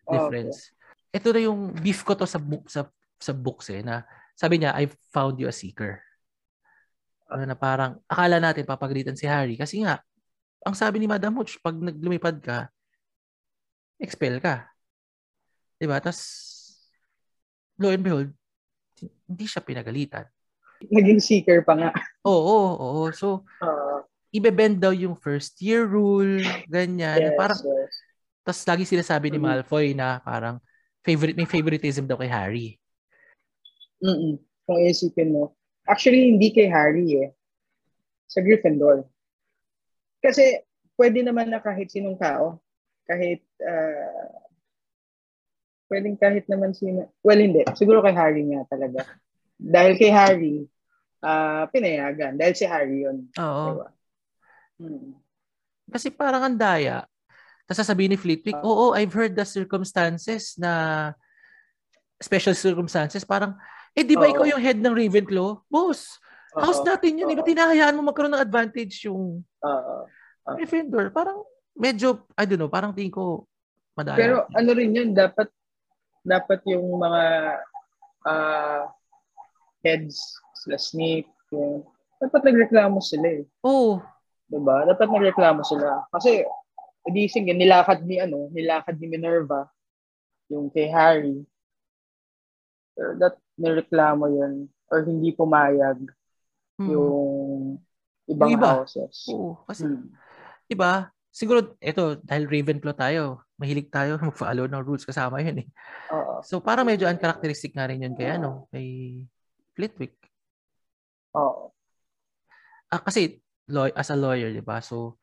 difference. 0.09 0.73
Ito 1.13 1.33
na 1.33 1.41
yung 1.43 1.73
beef 1.77 2.05
ko 2.05 2.17
to 2.17 2.25
sa, 2.29 2.41
book, 2.41 2.69
sa, 2.69 2.89
sa 3.21 3.33
books 3.33 3.69
eh, 3.73 3.85
na 3.85 4.05
sabi 4.37 4.61
niya, 4.61 4.73
I 4.77 4.89
found 5.13 5.37
you 5.41 5.49
a 5.49 5.55
seeker. 5.55 6.01
Ano 7.33 7.49
na 7.49 7.57
parang, 7.57 7.97
akala 8.05 8.37
natin 8.37 8.69
papagalitan 8.69 9.17
si 9.17 9.25
Harry 9.25 9.57
kasi 9.57 9.81
nga, 9.81 10.05
ang 10.63 10.77
sabi 10.77 11.01
ni 11.01 11.09
Madam 11.09 11.33
Hooch, 11.41 11.57
pag 11.65 11.75
naglumipad 11.75 12.39
ka, 12.45 12.69
expel 13.97 14.39
ka. 14.39 14.69
Diba? 15.81 15.99
Tapos, 15.99 16.21
lo 17.81 17.91
and 17.91 18.05
behold, 18.05 18.31
hindi 19.27 19.45
siya 19.49 19.65
pinagalitan. 19.65 20.29
Naging 20.87 21.19
seeker 21.19 21.65
pa 21.65 21.75
nga. 21.75 21.91
Oo, 22.23 22.37
oo, 22.37 22.71
oo. 22.79 23.05
So, 23.11 23.43
Oo. 23.65 24.07
ibe-bend 24.31 24.79
daw 24.79 24.93
yung 24.95 25.19
first 25.19 25.59
year 25.59 25.89
rule, 25.89 26.39
ganyan. 26.71 27.33
yes, 27.33 27.35
Parang, 27.35 27.59
yes. 27.59 27.93
tapos 28.47 28.63
lagi 28.69 28.85
sila 28.87 29.03
sabi 29.03 29.33
ni 29.33 29.39
Mhm. 29.41 29.47
Malfoy 29.47 29.95
na 29.97 30.23
parang 30.23 30.63
favorite, 31.03 31.35
may 31.35 31.49
favoritism 31.49 32.07
daw 32.07 32.19
kay 32.21 32.31
Harry. 32.31 32.69
Mm-mm. 34.03 34.39
Kung 34.67 34.79
isipin 34.83 35.31
mo. 35.35 35.55
Actually, 35.93 36.33
hindi 36.33 36.49
kay 36.57 36.73
Harry 36.73 37.21
eh. 37.21 37.31
Sa 38.33 38.41
Gryffindor. 38.41 39.05
Kasi, 40.25 40.65
pwede 40.97 41.21
naman 41.21 41.53
na 41.53 41.61
kahit 41.61 41.93
sinong 41.93 42.17
tao, 42.17 42.57
kahit, 43.05 43.45
uh, 43.61 44.33
pwedeng 45.93 46.17
kahit 46.17 46.49
naman 46.49 46.73
sino, 46.73 47.13
well, 47.21 47.37
hindi. 47.37 47.61
Siguro 47.77 48.01
kay 48.01 48.17
Harry 48.17 48.49
nga 48.49 48.65
talaga. 48.73 49.05
Dahil 49.61 50.01
kay 50.01 50.09
Harry, 50.09 50.65
ah 51.21 51.69
pinayagan. 51.69 52.35
Dahil 52.41 52.55
si 52.57 52.65
Harry 52.65 53.05
yun. 53.05 53.29
Oo. 53.37 53.65
Diba? 53.69 53.89
Mm. 54.81 55.13
Kasi 55.93 56.09
parang 56.09 56.43
ang 56.43 56.57
daya. 56.57 57.05
Tapos 57.69 57.85
sasabihin 57.85 58.17
ni 58.17 58.19
Flitwick, 58.19 58.57
Ah. 58.59 58.65
oo, 58.65 58.97
I've 58.97 59.13
heard 59.13 59.37
the 59.37 59.45
circumstances 59.47 60.57
na 60.57 61.13
special 62.19 62.57
circumstances. 62.57 63.23
Parang, 63.23 63.55
eh 63.93 64.05
di 64.05 64.17
ba 64.17 64.29
Oo. 64.29 64.33
ikaw 64.33 64.45
yung 64.49 64.63
head 64.63 64.81
ng 64.81 64.95
Ravenclaw? 64.97 65.69
Boss, 65.69 66.17
house 66.57 66.81
Oo. 66.81 66.89
natin 66.89 67.21
yun. 67.21 67.29
Eh, 67.29 67.37
ba't 67.37 67.49
hinahayaan 67.49 67.97
mo 67.97 68.09
magkaroon 68.09 68.33
ng 68.33 68.45
advantage 68.45 69.05
yung. 69.05 69.45
Gryffindor? 70.43 71.13
Parang 71.13 71.45
medyo, 71.77 72.25
I 72.37 72.45
don't 72.49 72.61
know, 72.61 72.73
parang 72.73 72.97
tingin 72.97 73.13
ko 73.13 73.45
madaya. 73.97 74.19
Pero 74.19 74.37
ano 74.53 74.71
rin 74.73 74.97
yun, 74.97 75.11
dapat 75.13 75.49
dapat 76.23 76.63
yung 76.71 76.87
mga 77.03 77.23
ah, 78.27 78.87
heads 79.83 80.39
sila 80.63 80.79
Snape, 80.79 81.31
yung, 81.51 81.83
dapat 82.23 82.41
nagreklamo 82.47 83.03
sila 83.03 83.43
eh. 83.43 83.45
Oo. 83.67 83.99
Diba? 84.47 84.87
Dapat 84.87 85.09
nagreklamo 85.11 85.67
sila. 85.67 86.07
Kasi, 86.15 86.47
edi 87.03 87.27
sige, 87.27 87.51
nilakad 87.51 88.07
ni 88.07 88.23
ano, 88.23 88.47
nilakad 88.55 88.95
ni 89.03 89.11
Minerva, 89.11 89.67
yung 90.47 90.71
kay 90.71 90.87
Harry. 90.87 91.43
Pero 92.95 93.19
that 93.19 93.42
nireklamo 93.57 94.27
yun 94.29 94.67
or 94.89 95.05
hindi 95.05 95.33
pumayag 95.33 95.99
Hmm. 96.81 96.89
yung 96.89 97.79
ibang 98.27 98.49
Yung 98.49 98.59
iba. 98.59 98.71
houses. 98.81 99.29
Oo. 99.29 99.61
Kasi, 99.69 99.85
Hmm. 99.87 100.09
diba, 100.67 101.13
siguro, 101.29 101.77
ito, 101.79 102.17
dahil 102.25 102.49
Ravenclaw 102.49 102.97
tayo, 102.97 103.45
mahilig 103.61 103.93
tayo 103.93 104.17
mag-follow 104.25 104.67
ng 104.67 104.83
rules 104.83 105.05
kasama 105.05 105.45
yun 105.45 105.63
eh. 105.63 105.69
Oo. 106.11 106.41
So, 106.43 106.59
parang 106.65 106.89
medyo 106.89 107.07
uncharacteristic 107.07 107.77
nga 107.77 107.87
rin 107.87 108.03
yun 108.03 108.17
kay, 108.17 108.35
ano, 108.35 108.67
kay 108.73 109.21
Flitwick. 109.77 110.17
Oo. 111.37 111.71
Ah, 112.89 113.01
kasi, 113.05 113.39
law, 113.69 113.87
as 113.93 114.09
a 114.11 114.17
lawyer, 114.17 114.49
di 114.51 114.65
ba? 114.65 114.81
So, 114.81 115.21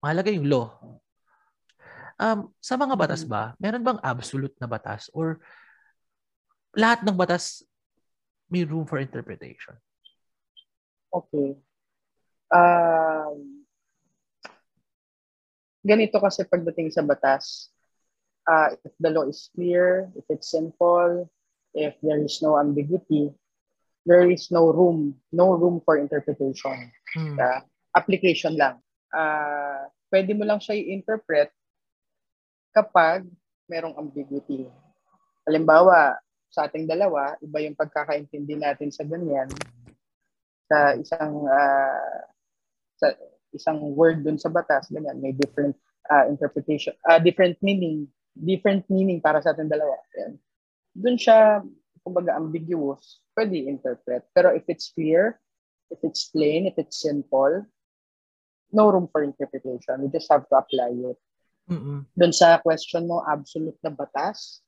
mahalaga 0.00 0.30
yung 0.30 0.48
law. 0.48 0.70
Um, 2.18 2.54
sa 2.62 2.78
mga 2.78 2.94
batas 2.94 3.26
ba, 3.26 3.58
meron 3.58 3.82
bang 3.82 3.98
absolute 4.00 4.54
na 4.62 4.70
batas? 4.70 5.10
Or 5.12 5.42
lahat 6.72 7.02
ng 7.02 7.18
batas 7.18 7.66
may 8.52 8.68
room 8.68 8.84
for 8.84 9.00
interpretation? 9.00 9.80
Okay. 11.08 11.56
Um, 12.52 13.64
ganito 15.80 16.20
kasi 16.20 16.44
pagdating 16.44 16.92
sa 16.92 17.00
batas, 17.00 17.72
uh, 18.44 18.76
if 18.84 18.92
the 19.00 19.08
law 19.08 19.24
is 19.24 19.48
clear, 19.56 20.12
if 20.12 20.28
it's 20.28 20.52
simple, 20.52 21.24
if 21.72 21.96
there 22.04 22.20
is 22.20 22.44
no 22.44 22.60
ambiguity, 22.60 23.32
there 24.04 24.28
is 24.28 24.52
no 24.52 24.68
room, 24.68 25.16
no 25.32 25.56
room 25.56 25.80
for 25.80 25.96
interpretation. 25.96 26.92
Mm. 27.16 27.40
Uh, 27.40 27.64
application 27.96 28.60
lang. 28.60 28.76
Uh, 29.08 29.88
pwede 30.12 30.36
mo 30.36 30.44
lang 30.44 30.60
siya 30.60 30.76
i-interpret 30.76 31.48
kapag 32.76 33.24
merong 33.68 33.96
ambiguity. 33.96 34.68
Halimbawa, 35.48 36.20
sa 36.52 36.68
ating 36.68 36.84
dalawa, 36.84 37.40
iba 37.40 37.64
yung 37.64 37.74
pagkakaintindi 37.74 38.60
natin 38.60 38.92
sa 38.92 39.08
ganyan 39.08 39.48
sa 40.68 40.92
isang 40.96 41.48
uh, 41.48 42.20
sa 43.00 43.06
isang 43.52 43.80
word 43.92 44.24
dun 44.24 44.40
sa 44.40 44.52
batas, 44.52 44.88
ganyan, 44.88 45.20
may 45.20 45.32
different 45.32 45.76
uh, 46.08 46.24
interpretation, 46.28 46.92
uh, 47.08 47.20
different 47.20 47.56
meaning, 47.60 48.08
different 48.32 48.84
meaning 48.88 49.20
para 49.20 49.40
sa 49.40 49.52
ating 49.52 49.68
dalawa. 49.68 49.96
Yan. 50.20 50.36
Doon 50.96 51.16
siya, 51.20 51.60
kumbaga, 52.04 52.36
ambiguous, 52.36 53.20
pwede 53.36 53.68
interpret. 53.68 54.24
Pero 54.32 54.52
if 54.56 54.64
it's 54.68 54.92
clear, 54.92 55.36
if 55.92 56.00
it's 56.04 56.32
plain, 56.32 56.64
if 56.64 56.76
it's 56.80 57.00
simple, 57.00 57.64
no 58.72 58.88
room 58.88 59.08
for 59.12 59.20
interpretation. 59.20 60.00
We 60.00 60.08
just 60.08 60.32
have 60.32 60.48
to 60.48 60.56
apply 60.56 60.96
it. 60.96 61.20
Mm-mm. 61.68 62.08
Doon 62.16 62.32
sa 62.32 62.56
question 62.64 63.04
mo, 63.04 63.20
absolute 63.28 63.76
na 63.84 63.92
batas, 63.92 64.64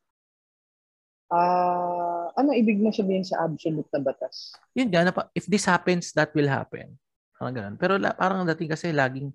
ah 1.33 1.37
uh, 1.37 2.15
ano 2.35 2.51
ibig 2.53 2.83
mo 2.83 2.91
sabihin 2.91 3.23
sa 3.23 3.47
absolute 3.47 3.89
na 3.95 4.01
batas? 4.03 4.55
Yun 4.75 4.91
nga, 4.91 5.31
if 5.33 5.47
this 5.47 5.65
happens, 5.65 6.11
that 6.13 6.35
will 6.35 6.51
happen. 6.51 6.99
Parang 7.39 7.55
ganun. 7.55 7.75
Pero 7.79 7.95
la, 7.99 8.15
parang 8.15 8.47
dating 8.47 8.71
kasi 8.71 8.91
laging, 8.91 9.31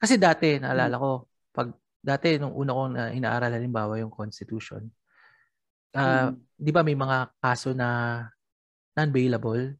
kasi 0.00 0.16
dati, 0.16 0.56
naalala 0.56 0.96
ko, 0.96 1.10
pag 1.52 1.72
dati, 2.00 2.40
nung 2.40 2.56
una 2.56 2.72
kong 2.72 2.94
uh, 2.96 3.10
inaaral, 3.12 3.52
halimbawa 3.52 4.00
yung 4.00 4.12
Constitution, 4.12 4.88
uh, 5.96 6.32
mm. 6.32 6.56
di 6.56 6.70
ba 6.72 6.80
may 6.80 6.96
mga 6.96 7.36
kaso 7.36 7.76
na 7.76 8.22
non-bailable? 8.96 9.76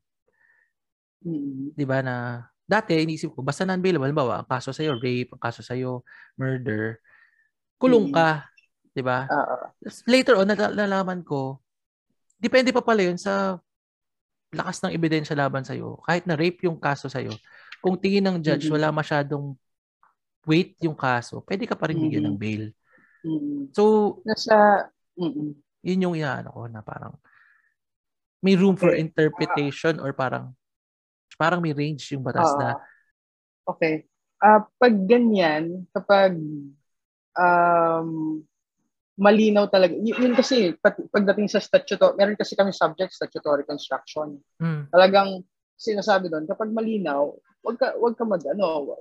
Mm. 1.25 1.73
Di 1.73 1.85
ba 1.89 2.05
na, 2.05 2.45
dati, 2.69 2.93
inisip 3.01 3.33
ko, 3.33 3.41
basta 3.41 3.65
non-bailable, 3.65 4.13
halimbawa, 4.13 4.45
ang 4.45 4.49
kaso 4.49 4.77
sa'yo, 4.77 5.01
rape, 5.01 5.33
ang 5.33 5.41
kaso 5.41 5.65
sa'yo, 5.65 6.05
murder, 6.37 7.01
kulong 7.81 8.13
mm. 8.13 8.15
ka, 8.15 8.50
di 8.91 9.03
ba? 9.03 9.26
Later 10.07 10.41
on, 10.41 10.51
nalalaman 10.51 11.22
ko, 11.22 11.62
depende 12.41 12.74
pa 12.74 12.82
pala 12.82 13.07
yun 13.07 13.20
sa 13.20 13.59
lakas 14.51 14.82
ng 14.82 14.95
ebidensya 14.95 15.38
laban 15.38 15.62
sa'yo. 15.62 16.03
Kahit 16.03 16.26
na 16.26 16.34
rape 16.34 16.66
yung 16.66 16.78
kaso 16.78 17.07
sa'yo, 17.07 17.34
kung 17.78 17.97
tingin 17.97 18.26
ng 18.26 18.43
judge, 18.43 18.66
mm-hmm. 18.66 18.76
wala 18.76 18.91
masyadong 18.91 19.55
weight 20.45 20.74
yung 20.82 20.97
kaso, 20.99 21.45
pwede 21.47 21.64
ka 21.68 21.78
pa 21.78 21.88
rin 21.88 22.01
bigyan 22.01 22.26
mm-hmm. 22.26 22.34
ng 22.34 22.41
bail. 22.41 22.64
Mm-hmm. 23.22 23.61
So, 23.76 23.84
nasa, 24.26 24.88
mm-hmm. 25.14 25.49
yun 25.86 26.05
yung 26.05 26.14
inaano 26.18 26.51
ko 26.51 26.62
na 26.66 26.82
parang 26.82 27.14
may 28.41 28.57
room 28.57 28.74
for 28.74 28.97
okay. 28.97 29.05
interpretation 29.05 30.01
uh, 30.01 30.05
or 30.09 30.16
parang 30.16 30.57
parang 31.36 31.61
may 31.61 31.76
range 31.76 32.09
yung 32.12 32.24
batas 32.24 32.53
uh, 32.57 32.59
na 32.59 32.68
okay. 33.68 34.09
Uh, 34.41 34.64
pag 34.80 34.97
ganyan, 35.05 35.84
kapag 35.93 36.32
um, 37.36 38.41
malinaw 39.21 39.68
talaga. 39.68 39.93
Y- 40.01 40.16
yun 40.16 40.33
kasi, 40.33 40.73
pag, 40.81 40.97
pagdating 41.12 41.53
sa 41.53 41.61
statutory, 41.61 42.16
meron 42.16 42.41
kasi 42.41 42.57
kami 42.57 42.73
subject, 42.73 43.12
statutory 43.12 43.68
construction. 43.68 44.41
Mm. 44.57 44.89
Talagang 44.89 45.45
sinasabi 45.77 46.33
doon, 46.33 46.49
kapag 46.49 46.73
malinaw, 46.73 47.29
wag 47.61 47.77
ka, 47.77 47.93
wag 48.01 48.16
ka 48.16 48.25
mag, 48.25 48.41
ano, 48.49 48.97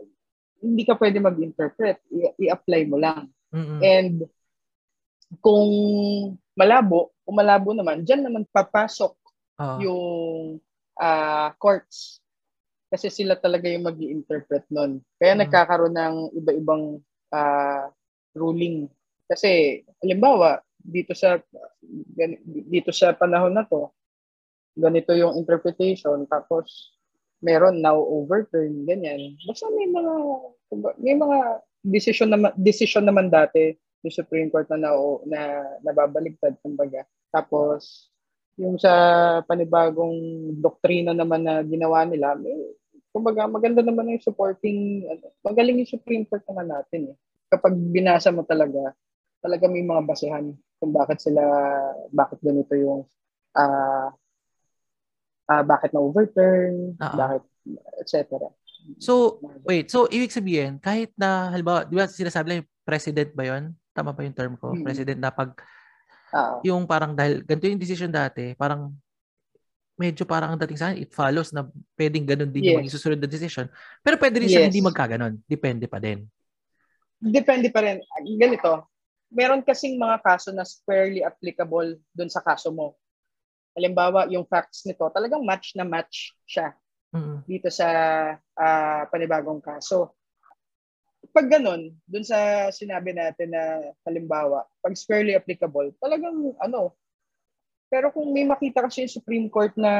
hindi 0.60 0.84
ka 0.84 1.00
pwede 1.00 1.24
mag-interpret. 1.24 2.04
I- 2.12 2.36
i-apply 2.36 2.82
mo 2.92 3.00
lang. 3.00 3.32
Mm-mm. 3.56 3.80
And 3.80 4.28
kung 5.40 5.72
malabo, 6.52 7.16
kung 7.24 7.40
malabo 7.40 7.72
naman, 7.72 8.04
dyan 8.04 8.28
naman 8.28 8.44
papasok 8.52 9.16
uh. 9.56 9.80
yung 9.80 10.60
uh, 11.00 11.50
courts. 11.56 12.20
Kasi 12.92 13.08
sila 13.08 13.40
talaga 13.40 13.72
yung 13.72 13.88
mag 13.88 13.96
interpret 14.02 14.68
nun. 14.68 15.00
Kaya 15.16 15.40
mm. 15.40 15.40
nagkakaroon 15.48 15.96
ng 15.96 16.16
iba-ibang 16.44 17.00
uh, 17.32 17.88
ruling 18.36 18.92
kasi 19.30 19.84
halimbawa 20.02 20.60
dito 20.82 21.14
sa 21.14 21.38
dito 22.68 22.90
sa 22.90 23.14
panahon 23.14 23.54
na 23.54 23.64
to 23.70 23.94
ganito 24.74 25.14
yung 25.14 25.38
interpretation 25.38 26.26
tapos 26.26 26.98
meron 27.40 27.80
now 27.80 27.96
overturn 27.96 28.84
ganyan. 28.84 29.36
Basta 29.48 29.68
may 29.72 29.88
mga 29.88 30.14
may 31.00 31.16
mga 31.16 31.38
decision 31.84 32.30
naman 32.32 32.52
decision 32.60 33.08
naman 33.08 33.32
dati 33.32 33.76
yung 34.04 34.16
Supreme 34.16 34.52
Court 34.52 34.68
na 34.72 34.80
na, 34.80 34.92
na 35.28 35.42
nababaligtad 35.84 36.60
kumbaga. 36.64 37.04
Tapos 37.32 38.12
yung 38.60 38.76
sa 38.76 38.92
panibagong 39.48 40.52
doktrina 40.60 41.16
naman 41.16 41.48
na 41.48 41.64
ginawa 41.64 42.04
nila, 42.04 42.36
may, 42.36 42.52
kumbaga 43.16 43.48
maganda 43.48 43.80
naman 43.80 44.12
yung 44.12 44.24
supporting 44.24 45.08
ano, 45.08 45.32
magaling 45.44 45.80
yung 45.80 45.94
Supreme 45.96 46.28
Court 46.28 46.44
naman 46.48 46.68
natin 46.68 47.16
eh. 47.16 47.18
Kapag 47.50 47.74
binasa 47.74 48.30
mo 48.30 48.44
talaga, 48.44 48.94
talaga 49.40 49.66
may 49.72 49.84
mga 49.84 50.04
basehan 50.06 50.56
kung 50.80 50.92
bakit 50.96 51.20
sila, 51.20 51.44
bakit 52.12 52.40
ganito 52.40 52.72
yung, 52.76 53.04
uh, 53.56 54.08
uh, 55.52 55.64
bakit 55.68 55.92
na 55.92 56.00
overturn, 56.00 56.96
uh-huh. 56.96 57.18
bakit, 57.20 57.44
etc. 58.00 58.48
So, 58.98 59.44
wait, 59.68 59.92
so 59.92 60.08
ibig 60.08 60.32
sabihin, 60.32 60.80
kahit 60.80 61.12
na, 61.20 61.52
halimbawa, 61.52 61.84
di 61.84 62.00
ba 62.00 62.08
sinasabi 62.08 62.48
lang, 62.48 62.68
president 62.88 63.36
ba 63.36 63.44
yon 63.44 63.76
Tama 63.92 64.16
ba 64.16 64.24
yung 64.24 64.38
term 64.38 64.56
ko? 64.56 64.72
Hmm. 64.72 64.88
President 64.88 65.20
na 65.20 65.36
pag, 65.36 65.52
uh-huh. 66.32 66.64
yung 66.64 66.88
parang 66.88 67.12
dahil, 67.12 67.44
ganito 67.44 67.68
yung 67.68 67.84
decision 67.84 68.12
dati, 68.12 68.56
parang, 68.56 68.96
medyo 70.00 70.24
parang 70.24 70.56
ang 70.56 70.60
dating 70.64 70.80
sa 70.80 70.86
akin, 70.90 71.04
it 71.04 71.12
follows 71.12 71.52
na 71.52 71.68
pwedeng 72.00 72.24
ganun 72.24 72.48
din 72.56 72.64
yes. 72.64 72.68
yung 72.72 72.80
maging 72.80 72.96
susunod 72.96 73.20
na 73.20 73.28
decision. 73.28 73.68
Pero 74.00 74.16
pwede 74.16 74.40
rin 74.40 74.48
yes. 74.48 74.56
siya 74.56 74.68
hindi 74.72 74.80
magkaganon. 74.80 75.44
Depende 75.44 75.92
pa 75.92 76.00
din. 76.00 76.24
Depende 77.20 77.68
pa 77.68 77.84
rin. 77.84 78.00
Ganito, 78.40 78.89
meron 79.30 79.62
kasing 79.62 79.98
mga 79.98 80.22
kaso 80.26 80.50
na 80.50 80.66
squarely 80.66 81.22
applicable 81.22 81.98
dun 82.14 82.30
sa 82.30 82.42
kaso 82.42 82.74
mo. 82.74 82.98
Halimbawa, 83.78 84.26
yung 84.34 84.46
facts 84.50 84.84
nito, 84.90 85.06
talagang 85.14 85.46
match 85.46 85.78
na 85.78 85.86
match 85.86 86.34
siya 86.50 86.74
mm-hmm. 87.14 87.46
dito 87.46 87.70
sa 87.70 87.88
uh, 88.36 89.02
panibagong 89.14 89.62
kaso. 89.62 90.18
Pag 91.30 91.48
ganun, 91.48 91.94
dun 92.10 92.26
sa 92.26 92.70
sinabi 92.74 93.14
natin 93.14 93.54
na 93.54 93.94
halimbawa, 94.10 94.66
pag 94.82 94.98
squarely 94.98 95.38
applicable, 95.38 95.94
talagang 96.02 96.58
ano, 96.58 96.98
pero 97.90 98.10
kung 98.14 98.34
may 98.34 98.46
makita 98.46 98.86
kasi 98.86 99.06
yung 99.06 99.14
Supreme 99.14 99.48
Court 99.50 99.74
na 99.78 99.94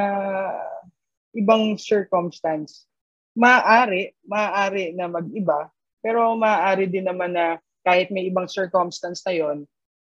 ibang 1.34 1.78
circumstance, 1.78 2.86
maaari, 3.34 4.14
maaari 4.26 4.94
na 4.94 5.06
mag-iba, 5.06 5.70
pero 6.02 6.34
maaari 6.34 6.90
din 6.90 7.06
naman 7.06 7.34
na 7.34 7.58
kahit 7.86 8.12
may 8.12 8.28
ibang 8.28 8.46
circumstance 8.46 9.24
na 9.24 9.32
yon 9.32 9.64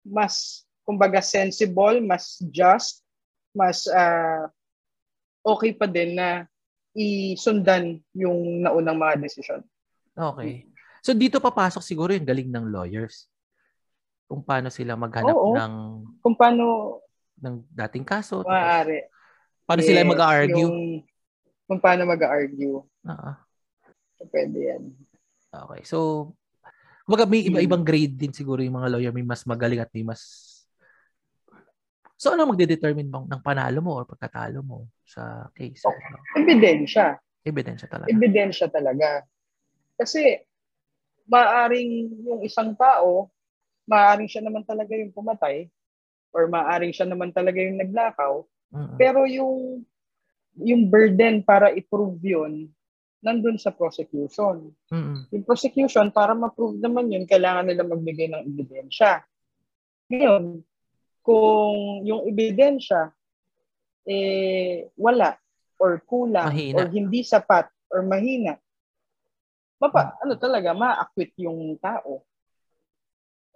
mas 0.03 0.65
kumbaga 0.83 1.23
sensible, 1.23 2.03
mas 2.03 2.39
just, 2.51 3.03
mas 3.55 3.87
uh, 3.87 4.51
okay 5.47 5.71
pa 5.71 5.87
din 5.87 6.19
na 6.19 6.43
isundan 6.93 8.03
yung 8.11 8.61
naunang 8.61 8.99
mga 8.99 9.15
decision. 9.23 9.63
Okay. 10.13 10.67
So 10.99 11.15
dito 11.15 11.39
papasok 11.39 11.81
siguro 11.81 12.11
yung 12.11 12.27
galing 12.27 12.51
ng 12.51 12.69
lawyers. 12.69 13.31
Kung 14.27 14.43
paano 14.43 14.67
sila 14.67 14.99
maghanap 14.99 15.35
Oo. 15.35 15.55
ng 15.55 15.73
kung 16.19 16.35
paano 16.35 16.99
ng 17.39 17.55
dating 17.71 18.07
kaso. 18.07 18.43
Maaari. 18.45 19.07
Paano 19.63 19.81
yes, 19.83 19.87
sila 19.89 20.01
mag-argue? 20.03 20.63
Yung, 20.63 20.77
kung 21.67 21.79
paano 21.79 22.03
mag-argue. 22.07 22.83
Oo. 22.83 23.31
So, 24.19 24.23
pwede 24.31 24.57
yan. 24.59 24.83
Okay. 25.51 25.81
So, 25.87 25.97
Kumbaga 27.03 27.27
may 27.27 27.43
iba-ibang 27.43 27.83
grade 27.83 28.15
din 28.15 28.31
siguro 28.31 28.63
yung 28.63 28.79
mga 28.79 28.91
lawyer, 28.95 29.11
may 29.11 29.27
mas 29.27 29.43
magaling 29.43 29.83
at 29.83 29.91
may 29.91 30.07
mas 30.07 30.53
So 32.23 32.31
ano 32.31 32.47
magde-determine 32.47 33.11
bang 33.11 33.27
ng 33.27 33.41
panalo 33.43 33.83
mo 33.83 33.99
or 33.99 34.07
pagkatalo 34.07 34.63
mo 34.63 34.87
sa 35.03 35.51
case? 35.51 35.83
Oh, 35.83 35.91
ebidensya. 36.39 37.19
Ebidensya 37.43 37.91
talaga. 37.91 38.07
Ebidensya 38.07 38.67
talaga. 38.71 39.27
Kasi 39.99 40.39
maaring 41.27 42.23
yung 42.23 42.39
isang 42.47 42.79
tao, 42.79 43.27
maaring 43.83 44.31
siya 44.31 44.39
naman 44.39 44.63
talaga 44.63 44.95
yung 44.95 45.11
pumatay 45.11 45.67
or 46.31 46.47
maaring 46.47 46.95
siya 46.95 47.11
naman 47.11 47.35
talaga 47.35 47.59
yung 47.59 47.83
naglakaw. 47.83 48.47
Mm-hmm. 48.71 48.95
Pero 48.95 49.27
yung 49.27 49.83
yung 50.63 50.87
burden 50.87 51.43
para 51.43 51.75
i-prove 51.75 52.23
yun 52.23 52.71
nandun 53.23 53.55
sa 53.55 53.71
prosecution. 53.71 54.75
Mm-hmm. 54.91 55.31
Yung 55.31 55.43
prosecution, 55.47 56.11
para 56.11 56.35
ma-prove 56.35 56.77
naman 56.77 57.07
yun, 57.07 57.23
kailangan 57.23 57.65
nila 57.71 57.87
magbigay 57.87 58.27
ng 58.29 58.43
ebidensya. 58.51 59.23
Ngayon, 60.11 60.59
kung 61.23 62.03
yung 62.03 62.27
ebidensya, 62.27 63.15
eh, 64.03 64.91
wala, 64.99 65.39
or 65.79 66.03
kulang, 66.03 66.51
mahina. 66.51 66.83
or 66.83 66.85
hindi 66.91 67.23
sapat, 67.23 67.71
or 67.87 68.03
mahina, 68.03 68.59
mapa, 69.79 70.11
mm-hmm. 70.11 70.21
ano 70.27 70.33
talaga, 70.35 70.69
ma-acquit 70.75 71.31
yung 71.39 71.79
tao. 71.79 72.27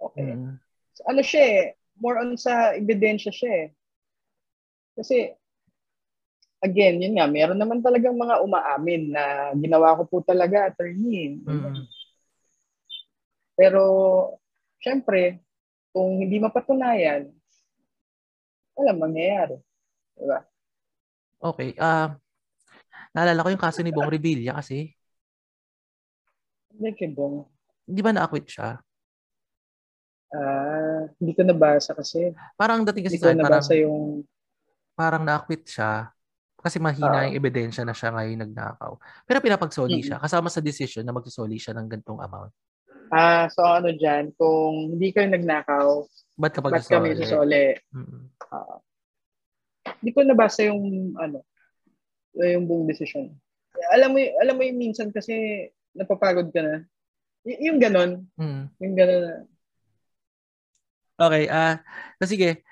Okay. 0.00 0.32
Mm-hmm. 0.32 0.56
So, 0.96 1.00
ano 1.06 1.20
siya 1.22 1.44
eh, 1.44 1.62
more 2.00 2.18
on 2.18 2.34
sa 2.40 2.72
ebidensya 2.72 3.30
siya 3.30 3.52
eh. 3.52 3.68
Kasi, 4.98 5.37
again, 6.58 6.98
yun 6.98 7.14
nga, 7.18 7.26
meron 7.30 7.58
naman 7.58 7.78
talagang 7.78 8.18
mga 8.18 8.42
umaamin 8.42 9.14
na 9.14 9.54
ginawa 9.54 9.94
ko 9.98 10.02
po 10.06 10.16
talaga, 10.26 10.70
attorney. 10.70 11.38
Mm. 11.42 11.86
Pero, 13.54 13.82
syempre, 14.82 15.42
kung 15.94 16.18
hindi 16.22 16.38
mapatunayan, 16.38 17.30
walang 18.78 19.02
mangyayari. 19.02 19.58
Diba? 20.18 20.42
Okay. 21.38 21.74
Ah, 21.78 22.18
naalala 23.14 23.46
ko 23.46 23.48
yung 23.54 23.62
kaso 23.62 23.82
ni 23.82 23.94
Bong 23.94 24.10
Revilla 24.10 24.58
kasi, 24.58 24.94
Hindi 26.78 26.94
kay 26.94 27.10
Bong. 27.10 27.42
di 27.82 27.98
ba 27.98 28.14
na-acquit 28.14 28.46
siya? 28.46 28.78
Ah, 30.30 31.10
hindi 31.18 31.32
ko 31.34 31.42
nabasa 31.42 31.90
kasi. 31.96 32.30
Parang 32.54 32.86
dating 32.86 33.10
kasi 33.10 33.18
Hindi 33.18 33.24
sa 33.24 33.26
ko 33.26 33.34
akin, 33.34 33.42
parang, 33.42 33.62
nabasa 33.62 33.74
yung... 33.74 33.98
parang 34.94 35.22
na-acquit 35.26 35.62
siya 35.66 35.90
kasi 36.68 36.76
mahina 36.76 37.24
Oo. 37.24 37.24
yung 37.32 37.36
ebidensya 37.40 37.82
na 37.88 37.96
siya 37.96 38.12
ngayon 38.12 38.44
nagnakaw. 38.44 38.92
Pero 39.24 39.40
pinapagsoli 39.40 39.98
Mm-mm. 39.98 40.06
siya. 40.12 40.16
Kasama 40.20 40.52
sa 40.52 40.60
decision 40.60 41.08
na 41.08 41.16
magsosoli 41.16 41.56
siya 41.56 41.72
ng 41.80 41.88
gantong 41.88 42.20
amount. 42.20 42.52
Ah, 43.08 43.48
so 43.48 43.64
ano 43.64 43.88
dyan, 43.88 44.36
kung 44.36 44.92
hindi 44.92 45.16
kayo 45.16 45.32
nagnakaw, 45.32 46.04
Ba't 46.36 46.52
kapag 46.52 46.76
ba't 46.76 46.84
kami 46.84 47.16
susoli? 47.16 47.72
Mm-mm. 47.96 48.28
Hindi 49.98 50.10
ko 50.12 50.20
nabasa 50.22 50.68
yung 50.68 51.16
ano, 51.16 51.40
yung 52.36 52.68
buong 52.68 52.86
decision. 52.86 53.32
Alam 53.96 54.14
mo, 54.14 54.18
alam 54.20 54.54
mo 54.54 54.62
yung 54.62 54.78
minsan 54.78 55.08
kasi 55.08 55.66
napapagod 55.96 56.52
ka 56.52 56.60
na. 56.60 56.84
Y- 57.48 57.72
yung 57.72 57.80
ganon, 57.80 58.28
Mm. 58.36 58.68
yung 58.76 58.94
ganon 58.94 59.22
na. 59.24 59.36
Okay, 61.18 61.50
ah, 61.50 61.82
so 62.20 62.28
sige. 62.30 62.62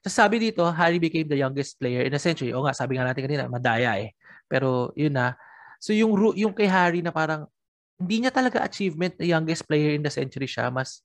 So 0.00 0.08
sabi 0.08 0.40
dito, 0.40 0.64
Harry 0.72 0.96
became 0.96 1.28
the 1.28 1.36
youngest 1.36 1.76
player 1.76 2.08
in 2.08 2.12
a 2.16 2.20
century. 2.20 2.56
O 2.56 2.64
nga, 2.64 2.72
sabi 2.72 2.96
nga 2.96 3.04
natin 3.04 3.20
kanina, 3.28 3.44
madaya 3.52 4.00
eh. 4.00 4.16
Pero 4.48 4.96
yun 4.96 5.12
na. 5.12 5.36
So 5.76 5.92
yung 5.92 6.16
yung 6.36 6.56
kay 6.56 6.68
Harry 6.68 7.04
na 7.04 7.12
parang 7.12 7.44
hindi 8.00 8.24
niya 8.24 8.32
talaga 8.32 8.64
achievement 8.64 9.12
na 9.20 9.28
youngest 9.28 9.68
player 9.68 9.92
in 9.92 10.00
the 10.00 10.08
century 10.08 10.48
siya, 10.48 10.72
mas 10.72 11.04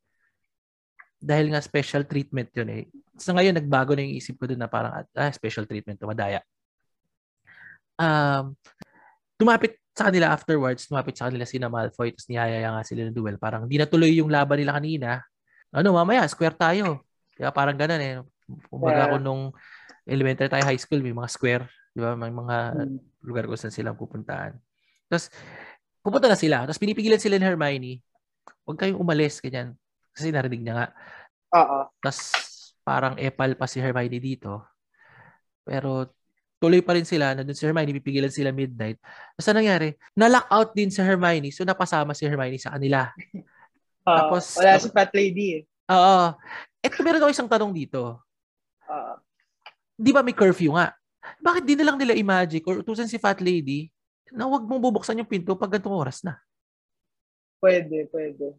dahil 1.19 1.51
nga 1.51 1.59
special 1.59 2.07
treatment 2.07 2.47
yun 2.55 2.69
eh. 2.71 2.83
So 3.19 3.35
ngayon 3.35 3.59
nagbago 3.59 3.91
na 3.95 4.07
yung 4.07 4.15
isip 4.15 4.39
ko 4.39 4.47
dun 4.47 4.63
na 4.63 4.71
parang 4.71 5.03
ah, 5.03 5.31
special 5.35 5.67
treatment 5.67 5.99
to 5.99 6.07
madaya. 6.07 6.39
Um, 7.99 8.55
tumapit 9.35 9.75
sa 9.95 10.11
kanila 10.11 10.31
afterwards, 10.31 10.87
tumapit 10.87 11.15
sa 11.15 11.31
kanila 11.31 11.47
sina 11.47 11.71
Malfoy, 11.71 12.11
tapos 12.11 12.27
niyayaya 12.27 12.67
nga 12.71 12.83
sila 12.83 13.07
ng 13.07 13.15
duel. 13.15 13.39
Parang 13.39 13.67
di 13.67 13.79
natuloy 13.79 14.11
yung 14.19 14.31
laban 14.31 14.59
nila 14.59 14.75
kanina. 14.75 15.09
Ano, 15.71 15.95
mamaya, 15.95 16.27
square 16.27 16.55
tayo. 16.55 17.03
Kaya 17.35 17.51
parang 17.51 17.75
ganun 17.75 17.99
eh. 17.99 18.23
Kumbaga 18.69 18.95
Yeah. 18.97 19.11
kung 19.11 19.23
nung 19.23 19.43
elementary 20.05 20.49
tayo 20.49 20.63
high 20.63 20.77
school, 20.77 21.01
may 21.01 21.11
mga 21.11 21.29
square. 21.29 21.63
Di 21.89 21.99
ba? 21.99 22.13
May 22.13 22.29
mga 22.29 22.57
Hmm. 22.75 22.97
lugar 23.21 23.45
kung 23.45 23.57
saan 23.57 23.73
silang 23.73 23.95
pupuntahan. 23.95 24.53
Tapos, 25.07 25.31
pupunta 26.01 26.27
na 26.27 26.37
sila. 26.37 26.61
Tapos 26.63 26.77
pinipigilan 26.77 27.17
sila 27.17 27.37
ni 27.37 27.45
Hermione. 27.45 27.93
Huwag 28.65 28.77
kayong 28.77 28.99
umalis, 28.99 29.39
ganyan. 29.39 29.73
Kasi 30.11 30.29
narinig 30.29 30.61
niya 30.61 30.75
nga. 30.75 30.87
Oo. 31.55 31.79
Tapos, 31.99 32.19
parang 32.81 33.17
epal 33.17 33.55
pa 33.55 33.65
si 33.65 33.81
Hermione 33.81 34.19
dito. 34.19 34.61
Pero, 35.63 36.13
tuloy 36.61 36.81
pa 36.81 36.93
rin 36.93 37.05
sila. 37.05 37.33
Nandun 37.33 37.57
si 37.57 37.65
Hermione, 37.65 37.95
pipigilan 37.97 38.29
sila 38.29 38.53
midnight. 38.53 39.01
Tapos, 39.33 39.47
ano 39.49 39.57
nangyari? 39.61 39.89
Na-lock 40.13 40.47
out 40.49 40.69
din 40.73 40.89
si 40.89 41.01
Hermione. 41.01 41.49
So, 41.49 41.65
napasama 41.65 42.13
si 42.13 42.25
Hermione 42.25 42.61
sa 42.61 42.73
kanila. 42.77 43.09
Oo. 44.05 44.13
Tapos- 44.13 44.57
wala 44.61 44.77
si 44.77 44.89
Fat 44.93 45.09
Lady 45.17 45.45
eh. 45.57 45.61
Oo. 45.89 46.33
Eto, 46.81 47.01
meron 47.01 47.21
ako 47.21 47.33
isang 47.33 47.49
tanong 47.49 47.73
dito. 47.73 48.21
Oo. 48.89 49.13
Di 49.95 50.11
ba 50.11 50.21
may 50.21 50.35
curfew 50.35 50.75
nga? 50.75 50.91
Bakit 51.41 51.63
di 51.65 51.73
na 51.79 51.85
lang 51.89 51.97
nila 51.97 52.13
i-magic 52.13 52.61
or 52.67 52.81
utusan 52.83 53.09
si 53.09 53.17
Fat 53.17 53.39
Lady 53.41 53.89
na 54.29 54.45
huwag 54.45 54.65
mong 54.67 54.81
bubuksan 54.81 55.17
yung 55.17 55.29
pinto 55.29 55.55
pag 55.55 55.71
gantong 55.73 55.95
oras 55.95 56.21
na? 56.21 56.37
Pwede, 57.57 58.05
pwede. 58.11 58.53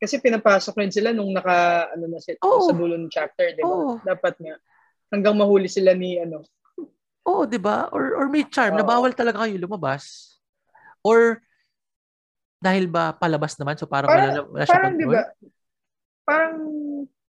Kasi 0.00 0.16
pinapasok 0.20 0.74
rin 0.80 0.92
sila 0.92 1.12
nung 1.12 1.32
naka, 1.32 1.88
ano 1.92 2.08
na 2.08 2.18
sila, 2.20 2.40
Oo. 2.44 2.68
sa 2.68 2.72
dulo 2.76 2.96
ng 2.96 3.12
chapter, 3.12 3.52
di 3.52 3.60
ba? 3.60 3.68
Oo. 3.68 3.92
Dapat 4.00 4.34
nga. 4.40 4.54
Hanggang 5.12 5.36
mahuli 5.36 5.68
sila 5.68 5.92
ni, 5.92 6.16
ano, 6.20 6.44
Oo, 7.24 7.48
di 7.48 7.56
ba? 7.56 7.88
Or, 7.88 8.20
or 8.20 8.26
may 8.28 8.44
charm 8.44 8.76
na 8.76 8.84
Oo. 8.84 8.90
bawal 8.92 9.16
talaga 9.16 9.48
kayo 9.48 9.56
lumabas. 9.56 10.36
Or 11.00 11.40
dahil 12.60 12.84
ba 12.88 13.12
palabas 13.16 13.56
naman 13.56 13.76
so 13.80 13.88
parang, 13.88 14.08
Parang- 14.12 14.28
wala, 14.28 14.40
wala 14.52 14.64
siya 14.64 14.72
parang, 14.76 14.92
di 14.96 15.04
control? 15.04 15.16
ba, 15.16 15.22
parang 16.24 16.56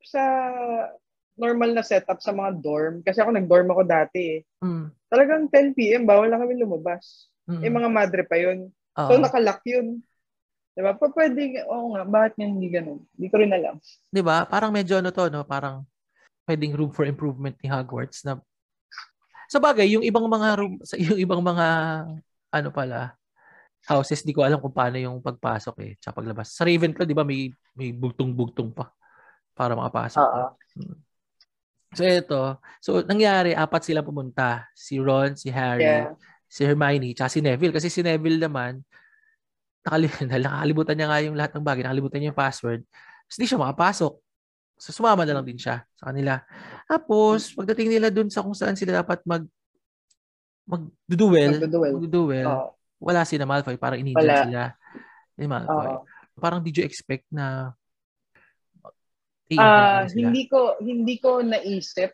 sa 0.02 0.22
normal 1.36 1.70
na 1.76 1.84
setup 1.84 2.18
sa 2.24 2.32
mga 2.32 2.58
dorm, 2.60 2.94
kasi 3.04 3.20
ako 3.20 3.30
nag-dorm 3.36 3.68
ako 3.70 3.82
dati 3.84 4.40
eh. 4.40 4.40
Mm, 4.64 4.88
Talagang 5.06 5.42
10 5.52 5.76
p.m., 5.76 6.02
bawal 6.08 6.32
na 6.32 6.40
kami 6.40 6.58
lumabas. 6.58 7.30
mm, 7.46 7.62
Eh, 7.62 7.70
mga 7.70 7.88
madre 7.92 8.22
pa 8.26 8.36
yun. 8.40 8.68
oo. 8.72 9.08
So, 9.08 9.20
nakalock 9.20 9.62
yun. 9.68 10.02
Diba? 10.76 10.92
Pa 10.92 11.08
pwede, 11.08 11.64
oo 11.72 11.96
nga, 11.96 12.04
bakit 12.04 12.36
nga 12.36 12.46
hindi 12.48 12.68
ganun? 12.68 13.00
Hindi 13.16 13.26
ko 13.32 13.36
rin 13.40 13.52
alam. 13.52 13.80
Di 14.12 14.20
ba? 14.20 14.44
Parang 14.44 14.68
medyo 14.74 15.00
ano 15.00 15.08
to, 15.08 15.32
no? 15.32 15.40
Parang 15.46 15.88
pwedeng 16.44 16.76
room 16.76 16.92
for 16.92 17.08
improvement 17.08 17.56
ni 17.64 17.68
Hogwarts 17.72 18.24
na 18.28 18.36
sa 19.46 19.62
bagay, 19.62 19.86
yung 19.94 20.02
ibang 20.02 20.26
mga 20.26 20.48
room, 20.58 20.74
sa 20.82 20.98
yung 21.00 21.16
ibang 21.16 21.40
mga 21.40 21.66
ano 22.50 22.68
pala, 22.74 23.14
houses, 23.86 24.26
di 24.26 24.34
ko 24.34 24.42
alam 24.42 24.58
kung 24.58 24.74
paano 24.74 24.98
yung 24.98 25.22
pagpasok 25.22 25.74
eh, 25.86 25.92
tsaka 26.02 26.18
paglabas. 26.18 26.50
Sa 26.50 26.66
Ravenclaw, 26.66 27.06
di 27.06 27.14
ba, 27.16 27.22
may, 27.22 27.54
may 27.78 27.94
bugtong-bugtong 27.94 28.74
pa 28.74 28.90
para 29.54 29.78
makapasok. 29.78 30.20
Oo. 30.20 30.44
Hmm. 30.76 30.96
So, 31.96 32.04
ito. 32.04 32.42
So, 32.78 32.90
nangyari, 33.02 33.56
apat 33.56 33.88
sila 33.88 34.04
pumunta. 34.04 34.68
Si 34.76 35.00
Ron, 35.00 35.32
si 35.34 35.48
Harry, 35.48 35.82
Yeah. 35.82 36.12
si 36.46 36.62
Hermione, 36.62 37.16
tsaka 37.16 37.32
si 37.32 37.40
Neville. 37.40 37.72
Kasi 37.72 37.88
si 37.88 38.04
Neville 38.04 38.36
naman, 38.38 38.84
nakali- 39.80 40.12
dahil 40.30 40.44
nakakalimutan 40.44 40.94
niya 40.94 41.06
nga 41.08 41.18
yung 41.24 41.36
lahat 41.36 41.52
ng 41.56 41.64
bagay, 41.64 41.82
nakalimutan 41.82 42.18
niya 42.20 42.30
yung 42.30 42.38
password. 42.38 42.80
So, 43.26 43.40
hindi 43.40 43.48
siya 43.48 43.58
makapasok. 43.58 44.12
So, 44.76 44.92
sumama 44.92 45.24
na 45.24 45.40
lang 45.40 45.46
din 45.48 45.56
siya 45.56 45.88
sa 45.96 46.12
kanila. 46.12 46.44
Tapos, 46.84 47.56
pagdating 47.56 47.88
nila 47.88 48.12
dun 48.12 48.28
sa 48.28 48.44
kung 48.44 48.52
saan 48.52 48.76
sila 48.76 49.00
dapat 49.00 49.24
mag 49.24 49.48
magduduel, 50.66 51.62
Magduduel. 51.62 51.92
magduduel, 51.94 52.46
Oo. 52.46 52.68
wala 52.98 53.22
si 53.22 53.38
na 53.38 53.46
Malfoy, 53.46 53.78
parang 53.78 54.02
inindihan 54.02 54.50
sila 54.50 54.62
ni 55.38 55.46
Malfoy. 55.46 55.86
Oo. 55.94 56.02
Parang 56.36 56.60
did 56.60 56.76
you 56.76 56.84
expect 56.84 57.24
na 57.30 57.72
Ah, 59.54 60.02
sila? 60.10 60.26
hindi 60.26 60.42
ko 60.50 60.74
hindi 60.82 61.14
ko 61.22 61.38
naisip 61.38 62.10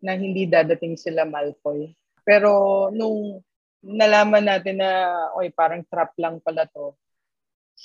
na 0.00 0.16
hindi 0.16 0.48
dadating 0.48 0.96
sila 0.96 1.28
Malfoy. 1.28 1.92
Pero 2.24 2.88
nung 2.88 3.44
nalaman 3.84 4.44
natin 4.48 4.80
na 4.80 4.90
oy 5.36 5.52
parang 5.52 5.84
trap 5.88 6.16
lang 6.16 6.40
pala 6.40 6.64
to. 6.72 6.96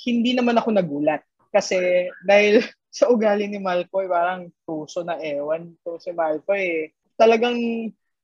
Hindi 0.04 0.32
naman 0.32 0.56
ako 0.56 0.72
nagulat 0.72 1.24
kasi 1.52 2.08
dahil 2.24 2.60
sa 2.96 3.12
ugali 3.12 3.44
ni 3.48 3.60
Malfoy 3.60 4.08
parang 4.08 4.48
tuso 4.64 5.04
na 5.04 5.20
ewan 5.20 5.76
to 5.84 6.00
si 6.00 6.12
Malfoy. 6.16 6.62
eh. 6.64 6.84
Talagang 7.16 7.56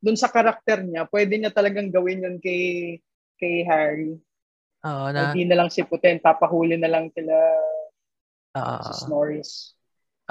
dun 0.02 0.18
sa 0.18 0.32
karakter 0.32 0.82
niya, 0.82 1.06
pwede 1.08 1.36
niya 1.36 1.52
talagang 1.54 1.92
gawin 1.92 2.24
yun 2.24 2.36
kay 2.40 2.96
kay 3.36 3.62
Harry. 3.68 4.16
Oo, 4.82 5.06
na, 5.14 5.30
Hindi 5.30 5.46
na 5.46 5.62
lang 5.62 5.70
si 5.70 5.84
Putin, 5.86 6.18
papahuli 6.18 6.74
na 6.74 6.90
lang 6.90 7.06
sila 7.14 7.36
oo, 8.56 8.82
si 8.82 9.04
Norris. 9.06 9.78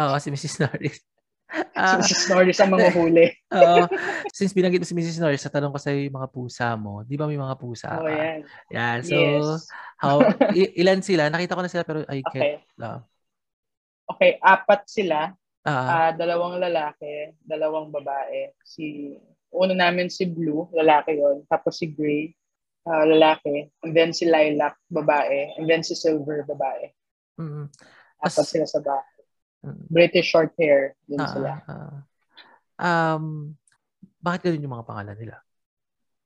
Oo, 0.01 0.15
si 0.17 0.29
Mrs. 0.29 0.57
Norris. 0.61 0.97
Si 1.51 1.67
Ah, 1.75 1.99
Mrs. 1.99 2.31
Norris 2.31 2.59
ang 2.63 2.71
mga 2.71 2.95
huli. 2.95 3.27
oo. 3.59 3.83
since 4.31 4.55
binanggit 4.55 4.79
mo 4.79 4.87
si 4.87 4.95
Mrs. 4.95 5.19
Norris, 5.19 5.43
sa 5.43 5.51
tanong 5.51 5.75
ko 5.75 5.79
sa 5.83 5.91
yung 5.91 6.15
mga 6.15 6.31
pusa 6.31 6.79
mo, 6.79 7.03
di 7.03 7.19
ba 7.19 7.27
may 7.27 7.35
mga 7.35 7.59
pusa 7.59 7.91
Oh, 7.99 8.07
ka? 8.07 8.07
yan. 8.07 8.39
Yan, 8.71 8.97
so, 9.03 9.19
yes. 9.19 9.67
how, 9.99 10.23
ilan 10.79 11.03
sila? 11.03 11.27
Nakita 11.27 11.59
ko 11.59 11.61
na 11.61 11.67
sila 11.67 11.83
pero 11.83 12.07
I 12.07 12.23
can't. 12.23 12.39
Okay. 12.39 12.79
Uh, 12.79 13.03
Okay, 14.11 14.39
apat 14.39 14.87
sila. 14.87 15.31
ah, 15.63 16.07
Ah, 16.07 16.11
dalawang 16.11 16.55
lalaki, 16.55 17.35
dalawang 17.43 17.91
babae. 17.91 18.55
Si 18.63 19.11
una 19.51 19.75
namin 19.75 20.07
si 20.07 20.27
Blue, 20.27 20.71
lalaki 20.71 21.19
yon, 21.19 21.43
tapos 21.47 21.75
si 21.75 21.91
Gray, 21.91 22.31
ah, 22.83 23.03
lalaki, 23.03 23.67
and 23.83 23.91
then 23.91 24.11
si 24.11 24.23
Lilac, 24.23 24.79
babae, 24.87 25.51
and 25.59 25.67
then 25.67 25.83
si 25.83 25.95
Silver, 25.95 26.47
babae. 26.47 26.95
mm, 27.37 27.67
Apat 28.23 28.39
As- 28.39 28.51
sila 28.51 28.67
sa 28.67 28.79
bahay. 28.79 29.10
Mm, 29.65 29.85
British 29.89 30.29
short 30.29 30.53
hair 30.57 30.93
din 31.05 31.19
ah, 31.21 31.31
sila. 31.31 31.51
ah. 31.65 32.01
um, 32.77 33.55
bakit 34.21 34.49
ganun 34.49 34.63
yung 34.65 34.75
mga 34.77 34.87
pangalan 34.87 35.17
nila? 35.17 35.37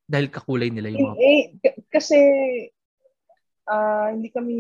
Dahil 0.06 0.28
kakulay 0.30 0.70
nila 0.70 0.90
yung 0.94 1.14
mga... 1.14 1.18
Eh, 1.20 1.56
k- 1.64 1.82
kasi 1.90 2.20
ah, 3.68 4.12
hindi 4.12 4.30
kami 4.30 4.58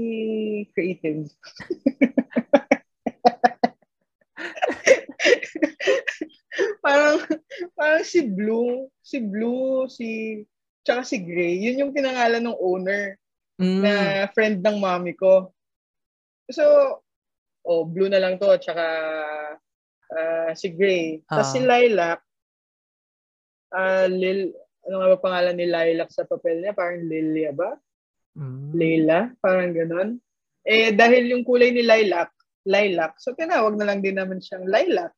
creative. 0.72 1.30
parang 6.86 7.20
parang 7.76 8.04
si 8.08 8.26
Blue, 8.26 8.88
si 9.04 9.20
Blue, 9.20 9.90
si 9.92 10.42
tsaka 10.86 11.04
si 11.04 11.18
Gray, 11.20 11.60
yun 11.60 11.82
yung 11.82 11.92
pinangalan 11.94 12.46
ng 12.46 12.58
owner 12.62 13.18
Mm, 13.56 13.82
na 13.82 13.94
friend 14.36 14.60
ng 14.60 14.78
mami 14.84 15.16
ko. 15.16 15.56
So, 16.52 16.64
oh, 17.66 17.84
Blue 17.84 18.08
na 18.08 18.22
lang 18.22 18.38
to, 18.38 18.50
tsaka 18.62 18.86
ah, 20.14 20.52
si 20.54 20.70
Gray. 20.72 21.26
Tapos 21.26 21.50
Ah. 21.50 21.54
si 21.54 21.60
Lilac, 21.66 22.22
ah, 23.74 24.08
Lil, 24.08 24.54
ano 24.86 24.96
nga 25.02 25.12
ba 25.14 25.18
pangalan 25.20 25.58
ni 25.58 25.66
Lilac 25.66 26.14
sa 26.14 26.30
papel 26.30 26.62
niya? 26.62 26.78
Parang 26.78 27.02
Lilia 27.02 27.50
ba? 27.52 27.74
Mm. 28.38 28.70
Layla? 28.76 29.20
Parang 29.40 29.72
ganun. 29.72 30.10
Eh, 30.68 30.92
dahil 30.92 31.32
yung 31.32 31.48
kulay 31.48 31.72
ni 31.72 31.82
Lilac, 31.82 32.30
Lilac, 32.66 33.18
so 33.22 33.38
tinawag 33.38 33.78
na 33.78 33.86
lang 33.86 34.02
din 34.02 34.18
naman 34.18 34.42
siyang 34.42 34.66
Lilac. 34.66 35.14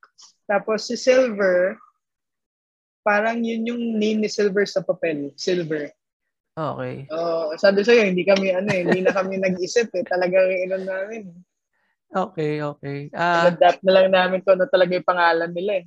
Tapos 0.47 0.87
si 0.87 0.95
Silver, 0.99 1.75
parang 3.03 3.39
yun 3.39 3.63
yung 3.67 3.83
name 3.95 4.23
ni 4.23 4.29
Silver 4.29 4.67
sa 4.67 4.83
papel. 4.83 5.31
Silver. 5.39 5.91
Okay. 6.57 7.05
Oh, 7.13 7.53
sabi 7.55 7.85
sa'yo, 7.85 8.03
hindi 8.09 8.25
kami, 8.25 8.49
ano 8.51 8.67
eh, 8.73 8.81
hindi 8.81 8.99
na 9.05 9.13
kami 9.13 9.37
nag-isip 9.37 9.93
eh. 9.93 10.03
Talagang 10.03 10.49
inon 10.49 10.85
namin. 10.89 11.23
Okay, 12.07 12.63
okay. 12.63 12.99
Ah, 13.11 13.51
Adapt 13.51 13.83
na 13.83 13.91
lang 13.91 14.07
namin 14.07 14.39
kung 14.39 14.55
ano 14.55 14.65
talaga 14.65 14.95
yung 14.95 15.07
pangalan 15.07 15.51
nila 15.51 15.83
eh. 15.83 15.85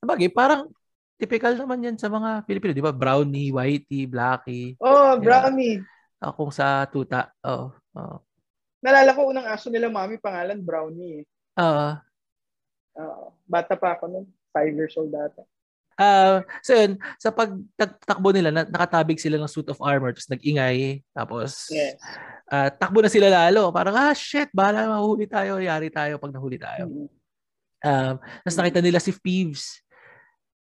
Sabagay, 0.00 0.32
parang 0.32 0.72
typical 1.20 1.54
naman 1.58 1.84
yan 1.84 1.96
sa 2.00 2.08
mga 2.08 2.46
Pilipino, 2.48 2.72
di 2.72 2.84
ba? 2.84 2.94
Brownie, 2.94 3.52
Whitey, 3.52 4.08
Blackie. 4.08 4.78
Oh, 4.80 5.18
brownie. 5.20 5.84
Uh, 6.18 6.32
kung 6.32 6.50
sa 6.50 6.88
tuta. 6.88 7.34
Oh, 7.44 7.74
oh. 7.94 8.18
Nalala 8.78 9.12
ko 9.12 9.28
unang 9.28 9.50
aso 9.50 9.68
nila, 9.68 9.90
mami, 9.90 10.16
pangalan 10.16 10.62
Brownie 10.62 11.22
eh. 11.22 11.24
Oo. 11.58 11.88
Oo. 12.98 13.24
bata 13.46 13.74
pa 13.74 13.98
ako 13.98 14.06
nun. 14.06 14.26
Five 14.54 14.72
years 14.74 14.94
old 14.96 15.10
data. 15.10 15.42
Uh, 15.98 16.46
so 16.62 16.78
yun, 16.78 16.94
sa 17.18 17.34
pagtakbo 17.34 18.30
nila, 18.30 18.54
na, 18.54 18.62
nakatabig 18.62 19.18
sila 19.18 19.34
ng 19.34 19.50
suit 19.50 19.66
of 19.66 19.82
armor, 19.82 20.14
tapos 20.14 20.30
nag-ingay, 20.30 21.02
tapos 21.10 21.66
Yes. 21.74 21.98
uh, 22.54 22.70
takbo 22.70 23.02
na 23.02 23.10
sila 23.10 23.26
lalo. 23.26 23.74
Parang, 23.74 23.98
ah, 23.98 24.14
shit, 24.14 24.46
bahala, 24.54 24.86
mahuli 24.86 25.26
tayo, 25.26 25.58
yari 25.58 25.90
tayo 25.90 26.22
pag 26.22 26.30
nahuli 26.30 26.54
tayo. 26.54 26.86
Mhm. 26.86 27.06
Um, 27.78 28.14
tapos 28.42 28.56
nakita 28.58 28.78
nila 28.82 28.98
si 29.02 29.10
Peeves. 29.10 29.82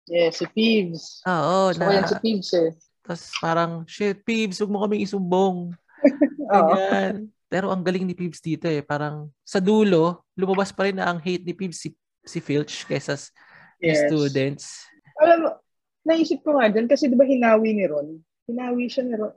Yes, 0.09 0.41
si 0.41 0.49
Peeves. 0.49 1.21
Oo, 1.29 1.73
So, 1.73 1.85
na, 1.85 1.93
yan 2.01 2.09
si 2.09 2.17
Peeves 2.17 2.51
eh. 2.57 2.73
tapos 3.05 3.23
parang, 3.37 3.73
shit, 3.85 4.25
Peeves, 4.25 4.57
huwag 4.65 4.73
mo 4.73 4.81
kaming 4.89 5.05
isumbong. 5.05 5.77
Ganyan. 6.49 7.29
Pero 7.47 7.71
ang 7.71 7.85
galing 7.85 8.09
ni 8.09 8.17
Peeves 8.17 8.41
dito 8.41 8.67
eh, 8.67 8.81
parang 8.81 9.29
sa 9.45 9.61
dulo, 9.61 10.25
lumabas 10.33 10.73
pa 10.73 10.89
rin 10.89 10.97
na 10.97 11.07
ang 11.13 11.21
hate 11.21 11.45
ni 11.45 11.53
Peeves 11.53 11.79
si, 11.79 11.93
si 12.25 12.41
Filch 12.41 12.89
kaysa 12.89 13.21
sa 13.21 13.29
Yes. 13.77 14.09
students. 14.09 14.65
Alam 15.17 15.39
mo, 15.43 15.51
naisip 16.05 16.45
ko 16.45 16.57
nga 16.57 16.69
dyan, 16.71 16.87
kasi 16.87 17.09
di 17.09 17.17
ba 17.17 17.25
hinawi 17.27 17.73
ni 17.73 17.85
Ron? 17.89 18.21
Hinawi 18.47 18.87
siya 18.87 19.03
ni 19.05 19.15
Ron. 19.17 19.35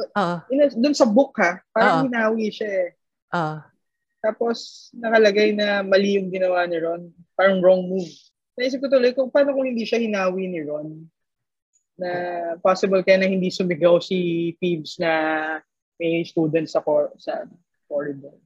Oo, 0.00 0.36
Ina- 0.48 0.76
Doon 0.76 0.96
sa 0.96 1.08
book 1.08 1.36
ha, 1.40 1.60
parang 1.72 2.04
Oo. 2.04 2.04
hinawi 2.08 2.48
siya 2.52 2.68
eh. 2.68 2.90
oo. 3.32 3.56
Tapos 4.20 4.88
nakalagay 4.92 5.56
na 5.56 5.80
mali 5.80 6.20
yung 6.20 6.28
ginawa 6.28 6.68
ni 6.68 6.76
Ron. 6.76 7.08
Parang 7.32 7.56
wrong 7.64 7.88
move. 7.88 8.12
Naisip 8.52 8.84
ko 8.84 8.92
tuloy 8.92 9.16
kung 9.16 9.32
paano 9.32 9.56
kung 9.56 9.64
hindi 9.64 9.88
siya 9.88 9.96
hinawi 9.96 10.44
ni 10.44 10.60
Ron. 10.60 11.08
Na 11.96 12.10
possible 12.60 13.00
kaya 13.00 13.24
na 13.24 13.28
hindi 13.32 13.48
sumigaw 13.48 13.96
si 13.96 14.52
Peeves 14.60 15.00
na 15.00 15.12
may 15.96 16.20
students 16.24 16.76
sa, 16.76 16.84
cor- 16.84 17.16
sa 17.16 17.48
corridor. 17.88 18.36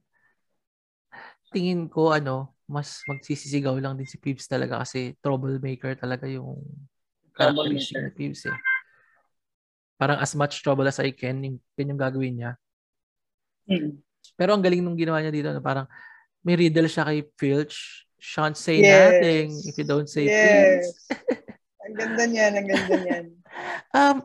tingin 1.51 1.87
ko 1.87 2.11
ano, 2.11 2.54
mas 2.65 3.05
magsisisigaw 3.05 3.77
lang 3.77 3.93
din 3.93 4.09
si 4.09 4.17
Peeves 4.17 4.49
talaga 4.49 4.81
kasi 4.81 5.13
troublemaker 5.21 5.93
talaga 5.93 6.25
yung 6.25 6.57
characteristic 7.37 8.01
ni 8.01 8.11
Peeves 8.13 8.49
eh. 8.49 8.57
Parang 9.95 10.19
as 10.19 10.33
much 10.35 10.59
trouble 10.65 10.89
as 10.89 10.99
I 10.99 11.13
can, 11.15 11.39
yung, 11.45 11.57
yun 11.77 11.91
yung 11.95 12.01
gagawin 12.01 12.35
niya. 12.35 12.51
Mm. 13.69 14.01
Pero 14.35 14.49
ang 14.51 14.63
galing 14.65 14.81
nung 14.81 14.97
ginawa 14.97 15.21
niya 15.21 15.31
dito, 15.31 15.49
no, 15.53 15.63
parang 15.63 15.87
may 16.41 16.57
riddle 16.57 16.89
siya 16.89 17.05
kay 17.07 17.23
Filch. 17.37 18.03
Shan't 18.19 18.57
say 18.57 18.81
Yes. 18.81 18.89
nothing 18.89 19.47
if 19.69 19.75
you 19.77 19.85
don't 19.85 20.09
say 20.09 20.25
please. 20.25 20.89
Yes. 20.89 21.13
ang 21.85 21.93
ganda 21.93 22.23
niyan, 22.25 22.51
ang 22.57 22.67
ganda 22.67 22.95
niyan. 22.97 23.25
Um, 23.95 24.19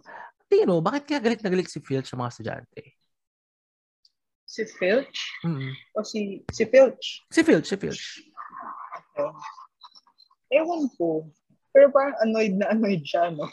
tingin 0.51 0.67
mo, 0.67 0.83
bakit 0.83 1.07
kaya 1.07 1.23
galit 1.23 1.39
na 1.39 1.47
galit 1.47 1.71
si 1.71 1.79
Filch 1.79 2.11
sa 2.11 2.19
mga 2.19 2.35
estudyante? 2.35 2.99
Si 4.43 4.67
Filch? 4.67 5.19
Mm. 5.47 5.71
O 5.95 6.03
si, 6.03 6.43
si 6.51 6.67
Filch? 6.67 7.23
Si 7.31 7.41
Filch, 7.47 7.71
si 7.71 7.79
Filch. 7.79 8.19
Ewan 10.51 10.91
ko. 10.99 11.31
Pero 11.71 11.95
parang 11.95 12.19
annoyed 12.19 12.59
na 12.59 12.75
annoyed 12.75 13.07
siya, 13.07 13.31
no? 13.31 13.47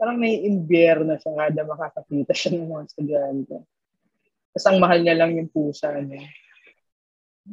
Parang 0.00 0.16
nai-imbier 0.16 1.04
na 1.04 1.20
siya 1.20 1.32
kada 1.36 1.60
makakapita 1.64 2.32
siya 2.32 2.56
ng 2.56 2.68
mga 2.72 2.84
estudyante. 2.88 3.56
Tapos 4.52 4.66
ang 4.66 4.78
mahal 4.80 4.98
niya 5.04 5.16
lang 5.16 5.36
yung 5.36 5.52
pusa 5.52 5.92
niya. 6.00 6.24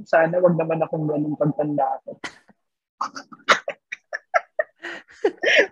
Sana 0.08 0.40
wag 0.40 0.56
naman 0.56 0.80
akong 0.84 1.08
ganun 1.08 1.36
pagtanda 1.36 2.00
ko. 2.08 2.20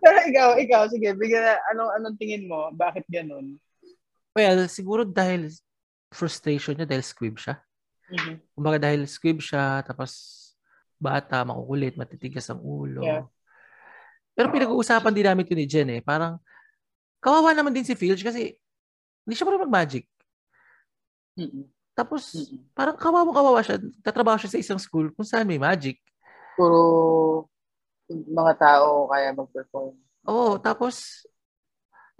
Pero 0.04 0.18
ikaw, 0.28 0.50
ikaw, 0.60 0.82
sige, 0.92 1.16
bigyan 1.16 1.44
na, 1.44 1.56
anong, 1.74 1.92
anong 2.00 2.16
tingin 2.20 2.48
mo? 2.48 2.70
Bakit 2.74 3.06
ganun? 3.08 3.58
Well, 4.36 4.68
siguro 4.68 5.08
dahil 5.08 5.50
frustration 6.12 6.76
niya 6.76 6.88
dahil 6.88 7.04
squib 7.06 7.40
siya. 7.40 7.60
Mhm. 8.12 8.44
Kumbaga 8.54 8.78
dahil 8.90 9.08
squib 9.10 9.42
siya, 9.42 9.82
tapos 9.82 10.45
bata, 11.00 11.44
makukulit, 11.44 11.96
matitigas 12.00 12.48
ang 12.50 12.62
ulo. 12.64 13.04
Yeah. 13.04 13.26
Pero 14.36 14.52
pinag-uusapan 14.52 15.14
din 15.16 15.26
namin 15.28 15.48
ito 15.48 15.56
ni 15.56 15.66
Jen 15.68 15.90
eh. 15.96 16.02
Parang, 16.04 16.40
kawawa 17.24 17.56
naman 17.56 17.72
din 17.72 17.88
si 17.88 17.96
Filch 17.96 18.20
kasi 18.20 18.52
hindi 19.24 19.34
siya 19.34 19.48
marunong 19.48 19.66
mag-magic. 19.68 20.06
Mhm. 21.40 21.72
Tapos, 21.96 22.36
Mhm. 22.36 22.76
parang 22.76 22.98
kawawa-kawawa 23.00 23.64
siya. 23.64 23.80
Tatrabaho 24.04 24.36
siya 24.36 24.52
sa 24.52 24.60
isang 24.60 24.80
school 24.80 25.16
kung 25.16 25.24
saan 25.24 25.48
may 25.48 25.60
magic. 25.60 26.04
Puro 26.60 27.48
mga 28.12 28.54
tao 28.60 29.08
kaya 29.08 29.32
mag-perform. 29.32 29.96
Oo, 30.28 30.60
tapos, 30.60 31.24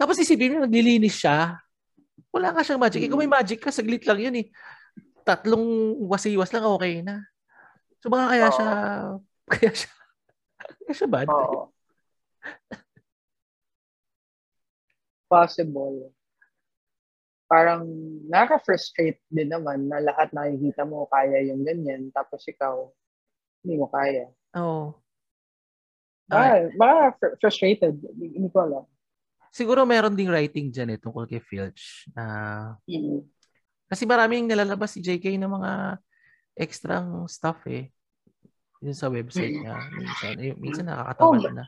tapos 0.00 0.16
isipin 0.18 0.56
mo, 0.56 0.64
naglilinis 0.64 1.20
siya. 1.20 1.60
Wala 2.32 2.52
ka 2.56 2.64
siyang 2.64 2.80
magic. 2.80 3.04
Ikaw 3.04 3.18
may 3.20 3.30
magic 3.30 3.60
ka, 3.60 3.68
saglit 3.68 4.04
lang 4.08 4.18
yun 4.20 4.36
eh. 4.40 4.46
Tatlong 5.22 5.94
wasiwas 6.08 6.50
lang, 6.52 6.64
okay 6.64 7.04
na. 7.04 7.22
So 8.02 8.12
baka 8.12 8.24
kaya 8.32 8.48
siya, 8.52 8.70
kaya 9.52 9.70
siya, 9.72 9.92
kaya 10.84 10.92
siya 10.94 11.08
bad. 11.08 11.26
Oo. 11.28 11.72
Possible. 15.26 16.14
Parang 17.46 17.86
nakaka-frustrate 18.26 19.22
din 19.30 19.50
naman 19.50 19.86
na 19.86 20.02
lahat 20.02 20.34
nakikita 20.34 20.82
mo 20.82 21.06
kaya 21.06 21.46
yung 21.46 21.62
ganyan, 21.62 22.10
tapos 22.10 22.42
ikaw, 22.46 22.90
hindi 23.62 23.78
mo 23.78 23.86
kaya. 23.86 24.26
Oo. 24.58 24.98
Ah, 26.26 26.66
baka 26.74 27.14
fr- 27.22 27.36
frustrated. 27.38 27.94
Hindi 28.18 28.50
ko 28.50 28.66
alam. 28.66 28.84
Siguro 29.54 29.86
meron 29.86 30.18
ding 30.18 30.26
writing 30.30 30.74
dyan 30.74 30.94
eh, 30.94 30.98
tungkol 30.98 31.30
kay 31.30 31.38
Filch. 31.38 32.10
Na, 32.18 32.74
Mm. 32.82 33.22
kasi 33.86 34.02
maraming 34.02 34.50
nalalabas 34.50 34.90
si 34.90 34.98
JK 34.98 35.38
ng 35.38 35.46
mga 35.46 36.02
extrang 36.56 37.28
stuff 37.28 37.60
eh. 37.68 37.92
Yun 38.80 38.96
sa 38.96 39.12
website 39.12 39.52
Mm. 39.52 39.60
niya. 39.62 39.76
Minsan, 39.92 40.32
eh, 40.40 40.54
minsan 40.56 40.84
nakakatamad 40.88 41.44
Oh, 41.44 41.52
na. 41.52 41.64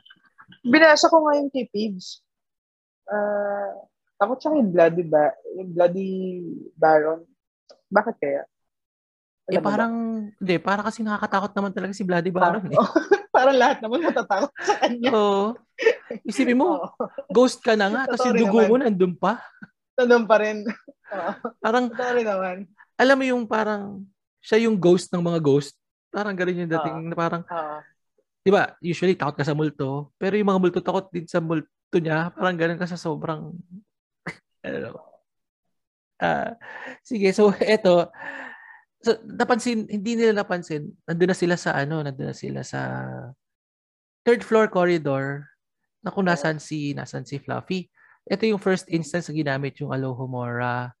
Binasa 0.65 1.05
ko 1.07 1.21
nga 1.23 1.37
yung 1.37 1.49
kay 1.53 1.69
Pibbs. 1.69 2.25
Ah, 3.05 3.73
takot 4.17 4.37
siya 4.37 4.53
kay 4.53 4.65
Bloody, 4.65 5.03
ba 5.05 5.33
yung 5.55 5.69
Bloody 5.73 6.09
Baron. 6.73 7.21
Bakit 7.89 8.15
kaya? 8.17 8.43
Eh 9.49 9.57
Alam 9.57 9.61
ba? 9.61 9.69
parang, 9.73 9.93
hindi, 10.37 10.55
parang 10.61 10.85
kasi 10.85 11.01
nakakatakot 11.01 11.51
naman 11.57 11.73
talaga 11.73 11.93
si 11.93 12.05
Bloody 12.05 12.29
Baron 12.29 12.65
eh. 12.69 12.77
parang 13.35 13.57
lahat 13.57 13.77
naman 13.81 14.05
matatakot 14.05 14.51
sa 14.61 14.73
kanya. 14.85 15.09
Oo. 15.13 15.57
Isipin 16.25 16.57
mo, 16.57 16.77
Oo. 16.77 16.87
ghost 17.29 17.61
ka 17.61 17.73
na 17.73 17.89
nga, 17.89 18.01
tapos 18.09 18.29
yung 18.29 18.41
dugo 18.45 18.61
naman. 18.61 18.69
mo 18.69 18.75
nandun 18.85 19.13
pa. 19.17 19.41
Tanong 19.97 20.25
pa 20.29 20.37
rin. 20.41 20.65
Oo. 21.09 21.31
Parang, 21.61 21.89
rin 21.89 22.25
naman. 22.25 22.57
alam 22.93 23.15
mo 23.17 23.25
yung 23.25 23.43
parang, 23.49 24.05
siya 24.39 24.67
yung 24.67 24.79
ghost 24.79 25.11
ng 25.11 25.23
mga 25.23 25.39
ghost. 25.43 25.75
Parang 26.09 26.33
ganun 26.33 26.65
yung 26.65 26.71
dating 26.71 26.97
na 27.11 27.15
parang, 27.15 27.43
Oo. 27.45 27.77
di 28.41 28.49
ba, 28.49 28.73
usually 28.81 29.13
takot 29.13 29.37
ka 29.37 29.45
sa 29.45 29.53
multo, 29.53 30.11
pero 30.17 30.33
yung 30.39 30.49
mga 30.49 30.61
multo 30.61 30.79
takot 30.81 31.07
din 31.13 31.29
sa 31.29 31.43
multo 31.43 31.97
niya, 31.99 32.33
parang 32.33 32.57
ganun 32.57 32.79
ka 32.79 32.89
sa 32.89 32.97
sobrang, 32.97 33.53
ano, 34.65 34.97
ah, 36.19 36.57
sige, 37.05 37.29
so 37.31 37.53
eto, 37.61 38.09
so, 38.99 39.15
napansin, 39.23 39.87
hindi 39.87 40.17
nila 40.17 40.43
napansin, 40.43 40.91
nandun 41.07 41.29
na 41.31 41.37
sila 41.37 41.55
sa 41.55 41.77
ano, 41.77 42.03
nandun 42.03 42.33
na 42.33 42.37
sila 42.37 42.61
sa 42.65 42.81
third 44.27 44.43
floor 44.43 44.67
corridor 44.67 45.47
na 46.03 46.11
kung 46.11 46.27
nasan 46.27 46.59
si, 46.59 46.95
nasan 46.95 47.27
si 47.27 47.39
Fluffy. 47.39 47.87
Ito 48.29 48.45
yung 48.45 48.61
first 48.61 48.87
instance 48.91 49.27
na 49.27 49.35
ginamit 49.35 49.79
yung 49.81 49.91
Alohomora 49.91 50.91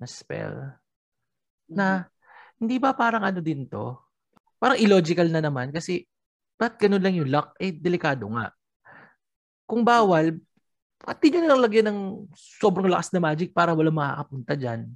na 0.00 0.06
spell. 0.08 0.74
Na, 1.70 2.08
hindi 2.60 2.76
ba 2.76 2.92
parang 2.92 3.24
ano 3.24 3.40
din 3.40 3.64
to? 3.64 3.96
Parang 4.60 4.76
illogical 4.76 5.26
na 5.32 5.40
naman 5.40 5.72
kasi 5.72 6.04
ba't 6.60 6.76
ganun 6.76 7.00
lang 7.00 7.16
yung 7.16 7.32
luck? 7.32 7.56
Eh, 7.56 7.72
delikado 7.72 8.28
nga. 8.36 8.52
Kung 9.64 9.80
bawal, 9.80 10.36
pati 11.00 11.32
nyo 11.32 11.40
nalang 11.40 11.64
lagyan 11.64 11.88
ng 11.88 12.00
sobrang 12.36 12.92
lakas 12.92 13.08
na 13.16 13.24
magic 13.24 13.56
para 13.56 13.72
wala 13.72 13.88
makakapunta 13.88 14.52
dyan. 14.52 14.92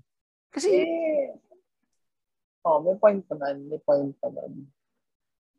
Kasi, 0.52 0.84
Eh, 0.84 1.32
oh, 2.68 2.84
may 2.84 3.00
point 3.00 3.24
naman. 3.32 3.64
May 3.64 3.80
point 3.80 4.12
naman. 4.20 4.68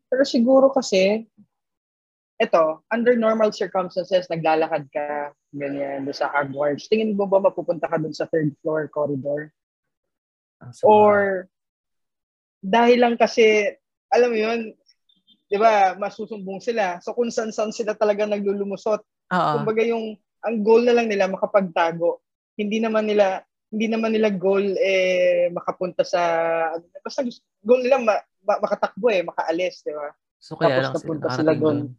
Pero 0.06 0.22
siguro 0.22 0.70
kasi, 0.70 1.26
ito, 2.38 2.62
under 2.92 3.18
normal 3.18 3.50
circumstances, 3.50 4.30
naglalakad 4.30 4.86
ka, 4.94 5.34
ganyan, 5.50 6.06
doon 6.06 6.14
sa 6.14 6.30
Hogwarts. 6.30 6.86
Tingin 6.86 7.18
mo 7.18 7.26
ba 7.26 7.42
mapupunta 7.42 7.90
ka 7.90 7.98
doon 7.98 8.14
sa 8.14 8.30
third 8.30 8.54
floor 8.62 8.86
corridor? 8.86 9.50
Or, 10.86 11.50
dahil 12.62 12.98
lang 13.02 13.14
kasi, 13.18 13.66
alam 14.10 14.30
mo 14.32 14.38
yun, 14.38 14.74
di 15.46 15.56
ba, 15.56 15.94
masusumbong 15.94 16.58
sila. 16.58 16.98
So, 17.02 17.14
kung 17.14 17.30
saan-saan 17.30 17.70
sila 17.70 17.94
talaga 17.94 18.26
naglulumusot. 18.26 19.00
Oo. 19.32 19.52
Kumbaga 19.60 19.82
yung, 19.86 20.18
ang 20.42 20.56
goal 20.62 20.82
na 20.86 20.94
lang 20.94 21.06
nila, 21.10 21.30
makapagtago. 21.30 22.22
Hindi 22.58 22.80
naman 22.82 23.06
nila, 23.06 23.42
hindi 23.66 23.86
naman 23.90 24.14
nila 24.14 24.30
goal 24.30 24.62
eh 24.78 25.50
makapunta 25.50 26.06
sa 26.06 26.22
basta 27.02 27.26
goal 27.66 27.82
nila 27.82 27.98
ma, 27.98 28.14
ma, 28.46 28.62
makatakbo 28.62 29.10
eh 29.10 29.26
makaalis 29.26 29.82
di 29.82 29.90
ba 29.90 30.14
So 30.38 30.54
kaya 30.54 30.84
lang 30.84 30.94
sila 30.94 31.26
sila 31.32 31.52
doon. 31.58 31.90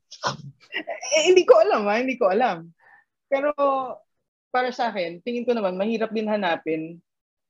eh, 1.18 1.24
hindi 1.28 1.44
ko 1.44 1.60
alam 1.60 1.84
ha, 1.90 2.00
hindi 2.00 2.16
ko 2.16 2.32
alam. 2.32 2.72
Pero 3.28 3.52
para 4.54 4.72
sa 4.72 4.88
akin, 4.88 5.20
tingin 5.26 5.44
ko 5.44 5.52
naman 5.52 5.76
mahirap 5.76 6.14
din 6.16 6.30
hanapin 6.30 7.02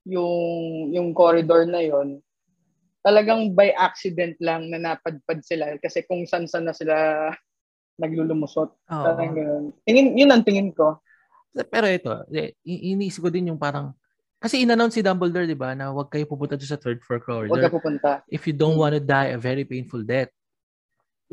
yung 0.08 0.90
yung 0.96 1.14
corridor 1.14 1.68
na 1.70 1.84
yon. 1.84 2.18
Talagang 3.08 3.56
by 3.56 3.72
accident 3.72 4.36
lang 4.44 4.68
na 4.68 4.76
napadpad 4.76 5.40
sila 5.40 5.80
kasi 5.80 6.04
kung 6.04 6.28
saan-saan 6.28 6.68
na 6.68 6.76
sila 6.76 7.32
naglulumusot. 7.96 8.68
Oo. 8.76 9.04
Parang 9.08 9.32
ganun. 9.32 9.66
Tingin, 9.88 10.12
yun 10.20 10.28
ang 10.28 10.44
tingin 10.44 10.76
ko. 10.76 11.00
Pero 11.56 11.88
ito, 11.88 12.12
iniisip 12.68 13.24
ko 13.24 13.32
din 13.32 13.56
yung 13.56 13.62
parang 13.62 13.96
kasi 14.38 14.62
in-announce 14.62 15.00
si 15.00 15.02
Dumbledore, 15.02 15.50
di 15.50 15.58
ba, 15.58 15.74
na 15.74 15.90
huwag 15.90 16.14
kayo 16.14 16.30
pupunta 16.30 16.54
sa 16.62 16.78
third 16.78 17.02
floor 17.02 17.24
corridor. 17.26 17.58
Huwag 17.58 17.66
ka 17.66 17.74
pupunta. 17.74 18.10
If 18.30 18.46
you 18.46 18.54
don't 18.54 18.78
want 18.78 18.94
to 18.94 19.02
die 19.02 19.34
a 19.34 19.40
very 19.42 19.66
painful 19.66 20.06
death. 20.06 20.30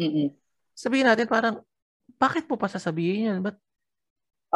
Mm-mm. 0.00 0.32
Sabihin 0.72 1.04
natin 1.10 1.28
parang, 1.28 1.60
bakit 2.16 2.48
mo 2.48 2.56
pa 2.56 2.64
sasabihin 2.64 3.28
yan? 3.28 3.38
But, 3.44 3.60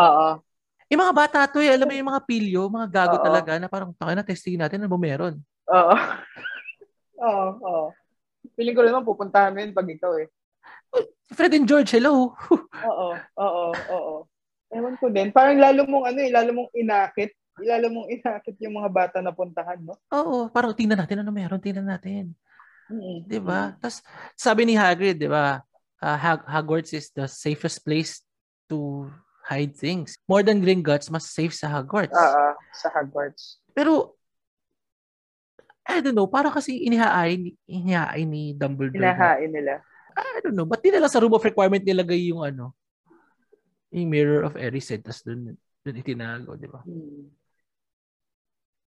Oo. 0.00 0.40
yung 0.88 1.00
mga 1.04 1.12
bata 1.12 1.38
to 1.44 1.60
eh, 1.60 1.76
alam 1.76 1.84
mo 1.84 1.92
yung 1.92 2.08
mga 2.08 2.24
pilyo, 2.24 2.72
mga 2.72 2.88
gago 2.88 3.16
Oo. 3.20 3.24
talaga 3.28 3.60
na 3.60 3.68
parang, 3.68 3.92
taka 3.92 4.16
na, 4.16 4.24
testingin 4.24 4.64
natin 4.64 4.80
na 4.80 4.88
ba 4.88 4.96
meron. 4.96 5.36
Oo. 5.68 5.94
Oo, 7.18 7.46
oo. 7.62 7.86
Feeling 8.54 8.76
ko 8.76 8.82
naman 8.86 9.06
pupuntahan 9.06 9.52
mo 9.54 9.58
yun 9.62 9.74
pag 9.74 9.88
ikaw 9.90 10.14
eh. 10.18 10.28
Fred 11.34 11.52
and 11.54 11.68
George, 11.68 11.92
hello. 11.92 12.32
Oo, 12.88 13.08
oo, 13.36 13.64
oo. 13.74 14.14
Ewan 14.72 14.96
ko 14.96 15.10
din. 15.10 15.34
Parang 15.34 15.58
lalo 15.58 15.84
mong 15.84 16.14
ano 16.14 16.18
eh, 16.22 16.30
lalo 16.30 16.50
mong 16.54 16.70
inakit. 16.72 17.34
Lalo 17.58 17.86
mong 17.90 18.08
inakit 18.14 18.54
yung 18.62 18.78
mga 18.78 18.90
bata 18.92 19.18
na 19.18 19.34
puntahan, 19.34 19.80
no? 19.82 19.98
Oo, 20.14 20.46
parang 20.48 20.72
tingnan 20.72 21.00
natin 21.00 21.26
ano 21.26 21.34
meron, 21.34 21.58
tingnan 21.58 21.90
natin. 21.90 22.32
Mm-hmm. 22.88 23.28
'Di 23.28 23.38
ba? 23.42 23.76
Tapos 23.76 24.00
sabi 24.32 24.64
ni 24.64 24.74
Hagrid, 24.78 25.20
'di 25.20 25.28
ba? 25.28 25.60
Uh, 25.98 26.16
Hag- 26.16 26.46
Hogwarts 26.46 26.94
is 26.94 27.10
the 27.12 27.26
safest 27.28 27.82
place 27.84 28.22
to 28.70 29.08
hide 29.44 29.74
things. 29.74 30.14
More 30.30 30.44
than 30.46 30.62
Gringotts, 30.62 31.10
mas 31.10 31.28
safe 31.28 31.52
sa 31.52 31.68
Hogwarts. 31.68 32.14
Oo, 32.14 32.46
sa 32.72 32.88
Hogwarts. 32.94 33.58
Pero 33.74 34.17
I 35.88 36.04
don't 36.04 36.12
know, 36.12 36.28
parang 36.28 36.52
kasi 36.52 36.84
inihaay, 36.84 37.56
inihaay 37.64 38.22
ni 38.28 38.52
Dumbledore. 38.52 39.00
Hinahain 39.00 39.48
nila. 39.48 39.80
I 40.12 40.44
don't 40.44 40.52
know, 40.52 40.68
ba't 40.68 40.84
di 40.84 40.92
nila 40.92 41.08
sa 41.08 41.18
room 41.18 41.32
of 41.32 41.42
requirement 41.42 41.80
nilagay 41.80 42.28
yung 42.28 42.44
ano, 42.44 42.76
yung 43.88 44.12
Mirror 44.12 44.52
of 44.52 44.54
Erised, 44.60 45.00
tapos 45.00 45.24
dun, 45.24 45.56
dun 45.80 45.96
itinago, 45.96 46.60
di 46.60 46.68
ba? 46.68 46.84
Hmm. 46.84 47.32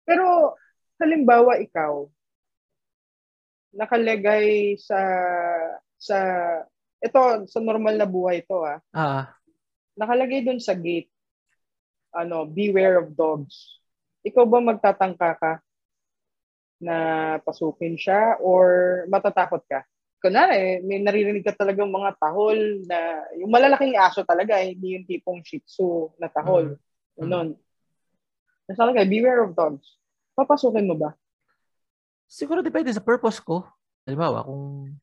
Pero, 0.04 0.58
halimbawa 1.00 1.56
ikaw, 1.64 2.04
nakalagay 3.72 4.76
sa 4.76 5.00
sa 5.96 6.18
ito 7.00 7.18
sa 7.48 7.58
normal 7.64 7.96
na 7.96 8.04
buhay 8.04 8.44
to 8.44 8.60
ah. 8.62 8.78
Ah, 8.92 9.32
Nakalagay 9.96 10.44
doon 10.44 10.60
sa 10.60 10.76
gate 10.76 11.08
ano, 12.12 12.44
beware 12.44 13.00
of 13.00 13.16
dogs. 13.16 13.80
Ikaw 14.22 14.44
ba 14.44 14.60
magtatangka 14.60 15.30
ka 15.40 15.52
na 16.82 16.96
pasukin 17.46 17.94
siya 17.94 18.36
or 18.42 19.06
matatakot 19.06 19.62
ka? 19.70 19.86
Kunwari, 20.18 20.82
may 20.82 21.02
naririnig 21.02 21.46
ka 21.46 21.54
talagang 21.54 21.90
mga 21.90 22.14
tahol 22.18 22.58
na 22.86 23.26
yung 23.38 23.50
malalaking 23.50 23.94
aso 23.98 24.22
talaga, 24.22 24.58
hindi 24.58 24.98
yung 24.98 25.06
tipong 25.06 25.42
shih 25.42 25.62
tzu 25.62 26.14
na 26.18 26.26
tahol. 26.30 26.74
Mm. 26.74 27.18
Ganun. 27.22 27.48
Nasa 28.66 28.86
talaga, 28.86 29.02
beware 29.06 29.46
of 29.46 29.54
dogs. 29.54 29.98
Papasukin 30.34 30.86
mo 30.86 30.94
ba? 30.98 31.10
siguro 32.32 32.64
depende 32.64 32.88
sa 32.88 33.04
purpose 33.04 33.36
ko. 33.44 33.60
Halimbawa, 34.08 34.40
kung 34.48 34.96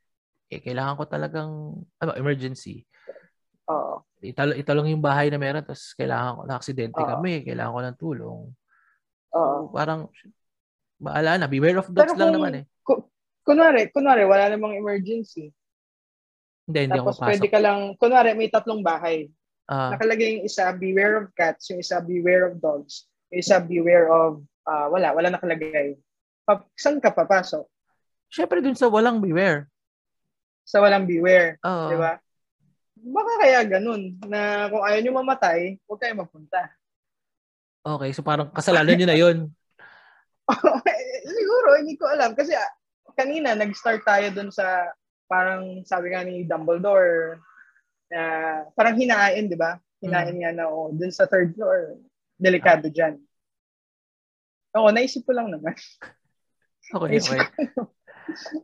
eh, 0.49 0.57
kailangan 0.57 0.97
ko 0.97 1.03
talagang 1.05 1.51
ano, 2.01 2.11
emergency, 2.17 2.81
Oo. 3.69 4.01
ito 4.25 4.71
lang 4.73 4.89
yung 4.89 5.05
bahay 5.05 5.29
na 5.29 5.37
meron, 5.37 5.61
tapos 5.61 5.93
kailangan 5.93 6.33
ko, 6.33 6.41
na-aksidente 6.49 6.97
Oo. 6.97 7.05
kami, 7.05 7.45
kailangan 7.45 7.75
ko 7.77 7.81
ng 7.85 7.99
tulong. 8.01 8.39
Oo. 9.37 9.55
So, 9.69 9.69
parang, 9.69 10.09
baala 10.99 11.39
na, 11.39 11.47
beware 11.47 11.79
of 11.79 11.87
dogs 11.87 12.11
Pero 12.11 12.19
lang 12.19 12.29
kung- 12.29 12.35
naman 12.35 12.53
eh. 12.59 12.63
Ku- 12.83 13.07
kunwari, 13.41 13.87
kunwari, 13.89 14.23
wala 14.27 14.51
namang 14.51 14.75
emergency. 14.75 15.49
Hindi, 16.67 16.79
hindi 16.85 16.99
Tapos 16.99 17.17
ako 17.17 17.25
pwede 17.25 17.47
ka 17.49 17.59
lang, 17.59 17.79
kunwari, 17.97 18.35
may 18.35 18.51
tatlong 18.51 18.83
bahay. 18.83 19.31
Ah, 19.65 19.95
Nakalagay 19.95 20.37
yung 20.37 20.45
isa, 20.45 20.69
beware 20.73 21.17
of 21.17 21.31
cats, 21.33 21.71
yung 21.71 21.81
isa, 21.81 21.97
beware 21.97 22.51
of 22.51 22.61
dogs, 22.61 23.07
yung 23.31 23.41
isa, 23.41 23.57
beware 23.57 24.09
of, 24.09 24.43
ah, 24.67 24.85
wala, 24.91 25.15
wala 25.15 25.33
nakalagay. 25.33 25.97
Pa- 26.45 26.65
saan 26.75 27.01
ka 27.01 27.09
papasok? 27.09 27.65
Siyempre 28.29 28.61
dun 28.61 28.77
sa 28.77 28.85
walang 28.85 29.17
beware. 29.17 29.65
Sa 30.61 30.77
walang 30.81 31.09
beware, 31.09 31.57
Oo. 31.65 31.89
di 31.89 31.97
ba? 31.97 32.13
Baka 32.99 33.31
kaya 33.39 33.59
ganun, 33.65 34.19
na 34.27 34.69
kung 34.69 34.83
ayaw 34.83 34.99
nyo 34.99 35.13
mamatay, 35.17 35.79
huwag 35.87 36.01
kayo 36.03 36.13
magpunta. 36.13 36.69
Okay, 37.79 38.11
so 38.11 38.21
parang 38.21 38.51
kasalanan 38.51 38.93
nyo 38.93 39.07
na 39.07 39.17
yun. 39.17 39.37
Siguro, 41.37 41.67
hindi 41.79 41.95
ko 41.95 42.09
alam. 42.09 42.33
Kasi 42.33 42.53
ah, 42.55 42.71
kanina, 43.13 43.53
nag-start 43.53 44.01
tayo 44.03 44.27
dun 44.33 44.49
sa, 44.49 44.89
parang 45.29 45.85
sabi 45.85 46.11
nga 46.13 46.25
ni 46.25 46.45
Dumbledore, 46.45 47.41
na 48.09 48.21
parang 48.73 48.97
hinain, 48.97 49.45
di 49.45 49.57
ba? 49.57 49.77
Hinain 50.01 50.33
nga 50.33 50.51
na, 50.53 50.65
oh, 50.67 50.89
dun 50.89 51.13
sa 51.13 51.29
third 51.29 51.53
floor, 51.53 51.97
delikado 52.39 52.89
dyan. 52.89 53.21
Oo, 54.77 54.89
naisip 54.93 55.25
ko 55.25 55.33
lang 55.33 55.49
naman. 55.53 55.73
Okay, 56.89 57.21
okay. 57.21 57.37
ko. 57.77 57.93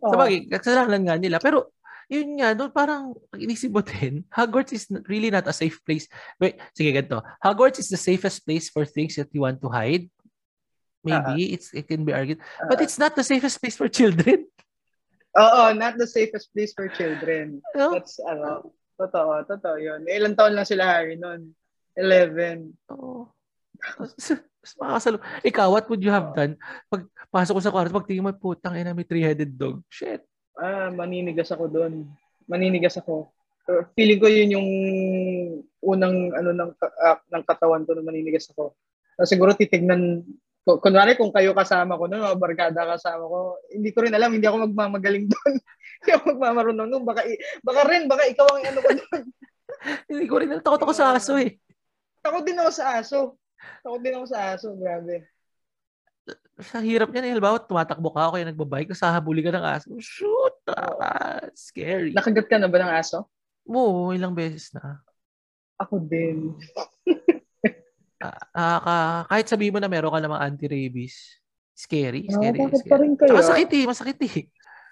Sa 0.01 0.17
bagay, 0.17 0.49
kasalanan 0.49 1.05
nga 1.05 1.13
nila. 1.13 1.37
Pero, 1.37 1.77
yun 2.09 2.41
nga, 2.41 2.53
doon 2.53 2.73
parang, 2.73 3.13
pag 3.29 3.41
inisip 3.41 3.69
mo 3.69 3.81
din, 3.93 4.25
Hogwarts 4.33 4.73
is 4.73 4.85
really 5.09 5.29
not 5.29 5.45
a 5.45 5.53
safe 5.53 5.77
place. 5.85 6.09
Wait, 6.41 6.57
sige, 6.73 6.89
ganito. 6.93 7.21
Hogwarts 7.41 7.81
is 7.81 7.89
the 7.89 8.01
safest 8.01 8.45
place 8.45 8.69
for 8.69 8.85
things 8.85 9.17
that 9.17 9.29
you 9.33 9.45
want 9.45 9.61
to 9.61 9.69
hide. 9.69 10.09
Maybe, 11.05 11.53
it's 11.53 11.69
it 11.71 11.85
can 11.85 12.01
be 12.01 12.11
argued. 12.11 12.41
But 12.65 12.81
Ah. 12.81 12.83
it's 12.83 12.97
not 12.97 13.13
the 13.13 13.21
safest 13.21 13.61
place 13.61 13.77
for 13.77 13.85
children. 13.85 14.49
Oo, 15.37 15.63
not 15.75 15.99
the 15.99 16.07
safest 16.09 16.49
place 16.49 16.71
for 16.73 16.89
children. 16.89 17.59
No? 17.75 17.93
That's, 17.93 18.17
ano, 18.23 18.71
totoo, 18.95 19.43
totoo 19.45 19.75
yun. 19.77 20.07
Eh, 20.07 20.17
Ilang 20.17 20.33
taon 20.33 20.55
lang 20.55 20.65
sila 20.65 20.87
Harry 20.87 21.19
noon? 21.19 21.51
11. 21.93 22.71
Oo. 22.95 23.27
Makakasalo. 24.79 25.19
Ikaw, 25.43 25.67
what 25.69 25.85
would 25.91 26.01
you 26.01 26.09
have 26.09 26.31
done? 26.33 26.55
Pag 26.89 27.05
pasok 27.29 27.59
ko 27.59 27.61
sa 27.61 27.71
kwarto, 27.71 27.91
pag 27.93 28.07
tingin 28.07 28.25
mo, 28.25 28.31
putang 28.33 28.79
ina, 28.79 28.95
may 28.95 29.05
three-headed 29.05 29.53
dog. 29.53 29.83
Shit. 29.91 30.23
Ah, 30.55 30.87
maninigas 30.89 31.51
ako 31.51 31.67
doon. 31.67 32.07
Maninigas 32.47 32.95
ako. 32.95 33.29
Feeling 33.93 34.21
ko 34.21 34.27
yun 34.29 34.55
yung 34.55 34.69
unang 35.81 36.31
ano 36.31 36.49
ng 36.53 36.71
ah, 37.01 37.19
ng 37.19 37.43
katawan 37.43 37.83
ko 37.83 37.91
na 37.91 38.05
maninigas 38.05 38.47
ako. 38.53 38.71
So, 39.19 39.27
siguro 39.27 39.51
titignan 39.51 40.23
kunwari 40.65 41.13
kung 41.13 41.29
kayo 41.29 41.53
kasama 41.53 41.93
ko 41.93 42.09
noon, 42.09 42.25
o 42.25 42.33
barkada 42.41 42.89
kasama 42.89 43.29
ko, 43.29 43.61
hindi 43.69 43.93
ko 43.93 44.01
rin 44.01 44.17
alam, 44.17 44.33
hindi 44.33 44.49
ako 44.49 44.65
magmamagaling 44.65 45.29
doon. 45.29 45.53
hindi 46.01 46.11
ako 46.17 46.23
magmamarunong 46.33 46.89
doon. 46.89 47.03
Baka, 47.05 47.21
baka 47.61 47.81
rin, 47.85 48.09
baka 48.09 48.23
ikaw 48.25 48.47
ang 48.49 48.65
ano 48.73 48.79
ko 48.81 48.91
doon. 48.97 49.23
Hindi 50.09 50.25
ko 50.25 50.41
rin, 50.41 50.49
takot 50.65 50.81
ako 50.81 50.93
sa 50.97 51.13
aso 51.13 51.37
eh. 51.37 51.61
Takot 52.25 52.41
din 52.41 52.57
ako 52.57 52.71
sa 52.73 52.97
aso. 52.97 53.37
Takot 53.85 54.01
din 54.01 54.17
ako 54.17 54.25
sa 54.25 54.39
aso, 54.55 54.73
grabe. 54.73 55.29
Sa 56.57 56.81
hirap 56.81 57.13
niyan, 57.13 57.25
eh, 57.29 57.31
halimbawa, 57.37 57.61
tumatakbo 57.61 58.09
ka, 58.09 58.33
kaya 58.33 58.49
nagbabike, 58.49 58.89
tapos 58.89 59.05
hahabuli 59.05 59.45
ka 59.45 59.53
ng 59.53 59.67
aso. 59.67 59.93
Shoot! 60.01 60.57
Ah, 60.73 61.45
scary. 61.53 62.17
Nakagat 62.17 62.49
ka 62.49 62.57
na 62.57 62.65
ba 62.65 62.81
ng 62.81 62.93
aso? 62.97 63.29
Oo, 63.69 64.09
ilang 64.09 64.33
beses 64.33 64.73
na. 64.73 65.05
Ako 65.77 66.01
din. 66.01 66.57
Ah, 68.21 68.79
ka- 68.79 69.25
kahit 69.27 69.47
sabihin 69.51 69.75
mo 69.75 69.79
na 69.83 69.91
meron 69.91 70.11
ka 70.11 70.23
namang 70.23 70.39
anti-rabies, 70.39 71.35
scary, 71.75 72.31
Ah, 72.31 72.39
scary. 72.39 72.59
bakit 72.63 72.79
scary. 72.81 72.91
pa 72.91 72.97
rin 73.03 73.13
kayo? 73.19 73.27
Tsaka 73.27 73.39
masakit 73.43 73.69
eh, 73.75 73.83
masakit 73.85 74.17
eh. 74.23 74.33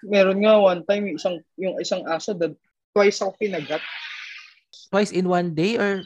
Meron 0.04 0.38
nga 0.44 0.54
one 0.60 0.82
time, 0.84 1.04
yung 1.08 1.16
isang, 1.16 1.36
yung 1.56 1.76
isang 1.80 2.02
aso, 2.04 2.36
that 2.36 2.52
twice 2.92 3.16
ako 3.24 3.32
pinagat. 3.40 3.80
Twice 4.92 5.10
in 5.10 5.24
one 5.24 5.56
day 5.56 5.80
or 5.80 6.04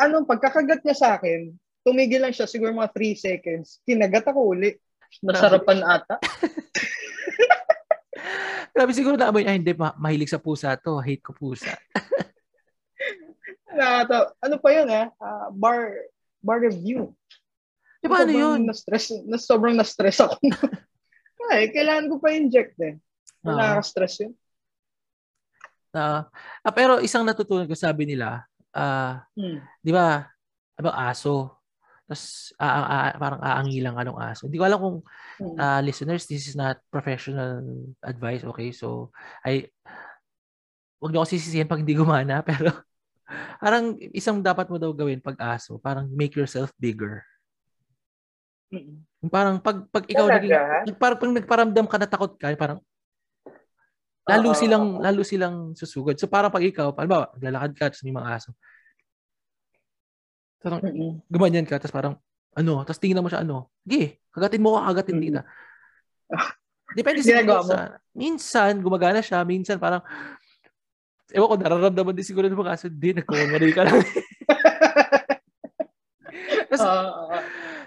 ano, 0.00 0.26
pagkakagat 0.26 0.82
niya 0.82 0.96
sa 0.96 1.08
akin, 1.20 1.54
tumigil 1.86 2.24
lang 2.24 2.34
siya 2.34 2.50
siguro 2.50 2.74
mga 2.74 2.90
3 2.90 3.14
seconds. 3.14 3.78
Kinagat 3.86 4.26
ako 4.26 4.56
uli. 4.56 4.74
Nasarapan 5.22 5.86
ata. 5.86 6.18
Grabe 8.74 8.90
siguro 8.90 9.14
na 9.14 9.30
amoy, 9.30 9.46
ay 9.46 9.62
hindi, 9.62 9.70
ma- 9.70 9.94
mahilig 9.94 10.32
sa 10.32 10.42
pusa 10.42 10.74
to. 10.74 10.98
Hate 10.98 11.22
ko 11.22 11.30
pusa. 11.30 11.78
na 13.76 14.06
to, 14.06 14.18
ano 14.40 14.56
pa 14.62 14.68
yun 14.72 14.88
eh? 14.90 15.06
Uh, 15.18 15.48
bar, 15.54 16.08
bar 16.40 16.58
review. 16.62 17.12
Di 18.00 18.06
ba 18.06 18.22
ano 18.22 18.32
yun? 18.32 18.68
Na-stress, 18.68 19.24
na 19.24 19.40
sobrang 19.40 19.74
na-stress 19.76 20.20
ako. 20.20 20.36
ay, 21.52 21.72
kailangan 21.72 22.08
ko 22.12 22.16
pa 22.20 22.36
inject 22.36 22.76
eh. 22.80 23.00
Uh, 23.44 23.54
Nakaka-stress 23.54 24.14
yun. 24.24 24.32
Uh, 25.94 26.26
ah, 26.66 26.74
pero 26.74 26.98
isang 26.98 27.22
natutunan 27.22 27.70
ko 27.70 27.76
sabi 27.78 28.02
nila, 28.02 28.42
uh, 28.74 29.22
hmm. 29.38 29.62
di 29.78 29.92
ba, 29.94 30.26
ano, 30.74 30.90
aso. 30.90 31.62
Tapos, 32.04 32.52
uh, 32.60 32.84
uh, 32.84 33.12
parang 33.16 33.40
aangilang 33.40 33.96
anong 33.96 34.20
aso. 34.20 34.50
Hindi 34.50 34.60
ko 34.60 34.66
alam 34.68 34.80
kung 34.82 34.98
uh, 35.56 35.80
listeners, 35.80 36.28
this 36.28 36.50
is 36.50 36.58
not 36.58 36.82
professional 36.92 37.64
advice, 38.04 38.44
okay? 38.44 38.74
So, 38.74 39.14
I, 39.46 39.70
wag 41.00 41.12
niyo 41.14 41.24
ako 41.24 41.30
sisisihan 41.32 41.70
pag 41.70 41.80
hindi 41.80 41.96
gumana, 41.96 42.44
pero 42.48 42.72
parang 43.58 43.96
isang 44.12 44.40
dapat 44.44 44.68
mo 44.68 44.76
daw 44.76 44.92
gawin 44.92 45.20
pag 45.20 45.36
aso, 45.40 45.80
parang 45.80 46.08
make 46.12 46.36
yourself 46.36 46.70
bigger. 46.76 47.24
Mm-mm. 48.72 49.04
Parang 49.32 49.56
pag 49.62 49.88
pag 49.88 50.04
ikaw 50.04 50.26
naging 50.28 50.52
parang 51.00 51.18
pag 51.20 51.32
nagparamdam 51.32 51.86
ka 51.88 51.96
na 51.96 52.08
takot 52.08 52.32
ka, 52.36 52.52
parang 52.58 52.80
lalo 54.24 54.52
uh, 54.52 54.56
silang 54.56 55.00
lalo 55.00 55.20
silang 55.24 55.56
susugod. 55.76 56.16
So 56.20 56.28
parang 56.28 56.52
pag 56.52 56.64
ikaw, 56.64 56.92
paano 56.92 57.08
ba, 57.08 57.18
lalakad 57.40 57.72
ka 57.76 57.84
tapos 57.92 58.04
may 58.04 58.14
mga 58.16 58.28
aso. 58.36 58.50
Parang 60.60 60.80
mm-hmm. 60.80 61.28
gumanyan 61.28 61.64
ka 61.68 61.80
tapos 61.80 61.94
parang 61.94 62.14
ano, 62.54 62.84
tapos 62.84 63.00
tingnan 63.00 63.24
mo 63.24 63.28
siya 63.32 63.44
ano. 63.44 63.72
Sige, 63.84 64.20
kagatin 64.32 64.62
mo 64.64 64.76
ka, 64.76 64.92
kagatin 64.92 65.16
mm-hmm. 65.20 65.32
dita. 65.32 65.42
Depende 66.94 67.20
sa 67.24 67.42
mo. 67.42 67.74
Minsan 68.14 68.72
gumagana 68.78 69.20
siya, 69.24 69.42
minsan 69.42 69.80
parang 69.80 70.04
Ewan 71.32 71.48
ko, 71.48 71.56
nararamdaman 71.56 72.12
din 72.12 72.26
siguro 72.26 72.50
ng 72.50 72.60
mga 72.60 72.74
aso, 72.76 72.92
hindi, 72.92 73.16
nagkukumari 73.16 73.72
ka 73.72 73.88
lang. 73.88 74.04
Kasi, 76.74 76.84
uh, 76.84 77.40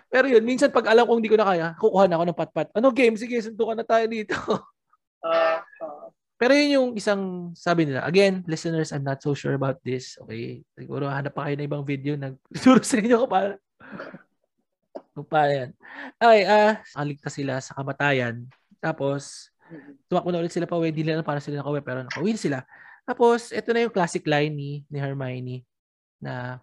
pero 0.07 0.25
yun, 0.31 0.41
minsan 0.41 0.73
pag 0.73 0.89
alam 0.89 1.05
kong 1.05 1.21
hindi 1.21 1.29
ko 1.29 1.37
na 1.37 1.45
kaya, 1.45 1.67
kukuha 1.77 2.07
na 2.07 2.17
ako 2.17 2.25
ng 2.25 2.39
patpat. 2.39 2.67
Ano 2.73 2.89
game? 2.89 3.19
Sige, 3.19 3.37
suntukan 3.43 3.77
na 3.77 3.85
tayo 3.85 4.09
dito. 4.09 4.33
uh, 5.27 5.61
uh, 5.61 6.07
pero 6.37 6.53
yun 6.53 6.77
yung 6.77 6.89
isang 6.93 7.51
sabi 7.57 7.89
nila. 7.89 8.05
Again, 8.05 8.45
listeners, 8.45 8.93
I'm 8.93 9.01
not 9.01 9.25
so 9.25 9.33
sure 9.33 9.57
about 9.57 9.81
this. 9.81 10.21
Okay? 10.21 10.61
Siguro 10.77 11.09
hanap 11.09 11.33
pa 11.33 11.49
kayo 11.49 11.57
na 11.57 11.65
ibang 11.65 11.81
video 11.81 12.13
na 12.13 12.37
turo 12.61 12.77
sa 12.85 13.01
inyo 13.01 13.25
kung 13.25 13.33
paano. 13.33 13.53
kung 15.17 15.25
paano 15.25 15.51
yan. 15.51 15.69
Okay, 16.21 16.41
ah, 16.45 16.53
uh, 16.53 16.71
kaligtas 16.93 17.33
sila 17.33 17.57
sa 17.57 17.73
kamatayan. 17.73 18.45
Tapos, 18.77 19.49
tumakbo 20.05 20.29
na 20.29 20.45
ulit 20.45 20.53
sila 20.53 20.69
pa 20.69 20.77
uwi. 20.77 20.93
Hindi 20.93 21.09
nila 21.09 21.25
para 21.25 21.41
sila 21.41 21.59
nakauwi, 21.59 21.81
pero 21.81 22.05
nakauwi 22.05 22.37
sila. 22.37 22.61
Tapos, 23.07 23.55
ito 23.55 23.71
na 23.71 23.87
yung 23.87 23.95
classic 23.95 24.27
line 24.27 24.51
ni, 24.51 24.71
ni 24.91 24.99
Hermione 24.99 25.63
na 26.19 26.59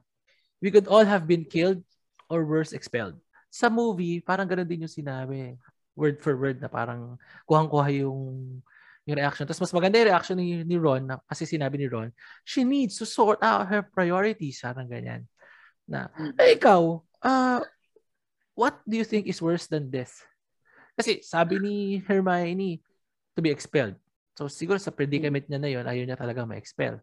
we 0.61 0.68
could 0.68 0.84
all 0.84 1.05
have 1.09 1.24
been 1.24 1.49
killed 1.49 1.80
or 2.28 2.45
worse 2.45 2.76
expelled. 2.76 3.16
Sa 3.49 3.72
movie, 3.72 4.20
parang 4.20 4.45
ganun 4.45 4.68
din 4.68 4.84
yung 4.84 4.92
sinabi. 4.92 5.57
Word 5.97 6.20
for 6.20 6.36
word 6.36 6.61
na 6.61 6.68
parang 6.68 7.16
kuhang-kuha 7.49 8.05
yung 8.05 8.61
yung 9.05 9.16
reaction. 9.20 9.45
Tapos 9.45 9.68
mas 9.68 9.72
maganda 9.76 10.01
yung 10.01 10.11
reaction 10.11 10.36
ni, 10.36 10.64
ni 10.64 10.76
Ron 10.80 11.05
na, 11.05 11.20
kasi 11.28 11.45
sinabi 11.45 11.76
ni 11.76 11.86
Ron, 11.88 12.09
she 12.42 12.64
needs 12.64 12.97
to 12.97 13.05
sort 13.05 13.40
out 13.45 13.68
her 13.68 13.84
priorities. 13.84 14.61
Parang 14.64 14.88
ganyan. 14.88 15.28
Na, 15.84 16.09
eh, 16.40 16.57
ikaw, 16.57 17.05
uh, 17.20 17.61
what 18.57 18.80
do 18.88 18.97
you 18.97 19.05
think 19.05 19.28
is 19.28 19.45
worse 19.45 19.68
than 19.68 19.92
death? 19.92 20.24
Kasi 20.97 21.20
sabi 21.20 21.61
ni 21.61 21.76
Hermione, 22.01 22.80
to 23.36 23.42
be 23.42 23.51
expelled. 23.51 23.99
So 24.35 24.51
siguro 24.51 24.82
sa 24.82 24.91
predicament 24.91 25.47
niya 25.47 25.61
na 25.62 25.70
yon 25.70 25.87
ayaw 25.87 26.05
niya 26.05 26.18
talaga 26.18 26.43
ma-expel. 26.43 26.99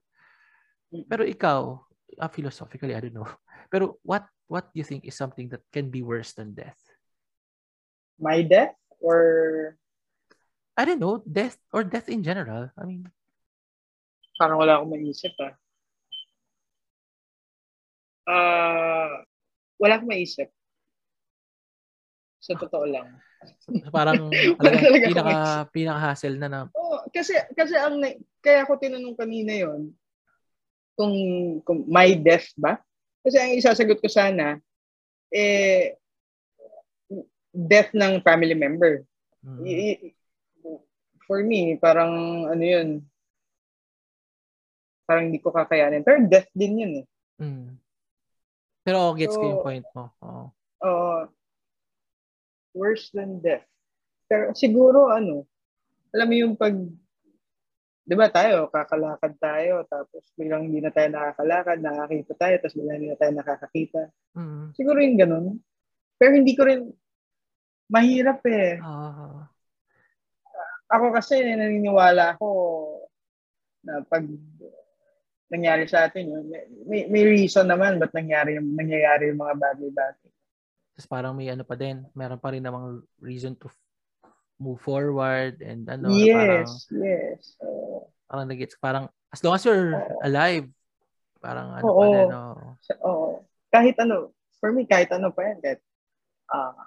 Pero 0.91 1.23
ikaw, 1.23 1.79
uh, 2.19 2.31
philosophically, 2.31 2.91
I 2.91 2.99
don't 2.99 3.15
know. 3.15 3.27
Pero 3.71 3.99
what 4.03 4.27
what 4.51 4.67
do 4.75 4.83
you 4.83 4.87
think 4.87 5.07
is 5.07 5.15
something 5.15 5.47
that 5.55 5.63
can 5.71 5.87
be 5.87 6.03
worse 6.03 6.35
than 6.35 6.51
death? 6.51 6.79
My 8.19 8.43
death 8.43 8.75
or 8.99 9.79
I 10.75 10.83
don't 10.83 10.99
know, 10.99 11.23
death 11.23 11.55
or 11.71 11.87
death 11.87 12.11
in 12.11 12.23
general. 12.23 12.67
I 12.75 12.83
mean, 12.83 13.07
parang 14.35 14.59
wala 14.59 14.79
akong 14.79 14.91
maisip 14.91 15.35
ah. 15.39 15.53
Uh, 18.27 19.23
wala 19.79 19.99
akong 19.99 20.11
maisip. 20.11 20.51
Sa 22.41 22.57
totoo 22.57 22.89
lang. 22.89 23.05
Parang 23.93 24.33
talaga, 24.57 25.05
pinaka, 25.05 25.35
pinaka-hassle 25.69 26.37
na 26.41 26.49
na. 26.49 26.59
Oh, 26.73 27.05
kasi, 27.13 27.37
kasi 27.53 27.77
ang, 27.77 28.01
kaya 28.41 28.65
ako 28.65 28.81
tinanong 28.81 29.13
kanina 29.13 29.53
yon 29.53 29.93
kung, 30.97 31.15
kung 31.61 31.85
my 31.85 32.17
death 32.17 32.49
ba? 32.57 32.81
Kasi 33.21 33.37
ang 33.37 33.53
isasagot 33.53 34.01
ko 34.01 34.09
sana, 34.09 34.57
eh, 35.29 35.95
death 37.53 37.93
ng 37.93 38.25
family 38.25 38.57
member. 38.57 39.05
Mm. 39.45 39.61
I, 39.69 39.77
for 41.29 41.45
me, 41.45 41.77
parang 41.77 42.45
ano 42.49 42.63
yun, 42.63 42.89
parang 45.05 45.29
hindi 45.29 45.39
ko 45.43 45.53
kakayanin. 45.53 46.01
Pero 46.01 46.25
death 46.25 46.49
din 46.57 46.81
yun 46.81 46.93
eh. 47.03 47.05
Mm. 47.41 47.77
Pero 48.81 48.97
oh, 48.97 49.13
gets 49.13 49.37
so, 49.37 49.41
ko 49.41 49.45
yung 49.45 49.61
point 49.65 49.85
mo. 49.93 50.09
Oo. 50.25 50.45
Oh. 50.49 50.49
Uh, 50.81 51.21
worse 52.71 53.11
than 53.11 53.39
death. 53.43 53.65
Pero 54.27 54.55
siguro 54.55 55.11
ano, 55.11 55.47
alam 56.11 56.27
mo 56.27 56.35
yung 56.35 56.53
pag, 56.59 56.75
di 58.03 58.15
ba 58.15 58.27
tayo, 58.27 58.67
kakalakad 58.67 59.35
tayo, 59.39 59.83
tapos 59.87 60.23
biglang 60.35 60.67
hindi 60.67 60.83
na 60.83 60.91
tayo 60.91 61.07
nakakalakad, 61.11 61.79
nakakita 61.79 62.33
tayo, 62.35 62.55
tapos 62.59 62.75
biglang 62.75 62.97
hindi 62.99 63.09
na 63.11 63.19
tayo 63.19 63.31
nakakakita. 63.35 64.01
Mm. 64.35 64.65
Siguro 64.75 64.97
yung 64.99 65.19
ganun. 65.19 65.45
Pero 66.19 66.31
hindi 66.35 66.53
ko 66.55 66.63
rin, 66.67 66.91
mahirap 67.91 68.39
eh. 68.47 68.79
Uh, 68.79 69.43
ako 70.91 71.15
kasi 71.15 71.39
naniniwala 71.43 72.35
ako 72.35 72.49
na 73.87 74.03
pag 74.05 74.23
nangyari 75.51 75.83
sa 75.87 76.07
atin 76.07 76.31
yun, 76.31 76.45
may, 76.87 77.07
may 77.11 77.23
reason 77.27 77.67
naman 77.67 77.99
ba't 77.99 78.15
nangyari 78.15 78.55
yung, 78.55 78.71
nangyayari 78.75 79.31
yung 79.31 79.39
mga 79.43 79.55
bagay-bagay. 79.59 80.31
Tapos 81.01 81.17
parang 81.17 81.33
may 81.33 81.49
ano 81.49 81.65
pa 81.65 81.73
din, 81.73 82.05
meron 82.13 82.37
pa 82.37 82.53
rin 82.53 82.61
namang 82.61 83.01
reason 83.17 83.57
to 83.57 83.65
move 84.61 84.77
forward 84.85 85.57
and 85.65 85.89
ano. 85.89 86.13
Yes, 86.13 86.85
parang, 86.85 87.01
yes. 87.01 87.41
Uh, 87.57 88.05
parang 88.29 88.45
nagets 88.45 88.77
parang 88.77 89.05
as 89.33 89.41
long 89.41 89.57
as 89.57 89.65
you're 89.65 89.97
uh, 89.97 90.21
alive, 90.21 90.69
parang 91.41 91.73
ano 91.73 91.83
oo, 91.89 91.97
pa 91.97 92.05
din. 92.05 92.29
Oo. 92.29 92.65
Oh. 93.01 93.31
Kahit 93.73 93.97
ano, 93.97 94.29
for 94.61 94.69
me, 94.69 94.85
kahit 94.85 95.09
ano 95.09 95.33
pa 95.33 95.49
yan, 95.49 95.57
kahit 95.65 95.81
uh, 96.53 96.85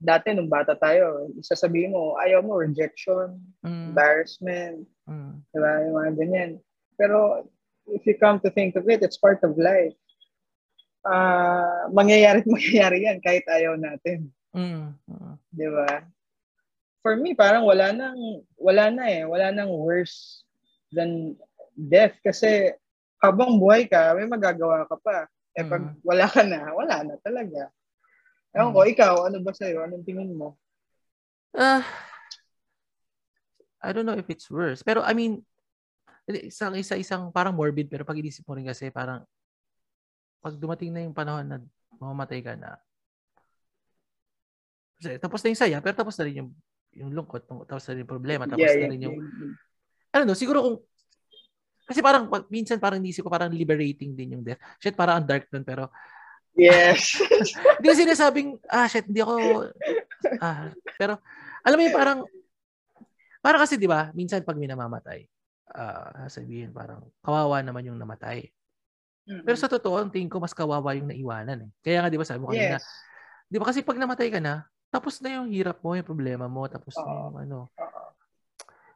dati 0.00 0.32
nung 0.32 0.48
bata 0.48 0.72
tayo, 0.72 1.28
sasabihin 1.44 1.92
mo, 1.92 2.16
ayaw 2.24 2.40
mo, 2.40 2.56
rejection, 2.56 3.36
mm. 3.60 3.92
embarrassment, 3.92 4.88
mm. 5.04 5.44
diba? 5.52 5.72
Yung 5.84 5.96
mga 6.00 6.12
ganyan. 6.16 6.50
Pero 6.96 7.44
if 7.92 8.00
you 8.08 8.16
come 8.16 8.40
to 8.40 8.48
think 8.48 8.80
of 8.80 8.88
it, 8.88 9.04
it's 9.04 9.20
part 9.20 9.44
of 9.44 9.60
life. 9.60 9.92
Uh, 11.02 11.90
mangyayari 11.90 12.42
at 12.42 12.48
mangyayari 12.54 12.98
yan 13.06 13.18
kahit 13.18 13.44
ayaw 13.50 13.74
natin. 13.74 14.30
Mm. 14.54 14.94
Mm. 15.06 15.34
Di 15.50 15.66
ba? 15.68 16.06
For 17.02 17.18
me, 17.18 17.34
parang 17.34 17.66
wala 17.66 17.90
nang, 17.90 18.46
wala 18.54 18.90
na 18.94 19.04
eh. 19.10 19.26
Wala 19.26 19.50
nang 19.50 19.74
worse 19.74 20.46
than 20.94 21.34
death 21.74 22.14
kasi 22.22 22.70
habang 23.18 23.58
buhay 23.58 23.90
ka, 23.90 24.14
may 24.14 24.30
magagawa 24.30 24.86
ka 24.86 24.94
pa. 25.02 25.26
Eh 25.58 25.66
pag 25.66 25.82
mm. 25.82 26.06
wala 26.06 26.26
ka 26.30 26.42
na, 26.46 26.70
wala 26.70 26.96
na 27.02 27.14
talaga. 27.18 27.70
Ewan 28.52 28.76
ko, 28.76 28.84
hmm. 28.84 28.92
ikaw, 28.92 29.14
ano 29.32 29.40
ba 29.40 29.52
sa'yo? 29.56 29.80
Anong 29.80 30.04
tingin 30.04 30.36
mo? 30.36 30.60
Uh, 31.56 31.80
I 33.80 33.96
don't 33.96 34.04
know 34.04 34.16
if 34.16 34.28
it's 34.28 34.52
worse. 34.52 34.84
Pero 34.84 35.00
I 35.00 35.16
mean, 35.16 35.40
isang 36.28 36.76
isa 36.78 36.94
isang 36.94 37.34
parang 37.34 37.56
morbid 37.56 37.90
pero 37.90 38.06
pag 38.06 38.16
inisip 38.16 38.46
mo 38.46 38.54
rin 38.54 38.68
kasi 38.68 38.92
parang 38.94 39.26
pag 40.42 40.58
dumating 40.58 40.90
na 40.90 41.06
yung 41.06 41.14
panahon 41.14 41.46
na 41.46 41.58
mamamatay 42.02 42.42
ka 42.42 42.58
na 42.58 42.76
kasi 44.98 45.18
tapos 45.22 45.40
na 45.42 45.50
yung 45.54 45.62
saya 45.62 45.78
pero 45.78 45.94
tapos 45.94 46.18
na 46.18 46.26
rin 46.26 46.36
yung 46.42 46.50
yung 46.92 47.10
lungkot 47.14 47.46
tapos 47.66 47.86
na 47.86 47.92
rin 47.94 48.02
yung 48.02 48.12
problema 48.12 48.44
tapos 48.44 48.66
yeah, 48.66 48.82
na 48.82 48.90
rin 48.90 49.02
yung 49.06 49.16
yeah. 49.16 50.18
ano 50.18 50.22
no 50.28 50.36
siguro 50.36 50.58
kung 50.60 50.76
kasi 51.86 51.98
parang 52.02 52.26
minsan 52.50 52.78
parang 52.82 53.02
inisip 53.02 53.26
ko 53.26 53.30
parang 53.30 53.50
liberating 53.50 54.14
din 54.14 54.38
yung 54.38 54.44
death 54.44 54.60
shit 54.82 54.94
parang 54.98 55.22
ang 55.22 55.26
dark 55.26 55.46
nun 55.50 55.62
pero 55.62 55.88
Yes. 56.52 57.16
Hindi 57.80 57.86
ko 57.88 57.96
sinasabing, 57.96 58.48
ah, 58.68 58.84
shit, 58.84 59.08
hindi 59.08 59.24
ako, 59.24 59.72
ah, 60.40 60.68
pero, 61.00 61.16
alam 61.64 61.76
mo 61.80 61.82
yung 61.88 61.96
parang, 61.96 62.18
parang 63.40 63.60
kasi, 63.64 63.80
di 63.80 63.88
ba, 63.88 64.12
minsan 64.12 64.44
pag 64.44 64.60
may 64.60 64.68
namamatay, 64.68 65.24
uh, 65.72 66.28
sabihin 66.28 66.70
parang, 66.76 67.08
kawawa 67.24 67.64
naman 67.64 67.88
yung 67.88 67.96
namatay. 67.96 68.44
Mm-hmm. 69.22 69.46
Pero 69.46 69.56
sa 69.56 69.70
totoo, 69.70 69.96
ang 70.02 70.10
tingin 70.10 70.30
ko, 70.30 70.42
mas 70.42 70.54
kawawa 70.54 70.98
yung 70.98 71.10
naiwanan 71.10 71.68
eh. 71.68 71.70
Kaya 71.82 72.02
nga, 72.02 72.10
di 72.10 72.18
ba, 72.18 72.26
sabi 72.26 72.42
mo 72.42 72.50
kanina, 72.50 72.78
yes. 72.78 72.86
di 73.46 73.56
ba 73.56 73.66
kasi 73.70 73.86
pag 73.86 73.98
namatay 73.98 74.28
ka 74.34 74.42
na, 74.42 74.66
tapos 74.90 75.22
na 75.22 75.40
yung 75.40 75.48
hirap 75.48 75.78
mo, 75.80 75.94
yung 75.94 76.06
problema 76.06 76.50
mo, 76.50 76.66
tapos 76.66 76.98
uh, 76.98 77.04
na 77.04 77.12
yung 77.14 77.36
ano. 77.38 77.58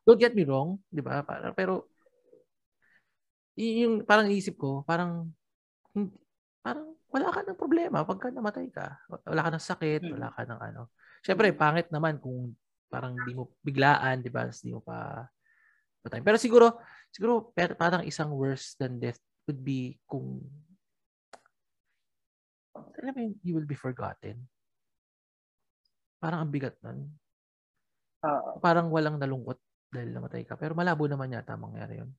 Don't 0.03 0.19
get 0.19 0.35
me 0.35 0.43
wrong, 0.43 0.83
di 0.91 1.03
ba? 1.03 1.23
Para, 1.23 1.55
pero, 1.55 1.87
yung 3.57 4.05
parang 4.05 4.29
isip 4.29 4.59
ko, 4.59 4.83
parang, 4.85 5.31
parang 6.61 6.97
wala 7.09 7.33
ka 7.33 7.41
ng 7.47 7.57
problema 7.57 8.05
pagka 8.05 8.29
namatay 8.29 8.69
ka. 8.69 9.01
Wala 9.09 9.41
ka 9.47 9.51
ng 9.55 9.65
sakit, 9.65 10.01
hmm. 10.05 10.13
wala 10.19 10.29
ka 10.35 10.43
ng 10.45 10.61
ano. 10.61 10.83
Siyempre, 11.25 11.55
pangit 11.57 11.89
naman 11.89 12.21
kung 12.21 12.53
parang 12.93 13.17
di 13.25 13.33
mo 13.33 13.57
biglaan, 13.65 14.21
di 14.21 14.31
ba? 14.31 14.47
Di 14.47 14.71
mo 14.71 14.85
pa 14.85 15.25
patay. 16.05 16.21
Pero 16.21 16.37
siguro, 16.37 16.67
siguro 17.11 17.51
parang 17.55 18.05
isang 18.05 18.31
worse 18.37 18.77
than 18.77 19.01
death 19.01 19.19
would 19.47 19.63
be 19.63 19.95
kung 20.11 20.43
alam 22.75 23.13
mo 23.15 23.23
you 23.47 23.55
will 23.57 23.69
be 23.69 23.79
forgotten. 23.79 24.37
Parang 26.21 26.45
ang 26.45 26.53
bigat 26.53 26.77
nun. 26.83 27.07
Uh, 28.25 28.59
parang 28.59 28.91
walang 28.91 29.17
nalungkot 29.17 29.57
dahil 29.93 30.11
namatay 30.11 30.43
ka. 30.43 30.59
Pero 30.59 30.75
malabo 30.75 31.07
naman 31.07 31.33
yata 31.33 31.55
mangyari 31.55 32.03
yun. 32.03 32.11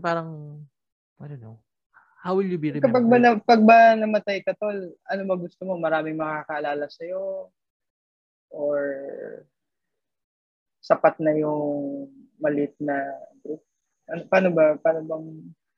Parang, 0.00 0.60
I 1.20 1.28
don't 1.28 1.42
know. 1.42 1.60
How 2.22 2.38
will 2.38 2.46
you 2.46 2.56
be 2.56 2.70
remembered? 2.70 2.88
Kapag 2.88 3.06
ba, 3.10 3.16
na, 3.18 3.30
pag 3.36 3.62
ba 3.66 3.78
namatay 3.98 4.46
ka, 4.46 4.54
tol, 4.54 4.94
ano 5.10 5.22
ba 5.26 5.34
gusto 5.36 5.66
mo? 5.66 5.74
Maraming 5.76 6.16
makakaalala 6.16 6.86
sa'yo? 6.86 7.50
Or 8.54 8.80
sapat 10.78 11.18
na 11.18 11.34
yung 11.34 12.06
malit 12.38 12.72
na 12.78 12.94
group? 13.42 13.60
Ano, 14.06 14.22
paano 14.30 14.48
ba? 14.54 14.64
Paano 14.78 15.00
bang... 15.02 15.26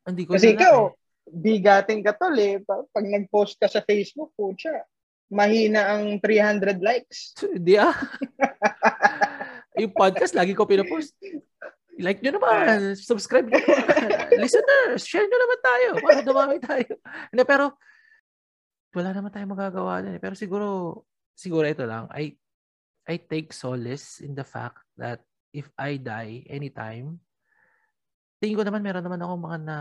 Hindi 0.04 0.28
ko 0.28 0.36
Kasi 0.36 0.52
ikaw, 0.52 0.92
eh. 0.92 0.94
bigating 1.32 2.04
ka 2.04 2.12
tol 2.12 2.36
eh. 2.36 2.60
Pag, 2.64 3.06
nag-post 3.08 3.56
ka 3.56 3.66
sa 3.66 3.80
Facebook, 3.80 4.36
pucha, 4.36 4.84
mahina 5.32 5.96
ang 5.96 6.20
300 6.20 6.84
likes. 6.84 7.32
Hindi 7.40 7.80
ah. 7.80 7.96
yung 9.80 9.96
podcast, 9.96 10.36
lagi 10.36 10.52
ko 10.52 10.68
pinapost. 10.68 11.16
Like 11.96 12.20
nyo 12.20 12.36
naman, 12.36 12.98
subscribe 12.98 13.48
nyo 13.48 13.58
naman. 13.58 13.88
Listeners, 14.42 15.06
share 15.06 15.24
nyo 15.24 15.38
naman 15.40 15.60
tayo 15.62 15.88
para 16.02 16.20
dumami 16.20 16.56
tayo. 16.60 16.92
Hindi, 17.32 17.42
pero 17.46 17.74
wala 18.94 19.10
naman 19.10 19.32
tayo 19.32 19.46
magagawa 19.48 20.04
din. 20.04 20.18
Eh. 20.18 20.22
Pero 20.22 20.34
siguro, 20.36 20.66
siguro 21.32 21.64
ito 21.64 21.86
lang, 21.86 22.10
I, 22.12 22.34
I 23.08 23.16
take 23.18 23.54
solace 23.54 24.20
in 24.20 24.36
the 24.36 24.44
fact 24.44 24.84
that 24.98 25.24
if 25.54 25.70
I 25.78 25.96
die 26.02 26.46
anytime, 26.50 27.23
tingin 28.44 28.60
ko 28.60 28.64
naman 28.68 28.84
meron 28.84 29.00
naman 29.00 29.24
ako 29.24 29.32
mga 29.40 29.58
na 29.64 29.78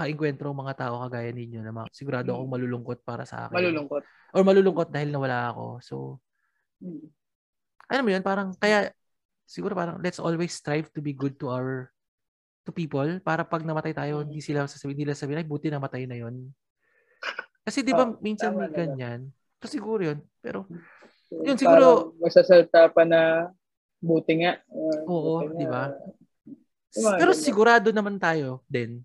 kainkwentro 0.00 0.56
mga 0.56 0.74
tao 0.78 1.04
kagaya 1.04 1.28
ninyo 1.36 1.60
na 1.60 1.74
mga, 1.74 1.92
sigurado 1.92 2.32
akong 2.32 2.48
hmm. 2.48 2.54
malulungkot 2.56 2.98
para 3.04 3.28
sa 3.28 3.44
akin. 3.44 3.60
Malulungkot. 3.60 4.02
Or 4.32 4.42
malulungkot 4.46 4.88
dahil 4.88 5.12
nawala 5.12 5.52
ako. 5.52 5.66
So, 5.84 5.96
hmm. 6.80 7.12
alam 7.92 8.02
mo 8.06 8.10
yun, 8.16 8.24
parang, 8.24 8.56
kaya 8.56 8.88
siguro 9.44 9.76
parang 9.76 10.00
let's 10.00 10.20
always 10.20 10.56
strive 10.56 10.88
to 10.96 11.04
be 11.04 11.12
good 11.12 11.36
to 11.36 11.52
our 11.52 11.92
to 12.68 12.70
people 12.70 13.08
para 13.24 13.48
pag 13.48 13.64
namatay 13.64 13.96
tayo, 13.96 14.20
mm. 14.20 14.24
hindi 14.28 14.44
sila 14.44 14.68
sasabihin 14.68 15.08
nila 15.08 15.16
sabihin, 15.16 15.40
ay 15.40 15.48
buti 15.48 15.72
namatay 15.72 16.04
na 16.04 16.20
yon. 16.20 16.52
Kasi 17.64 17.80
'di 17.80 17.96
ba 17.96 18.12
oh, 18.12 18.20
minsan 18.20 18.52
may 18.52 18.68
ganyan. 18.68 19.32
So 19.64 19.72
siguro 19.72 20.04
'yun. 20.04 20.20
Pero 20.44 20.68
yun 21.32 21.56
siguro 21.56 22.12
magsasalta 22.20 22.92
pa 22.92 23.08
na 23.08 23.52
buti 24.04 24.44
nga. 24.44 24.60
Uh, 24.68 25.00
oo, 25.08 25.32
'di 25.48 25.64
ba? 25.64 25.96
Pero 26.94 27.32
sigurado 27.36 27.92
naman 27.92 28.16
tayo 28.16 28.64
din 28.66 29.04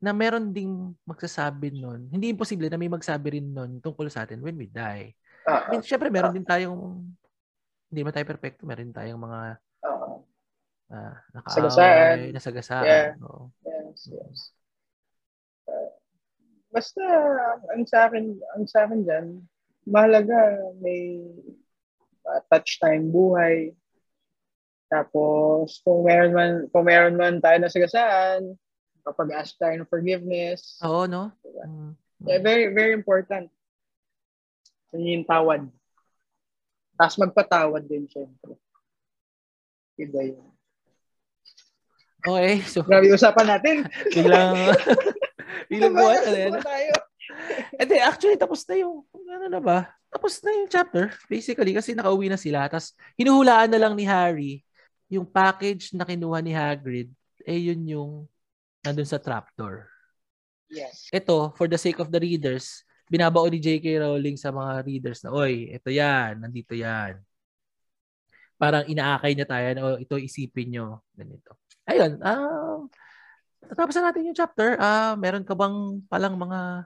na 0.00 0.16
meron 0.16 0.48
ding 0.48 0.96
magsasabi 1.04 1.76
nun. 1.76 2.08
Hindi 2.08 2.32
imposible 2.32 2.72
na 2.72 2.80
may 2.80 2.88
magsabi 2.88 3.36
rin 3.36 3.52
nun 3.52 3.84
tungkol 3.84 4.08
sa 4.08 4.24
atin 4.24 4.40
when 4.40 4.56
we 4.56 4.64
die. 4.64 5.12
Uh, 5.44 5.60
I 5.68 5.76
mean, 5.76 5.84
syempre 5.84 6.08
meron 6.08 6.32
uh, 6.32 6.36
din 6.36 6.46
tayong 6.48 7.04
hindi 7.92 8.00
man 8.00 8.14
tayo 8.16 8.24
perfecto, 8.24 8.64
meron 8.64 8.96
tayong 8.96 9.20
mga 9.20 9.40
Oo. 9.84 10.24
Uh, 10.90 11.14
nakaaway, 11.36 12.34
nasagasaan. 12.34 12.86
Yeah. 12.88 13.10
Oo. 13.22 13.52
Yes, 13.62 14.10
yes. 14.10 14.38
Uh, 15.68 15.90
basta, 16.72 17.04
ang 17.70 17.84
sa 17.86 18.10
akin, 18.10 18.24
ang 18.56 18.64
sa 18.66 18.88
akin 18.88 19.00
dyan, 19.04 19.26
mahalaga 19.86 20.58
may 20.80 21.22
uh, 22.24 22.40
touch 22.48 22.80
time 22.82 23.12
buhay. 23.12 23.76
Tapos, 24.90 25.78
kung 25.86 26.02
meron 26.02 26.34
man, 26.34 26.52
kung 26.74 26.82
meron 26.82 27.14
man 27.14 27.38
tayo 27.38 27.62
nasagasaan, 27.62 28.58
kapag 29.06 29.38
ask 29.38 29.54
tayo 29.54 29.78
ng 29.78 29.88
forgiveness. 29.88 30.82
Oo, 30.82 31.06
no? 31.06 31.30
Diba? 31.46 31.64
Mm. 31.64 31.92
Yeah, 32.26 32.42
very, 32.42 32.66
very 32.74 32.92
important. 32.92 33.48
Yung 34.92 35.24
tawad. 35.24 35.70
Tapos 36.98 37.16
magpatawad 37.16 37.86
din, 37.86 38.04
syempre. 38.10 38.58
Iba 39.96 40.20
yun. 40.20 40.50
Okay, 42.20 42.60
so... 42.68 42.84
Grabe 42.84 43.08
usapan 43.08 43.46
natin. 43.56 43.76
Biglang... 44.12 44.74
biglang 45.70 45.94
ka 45.96 46.28
na 46.28 46.60
tayo. 46.60 46.92
And 47.80 47.88
actually, 48.04 48.36
tapos 48.36 48.66
na 48.68 48.76
yung... 48.84 49.06
Ano 49.16 49.46
na 49.48 49.62
ba? 49.62 49.88
Tapos 50.12 50.42
na 50.44 50.52
yung 50.52 50.68
chapter, 50.68 51.14
basically, 51.30 51.72
kasi 51.72 51.96
nakauwi 51.96 52.28
na 52.28 52.36
sila. 52.36 52.68
Tapos, 52.68 52.92
hinuhulaan 53.16 53.70
na 53.72 53.80
lang 53.80 53.94
ni 53.96 54.04
Harry 54.04 54.60
yung 55.10 55.26
package 55.26 55.92
na 55.92 56.06
kinuha 56.06 56.38
ni 56.40 56.54
Hagrid, 56.54 57.10
eh 57.42 57.58
yun 57.58 57.82
yung 57.84 58.12
nandun 58.86 59.08
sa 59.08 59.18
trapdoor. 59.18 59.90
Yes. 60.70 61.10
Ito, 61.10 61.52
for 61.58 61.66
the 61.66 61.76
sake 61.76 61.98
of 61.98 62.14
the 62.14 62.22
readers, 62.22 62.86
binabao 63.10 63.50
ni 63.50 63.58
J.K. 63.58 64.06
Rowling 64.06 64.38
sa 64.38 64.54
mga 64.54 64.86
readers 64.86 65.20
na, 65.26 65.34
oy, 65.34 65.74
ito 65.74 65.90
yan, 65.90 66.38
nandito 66.38 66.78
yan 66.78 67.18
parang 68.60 68.84
inaakay 68.84 69.32
niya 69.32 69.48
tayo 69.48 69.64
o 69.80 69.96
ito 69.96 70.20
isipin 70.20 70.68
nyo. 70.68 71.00
Ganito. 71.16 71.56
Ayun. 71.88 72.20
Uh, 72.20 72.84
tapos 73.72 73.96
na 73.96 74.12
natin 74.12 74.28
yung 74.28 74.36
chapter. 74.36 74.76
Uh, 74.76 75.16
meron 75.16 75.48
ka 75.48 75.56
bang 75.56 76.04
palang 76.12 76.36
mga 76.36 76.84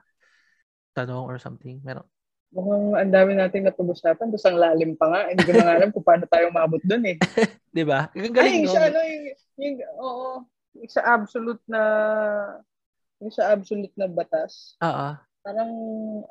tanong 0.95 1.27
or 1.27 1.35
something? 1.35 1.83
Meron? 1.83 2.07
Mukhang 2.55 2.95
ang 2.95 3.11
dami 3.11 3.35
natin 3.35 3.67
napag-usapan. 3.67 4.31
Tapos 4.31 4.47
ang 4.47 4.55
lalim 4.55 4.95
pa 4.95 5.11
nga. 5.11 5.21
Hindi 5.27 5.43
ko 5.43 5.51
na 5.51 5.75
alam 5.75 5.91
kung 5.91 6.07
paano 6.07 6.23
tayo 6.23 6.47
umabot 6.47 6.79
dun 6.87 7.03
eh. 7.03 7.19
Di 7.75 7.83
ba? 7.83 8.07
Ay, 8.15 8.63
yung 8.63 8.71
sa 8.71 8.87
ano, 8.87 8.99
yung, 9.03 9.25
yung, 9.59 9.75
oo, 9.99 10.27
yung 10.79 10.91
sa 10.91 11.01
absolute 11.03 11.59
na, 11.67 11.81
yung 13.19 13.33
sa 13.35 13.51
absolute 13.51 13.91
na 13.99 14.07
batas. 14.07 14.79
Oo. 14.79 15.19
Parang 15.43 15.71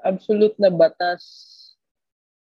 absolute 0.00 0.56
na 0.56 0.72
batas 0.72 1.22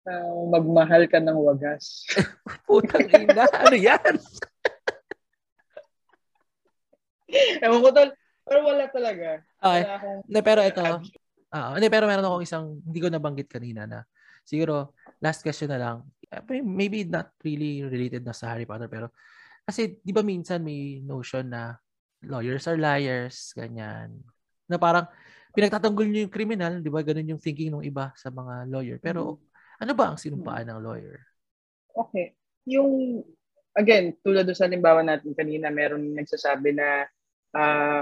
uh, 0.08 0.42
magmahal 0.48 1.04
ka 1.12 1.20
ng 1.20 1.36
wagas. 1.36 2.08
Putang 2.68 3.12
ina, 3.12 3.46
ano 3.52 3.76
yan? 3.76 4.16
Ewan 7.60 7.84
ko 7.84 7.90
tol, 7.92 8.12
pero 8.48 8.60
wala 8.64 8.88
talaga. 8.88 9.44
Okay. 9.60 9.84
Wala 9.84 9.96
akong, 10.00 10.20
ne, 10.32 10.40
pero 10.40 10.62
ito, 10.64 10.84
uh, 11.54 11.76
hindi, 11.76 11.88
pero 11.88 12.08
meron 12.08 12.26
akong 12.26 12.46
isang, 12.46 12.66
hindi 12.84 13.00
ko 13.00 13.08
nabanggit 13.12 13.48
kanina 13.52 13.86
na, 13.88 14.04
siguro, 14.48 14.96
last 15.22 15.44
question 15.44 15.72
na 15.72 15.80
lang, 15.80 15.98
maybe 16.64 17.08
not 17.08 17.32
really 17.44 17.84
related 17.84 18.24
na 18.24 18.36
sa 18.36 18.56
Harry 18.56 18.68
Potter, 18.68 18.88
pero, 18.88 19.12
kasi, 19.68 20.00
di 20.00 20.16
ba 20.16 20.24
minsan 20.24 20.64
may 20.64 21.04
notion 21.04 21.52
na 21.52 21.76
lawyers 22.24 22.66
are 22.68 22.80
liars, 22.80 23.52
ganyan. 23.56 24.24
Na 24.68 24.80
parang, 24.80 25.08
pinagtatanggol 25.52 26.08
niyo 26.08 26.28
yung 26.28 26.36
criminal, 26.36 26.74
di 26.80 26.92
ba? 26.92 27.02
Ganun 27.02 27.36
yung 27.36 27.42
thinking 27.42 27.74
ng 27.74 27.84
iba 27.84 28.14
sa 28.16 28.30
mga 28.32 28.70
lawyer. 28.70 28.98
Pero, 29.02 29.36
mm-hmm 29.36 29.46
ano 29.78 29.94
ba 29.94 30.14
ang 30.14 30.18
sinumpaan 30.18 30.66
ng 30.74 30.82
lawyer? 30.82 31.22
Okay. 31.94 32.34
Yung, 32.66 33.22
again, 33.78 34.18
tulad 34.26 34.50
sa 34.58 34.66
halimbawa 34.66 35.06
natin 35.06 35.38
kanina, 35.38 35.70
meron 35.70 36.18
nagsasabi 36.18 36.74
na 36.74 37.06
uh, 37.54 38.02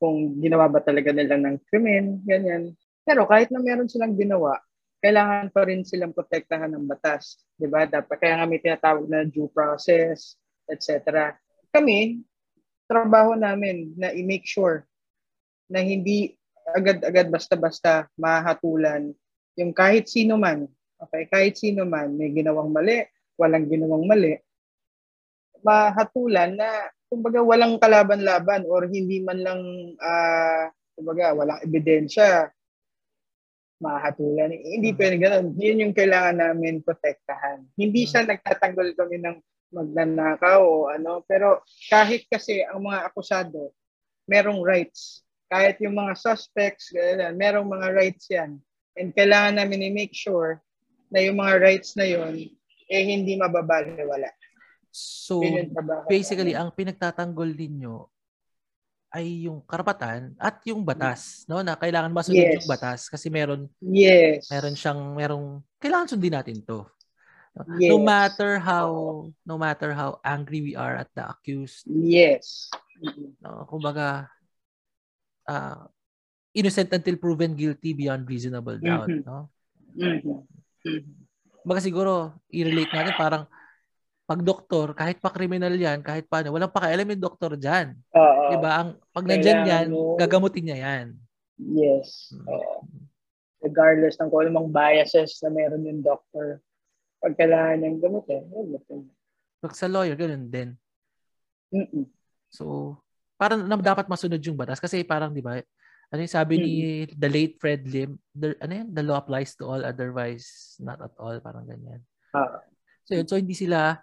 kung 0.00 0.40
ginawa 0.40 0.66
ba 0.72 0.80
talaga 0.80 1.12
nila 1.12 1.36
ng 1.36 1.60
krimen, 1.68 2.24
ganyan. 2.24 2.72
Pero 3.04 3.28
kahit 3.28 3.52
na 3.52 3.60
meron 3.60 3.86
silang 3.86 4.16
ginawa, 4.16 4.56
kailangan 5.04 5.52
pa 5.52 5.68
rin 5.68 5.84
silang 5.84 6.16
protektahan 6.16 6.72
ng 6.72 6.88
batas. 6.88 7.44
Ba? 7.60 7.84
Dapat, 7.84 8.16
kaya 8.16 8.40
nga 8.40 8.48
may 8.48 8.60
tinatawag 8.64 9.04
na 9.06 9.28
due 9.28 9.52
process, 9.52 10.40
etc. 10.72 11.36
Kami, 11.68 12.24
trabaho 12.88 13.36
namin 13.36 13.92
na 13.94 14.08
i-make 14.16 14.48
sure 14.48 14.88
na 15.68 15.84
hindi 15.84 16.32
agad-agad 16.64 17.28
basta-basta 17.30 18.08
mahatulan 18.16 19.12
yung 19.58 19.76
kahit 19.76 20.08
sino 20.08 20.40
man, 20.40 20.64
okay, 20.96 21.28
kahit 21.28 21.54
sino 21.58 21.84
man 21.84 22.16
may 22.16 22.32
ginawang 22.32 22.72
mali, 22.72 23.04
walang 23.36 23.68
ginawang 23.68 24.08
mali, 24.08 24.40
mahatulan 25.60 26.56
na 26.56 26.88
kumbaga 27.10 27.42
walang 27.42 27.76
kalaban-laban 27.82 28.62
or 28.70 28.86
hindi 28.86 29.18
man 29.20 29.42
lang 29.42 29.62
uh, 29.98 30.70
kumbaga 30.94 31.34
walang 31.34 31.60
ebidensya 31.66 32.48
mahatulan. 33.80 34.52
Hindi 34.52 34.92
mm-hmm. 34.92 35.00
pwede 35.00 35.16
ganun. 35.18 35.46
Yun 35.56 35.82
yung 35.88 35.94
kailangan 35.96 36.36
namin 36.38 36.84
protektahan. 36.84 37.64
Hindi 37.74 38.04
siya 38.04 38.22
mm-hmm. 38.22 38.32
nagtatanggol 38.36 38.88
kami 38.94 39.16
ng 39.24 39.36
magnanakaw 39.72 40.60
o 40.60 40.92
ano. 40.92 41.24
Pero 41.24 41.64
kahit 41.88 42.28
kasi 42.28 42.60
ang 42.62 42.84
mga 42.84 43.08
akusado, 43.08 43.72
merong 44.28 44.60
rights. 44.62 45.24
Kahit 45.50 45.82
yung 45.82 45.98
mga 45.98 46.14
suspects, 46.14 46.94
ganyan, 46.94 47.34
merong 47.34 47.66
mga 47.66 47.88
rights 47.90 48.30
yan. 48.30 48.60
And 48.94 49.10
kailangan 49.16 49.58
namin 49.58 49.90
i-make 49.90 50.14
sure 50.14 50.62
na 51.10 51.24
yung 51.26 51.42
mga 51.42 51.58
rights 51.58 51.98
na 51.98 52.06
yon 52.06 52.38
eh 52.90 53.02
hindi 53.06 53.34
mababaliwala. 53.34 54.30
So, 54.90 55.38
basically, 56.10 56.58
ang 56.58 56.74
pinagtatanggol 56.74 57.54
ninyo 57.54 58.10
ay 59.10 59.46
yung 59.50 59.62
karapatan 59.66 60.34
at 60.38 60.62
yung 60.66 60.86
batas, 60.86 61.42
no? 61.50 61.62
Na 61.62 61.74
kailangan 61.74 62.14
masunod 62.14 62.46
Yes. 62.46 62.62
yung 62.62 62.70
batas 62.70 63.00
kasi 63.10 63.26
meron 63.26 63.66
Yes. 63.82 64.46
meron 64.50 64.74
siyang 64.78 65.02
merong 65.14 65.46
kailangan 65.82 66.14
sundin 66.14 66.34
natin 66.34 66.62
'to. 66.62 66.86
Yes. 67.82 67.90
No 67.90 67.98
matter 67.98 68.62
how 68.62 68.86
no 69.42 69.58
matter 69.58 69.90
how 69.90 70.22
angry 70.22 70.62
we 70.62 70.72
are 70.78 70.94
at 70.94 71.10
the 71.14 71.26
accused, 71.26 71.82
Yes. 71.90 72.70
No? 73.42 73.66
Kumbaga 73.66 74.30
ah, 75.50 75.90
innocent 76.54 76.94
until 76.94 77.18
proven 77.18 77.58
guilty 77.58 77.90
beyond 77.90 78.22
reasonable 78.30 78.78
doubt, 78.78 79.10
Mhm. 79.10 79.22
no? 79.26 79.50
Mhm. 79.98 80.46
Mhm. 80.86 81.02
Kumbaga 81.66 81.82
siguro 81.82 82.38
i-relate 82.46 82.94
natin 82.94 83.14
parang 83.18 83.44
pag 84.30 84.46
doktor, 84.46 84.94
kahit 84.94 85.18
pa 85.18 85.34
criminal 85.34 85.74
yan, 85.74 86.06
kahit 86.06 86.30
paano, 86.30 86.54
walang 86.54 86.70
pakialam 86.70 87.02
yung 87.02 87.18
doktor 87.26 87.58
dyan. 87.58 87.98
Oo. 88.14 88.54
Diba? 88.54 88.70
Ang, 88.78 88.88
pag 89.10 89.26
nandyan 89.26 89.66
yan, 89.66 89.86
mo- 89.90 90.14
gagamutin 90.14 90.70
niya 90.70 90.78
yan. 90.86 91.06
Yes. 91.58 92.30
Oo. 92.46 92.86
Regardless 93.58 94.22
ng 94.22 94.30
kung 94.30 94.46
anumang 94.46 94.70
biases 94.70 95.34
na 95.42 95.50
meron 95.50 95.82
yung 95.82 96.06
doctor. 96.06 96.62
Pag 97.18 97.34
kailangan 97.34 97.82
niyang 97.82 97.98
gamutin, 97.98 98.46
gamutin. 98.54 99.10
Pag 99.58 99.74
sa 99.74 99.90
lawyer, 99.90 100.14
ganun 100.14 100.46
din. 100.46 100.78
Mm-mm. 101.74 102.06
So, 102.54 102.94
parang 103.34 103.66
na, 103.66 103.74
dapat 103.82 104.06
masunod 104.06 104.38
yung 104.46 104.54
batas. 104.54 104.78
Kasi 104.78 105.02
parang, 105.02 105.34
di 105.34 105.42
ba, 105.42 105.58
ano 106.10 106.20
yung 106.22 106.30
sabi 106.30 106.54
ni 106.54 106.74
the 107.18 107.26
late 107.26 107.58
Fred 107.58 107.82
Lim, 107.82 108.14
the, 108.30 108.54
ano 108.62 108.78
yun, 108.78 108.88
the 108.94 109.02
law 109.02 109.18
applies 109.18 109.58
to 109.58 109.66
all, 109.66 109.82
otherwise 109.82 110.78
not 110.78 111.02
at 111.02 111.18
all, 111.18 111.34
parang 111.42 111.66
ganyan. 111.66 111.98
Ah. 112.30 112.62
So, 113.10 113.18
yun, 113.18 113.26
so 113.26 113.34
hindi 113.34 113.58
sila, 113.58 113.98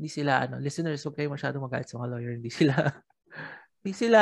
hindi 0.00 0.08
sila, 0.08 0.48
ano, 0.48 0.56
listeners, 0.56 1.04
huwag 1.04 1.12
kayo 1.20 1.28
masyadong 1.28 1.60
magalit 1.60 1.84
sa 1.84 2.00
mga 2.00 2.08
lawyer, 2.16 2.32
hindi 2.32 2.48
sila, 2.48 2.72
hindi 3.84 3.92
sila 3.92 4.20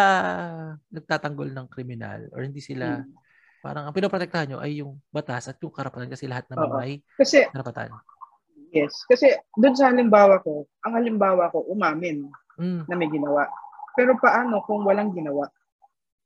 nagtatanggol 0.90 1.54
ng 1.54 1.66
kriminal 1.70 2.26
or 2.34 2.42
hindi 2.42 2.58
sila, 2.58 2.98
Mm. 2.98 3.14
parang 3.62 3.86
ang 3.86 3.94
pinoprotektahan 3.94 4.50
nyo 4.50 4.58
ay 4.58 4.82
yung 4.82 4.98
batas 5.14 5.46
at 5.46 5.58
yung 5.62 5.70
karapatan 5.70 6.10
kasi 6.10 6.26
lahat 6.26 6.50
naman 6.50 6.66
Oo. 6.66 6.78
may 6.82 6.98
Kasi, 7.14 7.46
karapatan. 7.54 7.94
yes. 8.74 8.90
Kasi 9.06 9.38
doon 9.54 9.78
sa 9.78 9.86
halimbawa 9.94 10.42
ko, 10.42 10.66
ang 10.82 10.98
halimbawa 10.98 11.46
ko, 11.54 11.62
umamin 11.70 12.26
Mm. 12.58 12.90
na 12.90 12.94
may 12.98 13.06
ginawa. 13.06 13.46
Pero 13.94 14.18
paano 14.18 14.58
kung 14.66 14.82
walang 14.82 15.14
ginawa? 15.14 15.46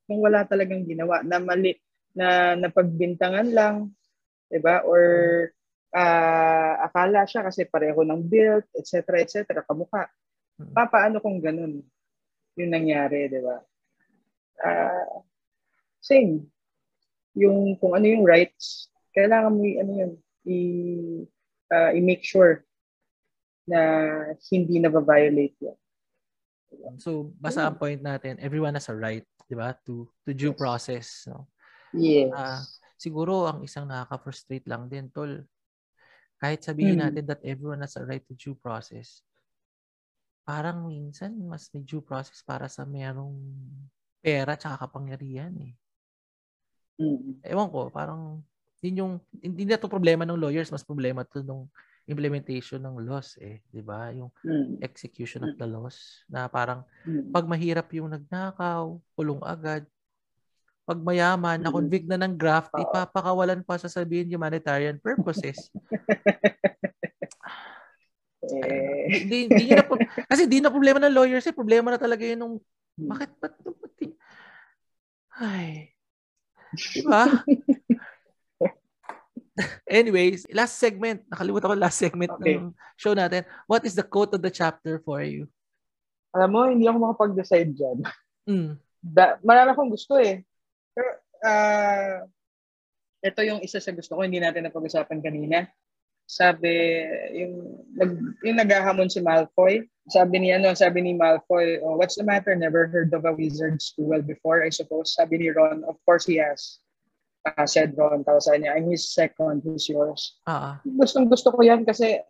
Kung 0.09 0.25
wala 0.25 0.49
talagang 0.49 0.89
ginawa 0.89 1.21
na 1.21 1.37
mali, 1.37 1.77
na 2.17 2.57
napagbintangan 2.57 3.49
lang, 3.53 3.93
'di 4.49 4.61
ba? 4.61 4.81
Or 4.85 5.01
ah, 5.93 6.89
akala 6.89 7.29
siya 7.29 7.45
kasi 7.47 7.69
pareho 7.69 8.01
ng 8.03 8.21
build, 8.25 8.65
etc., 8.77 9.23
etc., 9.23 9.65
kamukha. 9.65 10.09
Mm. 10.61 10.73
Pa, 10.73 10.89
paano 10.89 11.21
kung 11.21 11.41
ganun 11.41 11.81
yung 12.57 12.71
nangyari, 12.73 13.29
'di 13.29 13.41
ba? 13.41 13.57
Ah, 14.61 15.25
same. 16.01 16.49
Yung 17.37 17.77
kung 17.81 17.97
ano 17.97 18.05
yung 18.05 18.25
rights, 18.29 18.93
kailangan 19.17 19.53
mo 19.53 19.65
ano 19.65 19.93
yun, 19.93 20.13
i 20.49 20.59
ah, 21.73 21.93
i-make 21.97 22.25
sure 22.25 22.65
na 23.65 23.81
hindi 24.51 24.77
na 24.83 24.91
violate 24.91 25.57
yun. 25.63 25.79
So, 26.99 27.33
basta 27.37 27.69
ang 27.69 27.77
point 27.77 28.01
natin, 28.01 28.41
everyone 28.41 28.73
has 28.75 28.89
a 28.89 28.97
right, 28.97 29.29
di 29.45 29.53
ba, 29.53 29.77
to 29.85 30.09
to 30.25 30.33
due 30.33 30.57
Yes. 30.57 30.61
process. 30.61 31.07
No? 31.29 31.49
Yes. 31.93 32.33
Ah, 32.33 32.61
siguro 32.97 33.45
ang 33.45 33.61
isang 33.61 33.85
nakaka-frustrate 33.85 34.65
lang 34.65 34.89
din, 34.89 35.13
tol. 35.13 35.45
Kahit 36.43 36.67
sabihin 36.67 36.99
Mm. 36.99 37.03
natin 37.07 37.25
that 37.31 37.39
everyone 37.47 37.87
has 37.87 37.95
a 37.95 38.03
right 38.03 38.27
to 38.27 38.35
due 38.35 38.59
process, 38.59 39.23
parang 40.43 40.91
minsan 40.91 41.39
mas 41.47 41.71
may 41.71 41.87
due 41.87 42.03
process 42.03 42.43
para 42.43 42.67
sa 42.67 42.83
merong 42.83 43.39
pera 44.19 44.59
tsaka 44.59 44.91
kapangyarihan 44.91 45.55
eh. 45.63 45.79
Mm. 46.99 47.47
Ewan 47.47 47.71
ko, 47.71 47.95
parang 47.95 48.43
yun 48.83 48.99
yung, 48.99 49.13
hindi 49.39 49.63
na 49.63 49.79
to 49.79 49.87
problema 49.87 50.27
ng 50.27 50.35
lawyers, 50.35 50.75
mas 50.75 50.83
problema 50.83 51.23
to 51.23 51.47
nung 51.47 51.71
implementation 52.11 52.83
ng 52.83 52.99
laws 53.07 53.39
eh, 53.39 53.63
di 53.71 53.79
ba? 53.79 54.11
Yung 54.11 54.35
Mm. 54.43 54.83
execution 54.83 55.47
of 55.47 55.55
the 55.55 55.67
laws 55.71 56.27
na 56.27 56.51
parang 56.51 56.83
Mm. 57.07 57.31
pag 57.31 57.47
mahirap 57.47 57.87
yung 57.95 58.11
nagnakaw, 58.11 58.99
kulong 59.15 59.47
agad. 59.47 59.87
Pag 60.93 61.01
mayaman, 61.01 61.57
Mm. 61.57 61.65
na-convict 61.65 62.05
na 62.05 62.21
ng 62.21 62.37
graft, 62.37 62.69
Oo. 62.77 62.85
ipapakawalan 62.85 63.65
pa 63.65 63.81
sasabihin 63.81 64.29
humanitarian 64.29 65.01
purposes. 65.01 65.57
Eh, 68.43 69.23
Hindi, 69.23 69.47
hindi 69.47 69.71
nyo 69.71 69.77
na, 69.79 69.87
kasi 70.27 70.51
di 70.51 70.59
na 70.59 70.67
problema 70.67 70.99
ng 70.99 71.15
lawyers 71.15 71.47
eh. 71.47 71.55
Problema 71.55 71.95
na 71.95 71.97
talaga 71.97 72.27
yun 72.27 72.43
nung, 72.43 72.57
Hmm. 72.99 73.09
bakit, 73.09 73.31
ba't, 73.39 73.55
ba't, 73.63 73.95
di- 73.97 74.19
ay, 75.39 75.95
diba? 76.91 77.23
Anyways, 79.87 80.43
last 80.51 80.75
segment. 80.75 81.23
Nakalimutan 81.31 81.71
ko 81.71 81.77
last 81.79 82.03
segment 82.03 82.35
Okay. 82.35 82.59
ng 82.59 82.75
show 82.99 83.15
natin. 83.15 83.47
What 83.71 83.87
is 83.87 83.95
the 83.95 84.03
quote 84.03 84.35
of 84.35 84.43
the 84.43 84.51
chapter 84.51 84.99
for 85.01 85.23
you? 85.23 85.47
alam 86.35 86.51
mo, 86.51 86.67
hindi 86.67 86.91
ako 86.91 86.99
makapag-decide 86.99 87.71
dyan. 87.73 87.99
Mm. 88.51 88.75
Da, 88.99 89.39
marami 89.39 89.71
akong 89.71 89.93
gusto 89.93 90.19
eh. 90.19 90.43
Pero, 90.93 91.11
ah, 91.45 92.25
ito 93.23 93.41
yung 93.47 93.63
isa 93.63 93.79
sa 93.79 93.95
gusto 93.95 94.19
ko, 94.19 94.27
hindi 94.27 94.43
natin 94.43 94.67
napag-usapan 94.67 95.23
kanina. 95.23 95.71
Sabi, 96.27 96.71
yung, 97.35 97.55
nag, 97.99 98.11
yung 98.43 98.59
naghahamon 98.59 99.11
si 99.11 99.21
Malfoy, 99.21 99.85
sabi 100.11 100.43
ni, 100.43 100.49
ano, 100.51 100.75
sabi 100.75 101.03
ni 101.03 101.13
Malfoy, 101.15 101.79
oh, 101.83 101.95
what's 101.95 102.19
the 102.19 102.27
matter? 102.27 102.55
Never 102.55 102.91
heard 102.91 103.15
of 103.15 103.27
a 103.27 103.35
wizard's 103.35 103.95
duel 103.95 104.23
before, 104.23 104.67
I 104.67 104.71
suppose. 104.71 105.15
Sabi 105.15 105.39
ni 105.39 105.49
Ron, 105.55 105.87
of 105.87 105.99
course 106.03 106.27
he 106.27 106.43
has. 106.43 106.83
Ah, 107.43 107.67
said 107.67 107.95
Ron, 107.99 108.23
tapos 108.23 108.47
sabi 108.47 108.63
niya, 108.63 108.79
I'm 108.79 108.87
his 108.91 109.11
second, 109.11 109.67
who's 109.67 109.91
yours? 109.91 110.39
Ah. 110.47 110.79
Gustong 110.87 111.27
gusto 111.27 111.51
ko 111.51 111.59
yan 111.63 111.83
kasi 111.83 112.23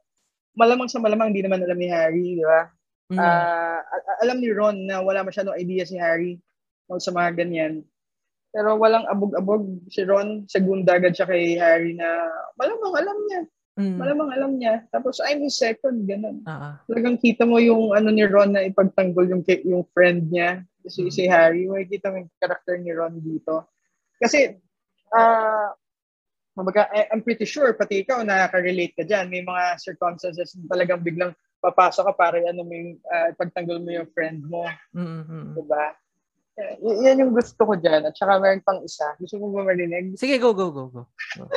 malamang 0.56 0.88
sa 0.88 1.00
malamang 1.00 1.32
hindi 1.32 1.44
naman 1.44 1.60
alam 1.64 1.76
ni 1.76 1.88
Harry, 1.88 2.40
di 2.40 2.44
ba? 2.44 2.68
Mm. 3.12 3.20
A- 3.20 3.84
alam 4.24 4.40
ni 4.40 4.48
Ron 4.52 4.88
na 4.88 5.04
wala 5.04 5.20
masyadong 5.20 5.56
idea 5.56 5.84
si 5.84 6.00
Harry 6.00 6.40
sa 6.96 7.12
mga 7.12 7.44
ganyan. 7.44 7.84
Pero 8.52 8.76
walang 8.76 9.08
abog-abog 9.08 9.64
si 9.88 10.04
Ron. 10.04 10.44
Segunda 10.44 11.00
agad 11.00 11.16
siya 11.16 11.24
kay 11.24 11.56
Harry 11.56 11.96
na 11.96 12.28
malamang 12.60 12.94
alam 12.94 13.18
niya. 13.24 13.42
Mm. 13.72 13.96
Malamang 13.96 14.30
alam 14.36 14.52
niya. 14.60 14.74
Tapos 14.92 15.16
I'm 15.24 15.40
his 15.40 15.56
second, 15.56 16.04
ganun. 16.04 16.44
Ah. 16.44 16.76
Talagang 16.84 17.16
kita 17.16 17.48
mo 17.48 17.56
yung 17.56 17.96
ano 17.96 18.12
ni 18.12 18.20
Ron 18.28 18.52
na 18.52 18.60
ipagtanggol 18.68 19.32
yung, 19.32 19.40
yung 19.64 19.88
friend 19.96 20.28
niya. 20.28 20.60
Si, 20.84 21.00
Mm. 21.00 21.08
si 21.08 21.22
Harry. 21.24 21.64
Makikita 21.64 22.12
mo 22.12 22.20
yung 22.20 22.30
character 22.36 22.76
ni 22.76 22.92
Ron 22.92 23.16
dito. 23.16 23.72
Kasi, 24.20 24.52
ah, 25.16 25.72
kumbaga, 26.52 26.92
I- 26.92 27.08
I'm 27.08 27.24
pretty 27.24 27.48
sure, 27.48 27.72
pati 27.72 28.04
ikaw, 28.04 28.20
nakaka-relate 28.20 28.92
ka 29.00 29.04
dyan. 29.08 29.32
May 29.32 29.40
mga 29.40 29.80
circumstances 29.80 30.52
na 30.60 30.68
talagang 30.68 31.00
biglang 31.00 31.32
papasok 31.64 32.12
ka 32.12 32.14
para 32.18 32.36
ano 32.44 32.68
mo 32.68 32.72
yung, 32.76 33.00
ah, 33.08 33.32
ipagtanggol 33.32 33.80
mo 33.80 33.88
yung 33.88 34.10
friend 34.12 34.44
mo. 34.44 34.68
Mm, 34.92 35.00
mm, 35.00 35.24
mm. 35.24 35.52
Diba? 35.56 35.84
Y- 36.58 37.00
yan 37.08 37.22
yung 37.24 37.32
gusto 37.32 37.64
ko 37.64 37.72
dyan. 37.74 38.04
At 38.04 38.14
saka 38.16 38.36
meron 38.36 38.60
pang 38.60 38.80
isa. 38.84 39.16
Gusto 39.16 39.40
mo 39.40 39.52
ba 39.56 39.64
marinig? 39.64 40.16
Sige, 40.20 40.36
go, 40.36 40.52
go, 40.52 40.68
go, 40.68 40.92
go. 40.92 41.02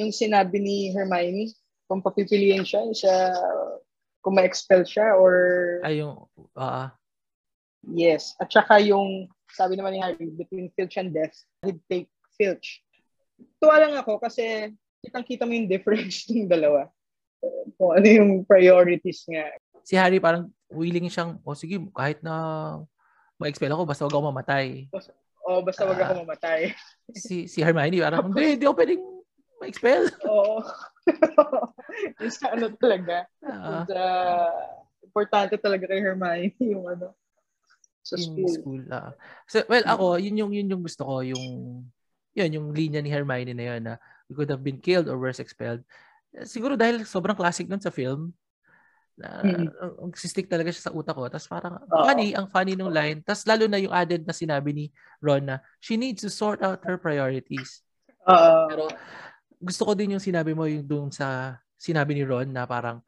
Yung 0.00 0.10
sinabi 0.10 0.58
ni 0.58 0.90
Hermione, 0.90 1.54
kung 1.86 2.02
papipiliin 2.02 2.66
siya, 2.66 2.82
siya 2.90 3.16
kung 4.18 4.34
ma-expel 4.34 4.82
siya 4.82 5.14
or 5.14 5.34
Ay, 5.86 6.02
yung, 6.02 6.26
ah, 6.58 6.66
ah. 6.66 6.88
yes. 7.86 8.34
At 8.42 8.50
saka 8.50 8.82
yung, 8.82 9.30
sabi 9.54 9.78
naman 9.78 9.94
ni 9.94 10.02
Harry, 10.02 10.34
between 10.34 10.72
Filch 10.74 10.98
and 10.98 11.14
Death, 11.14 11.38
he'd 11.62 11.78
take 11.86 12.10
Filch. 12.34 12.82
Tuwa 13.62 13.78
lang 13.78 13.94
ako 13.94 14.18
kasi 14.18 14.74
kitang-kita 15.04 15.46
mo 15.46 15.54
yung 15.54 15.70
difference 15.70 16.26
ng 16.32 16.50
dalawa. 16.50 16.90
Uh, 17.38 17.64
Kung 17.78 17.94
ano 17.94 18.06
yung 18.10 18.30
priorities 18.42 19.22
nga. 19.30 19.46
si 19.86 19.94
Harry 19.94 20.18
parang 20.18 20.50
willing 20.74 21.06
siyang, 21.06 21.38
o 21.46 21.54
sige, 21.54 21.78
kahit 21.94 22.18
na 22.18 22.34
ma-expel 23.36 23.70
ako, 23.70 23.82
basta 23.84 24.02
wag 24.04 24.14
ako 24.14 24.24
mamatay. 24.30 24.66
O 25.44 25.60
basta 25.60 25.82
wag 25.84 26.00
Ah. 26.00 26.04
ako 26.08 26.12
mamatay. 26.24 26.72
Si, 27.12 27.44
si 27.46 27.60
Hermione 27.60 28.00
parang, 28.00 28.32
hindi, 28.32 28.56
hindi 28.56 28.64
ako 28.64 28.76
pwedeng 28.78 29.02
ma-expel. 29.60 30.02
Oo. 30.24 30.56
yung 32.22 32.32
sa 32.32 32.54
ano 32.54 32.72
talaga. 32.74 33.28
Ah, 33.44 33.84
sa 33.84 34.02
importante 35.04 35.54
talaga 35.60 35.84
kay 35.84 36.00
Hermione 36.00 36.54
yung 36.72 36.88
ano 36.88 37.12
sa 38.04 38.16
in 38.20 38.24
school. 38.24 38.52
school. 38.52 38.82
ah. 38.92 39.12
So, 39.48 39.64
well, 39.64 39.84
ako, 39.84 40.20
yun 40.20 40.36
yung, 40.36 40.52
yun 40.52 40.68
yung 40.68 40.84
gusto 40.84 41.04
ko, 41.04 41.24
yung, 41.24 41.44
yun, 42.36 42.50
yung 42.52 42.66
linya 42.72 43.00
ni 43.00 43.08
Hermione 43.08 43.56
na 43.56 43.64
yun, 43.64 43.80
na 43.80 43.94
we 44.28 44.36
could 44.36 44.52
have 44.52 44.60
been 44.60 44.76
killed 44.76 45.08
or 45.08 45.16
worse 45.16 45.40
expelled. 45.40 45.80
Siguro 46.44 46.76
dahil 46.76 47.04
sobrang 47.04 47.36
classic 47.36 47.64
nun 47.64 47.80
sa 47.80 47.88
film, 47.88 48.32
na 49.14 49.40
Mm. 49.40 49.70
ang 49.70 49.92
ang 50.00 50.10
stick 50.12 50.50
talaga 50.50 50.68
siya 50.68 50.90
sa 50.90 50.94
utak 50.94 51.14
ko. 51.14 51.30
Tapos 51.30 51.46
parang 51.46 51.78
Oo. 51.80 52.02
funny, 52.02 52.34
ang 52.34 52.50
funny 52.50 52.74
nung 52.74 52.90
line. 52.90 53.22
Tapos 53.22 53.46
lalo 53.46 53.64
na 53.66 53.78
yung 53.78 53.94
added 53.94 54.26
na 54.26 54.34
sinabi 54.34 54.70
ni 54.70 54.84
Ron 55.22 55.46
na 55.46 55.56
she 55.78 55.94
needs 55.94 56.22
to 56.22 56.30
sort 56.30 56.60
out 56.60 56.82
her 56.82 56.98
priorities. 56.98 57.82
Oo. 58.26 58.66
Pero 58.66 58.84
gusto 59.56 59.82
ko 59.84 59.92
din 59.94 60.18
yung 60.18 60.24
sinabi 60.24 60.50
mo 60.52 60.66
yung 60.66 60.82
doon 60.82 61.08
sa 61.08 61.56
sinabi 61.78 62.18
ni 62.18 62.26
Ron 62.26 62.50
na 62.50 62.66
parang 62.66 62.98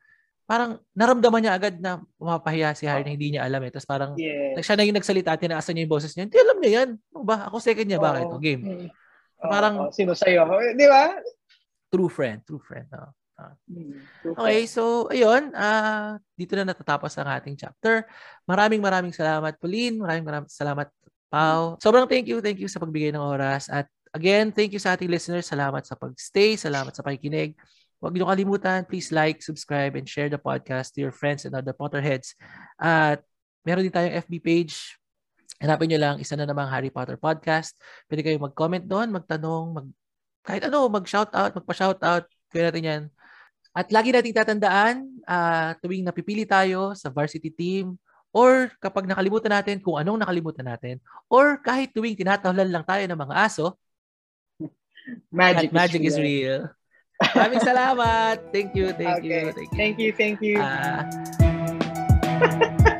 parang 0.46 0.78
naramdaman 0.94 1.42
niya 1.42 1.58
agad 1.58 1.74
na 1.82 1.98
mapahiya 2.22 2.70
si 2.70 2.86
Harry 2.86 3.02
na 3.02 3.10
hindi 3.10 3.34
niya 3.34 3.42
alam 3.42 3.58
eh. 3.66 3.70
Tapos 3.74 3.88
parang 3.90 4.14
Yes. 4.14 4.62
siya 4.62 4.78
na 4.78 4.86
yung 4.86 4.94
nagsalita, 4.94 5.34
tinaasan 5.34 5.74
niya 5.74 5.90
yung 5.90 5.94
boses 5.98 6.14
niya. 6.14 6.30
Hindi 6.30 6.38
alam 6.38 6.56
niya 6.62 6.70
yan. 6.70 6.88
Ano 7.10 7.24
ba? 7.26 7.50
Ako 7.50 7.58
second 7.58 7.82
niya. 7.82 7.98
Bakit? 7.98 8.26
Oo. 8.30 8.38
O, 8.38 8.40
game. 8.40 8.62
Mm. 8.62 8.88
Parang- 9.42 9.78
Oo, 9.82 9.92
sino 9.92 10.14
sa'yo? 10.14 10.46
Di 10.78 10.86
ba? 10.86 11.18
True 11.90 12.06
friend. 12.06 12.46
True 12.46 12.62
friend. 12.62 12.86
oo. 12.94 13.10
Mm. 13.68 14.00
Okay, 14.32 14.64
so 14.64 15.12
ayun, 15.12 15.52
ah 15.52 16.16
dito 16.32 16.56
na 16.56 16.72
natatapos 16.72 17.12
ang 17.20 17.28
ating 17.36 17.52
chapter. 17.52 18.08
Maraming 18.48 18.80
maraming 18.80 19.12
salamat 19.12 19.60
Pauline, 19.60 20.00
maraming 20.00 20.24
maraming 20.24 20.48
salamat 20.48 20.88
Pau. 21.28 21.76
Sobrang 21.76 22.08
thank 22.08 22.24
you, 22.32 22.40
thank 22.40 22.56
you 22.56 22.70
sa 22.70 22.80
pagbigay 22.80 23.12
ng 23.12 23.20
oras 23.20 23.68
at 23.68 23.84
again, 24.16 24.48
thank 24.48 24.72
you 24.72 24.80
sa 24.80 24.96
ating 24.96 25.12
listeners. 25.12 25.44
Salamat 25.44 25.84
sa 25.84 26.00
pagstay, 26.00 26.56
salamat 26.56 26.96
sa 26.96 27.04
pakikinig. 27.04 27.52
Huwag 28.00 28.16
niyo 28.16 28.28
kalimutan, 28.28 28.84
please 28.88 29.12
like, 29.12 29.40
subscribe, 29.44 29.96
and 29.96 30.08
share 30.08 30.32
the 30.32 30.40
podcast 30.40 30.96
to 30.96 31.04
your 31.04 31.12
friends 31.12 31.44
and 31.44 31.52
other 31.56 31.76
Potterheads. 31.76 32.36
At 32.80 33.24
meron 33.64 33.84
din 33.84 33.92
tayong 33.92 34.16
FB 34.24 34.32
page. 34.40 34.96
Hanapin 35.60 35.88
niyo 35.88 36.00
lang 36.00 36.16
isa 36.20 36.36
na 36.36 36.44
namang 36.44 36.68
Harry 36.68 36.92
Potter 36.92 37.16
podcast. 37.16 37.76
Pwede 38.08 38.20
kayong 38.20 38.52
mag-comment 38.52 38.84
doon, 38.84 39.12
magtanong, 39.12 39.66
mag 39.72 39.86
kahit 40.46 40.62
ano, 40.68 40.86
mag-shoutout, 40.86 41.52
magpa-shoutout. 41.58 42.24
Kaya 42.52 42.70
natin 42.70 42.84
yan. 42.84 43.02
At 43.76 43.92
lagi 43.92 44.08
nating 44.08 44.32
tatandaan, 44.32 45.04
ah, 45.28 45.76
tuwing 45.84 46.00
napipili 46.00 46.48
tayo 46.48 46.96
sa 46.96 47.12
varsity 47.12 47.52
team, 47.52 48.00
or 48.32 48.72
kapag 48.80 49.04
nakalimutan 49.04 49.52
natin 49.52 49.84
kung 49.84 50.00
anong 50.00 50.16
nakalimutan 50.16 50.64
natin, 50.64 50.96
or 51.28 51.60
kahit 51.60 51.92
tuwing 51.92 52.16
tinatahlan 52.16 52.72
lang 52.72 52.88
tayo 52.88 53.04
ng 53.04 53.20
mga 53.20 53.36
aso, 53.36 53.76
Magic, 55.28 55.68
magic 55.76 56.00
is 56.08 56.16
real. 56.16 56.72
Maraming 57.36 57.60
salamat. 57.60 58.48
Thank 58.48 58.72
you, 58.72 58.96
thank 58.96 59.20
you, 59.28 59.44
Okay. 59.44 59.52
thank 59.52 59.60
you. 59.60 59.76
Thank 59.76 59.96
you, 60.00 60.10
thank 60.16 60.38
you. 60.40 60.56
Ah, 60.56 61.04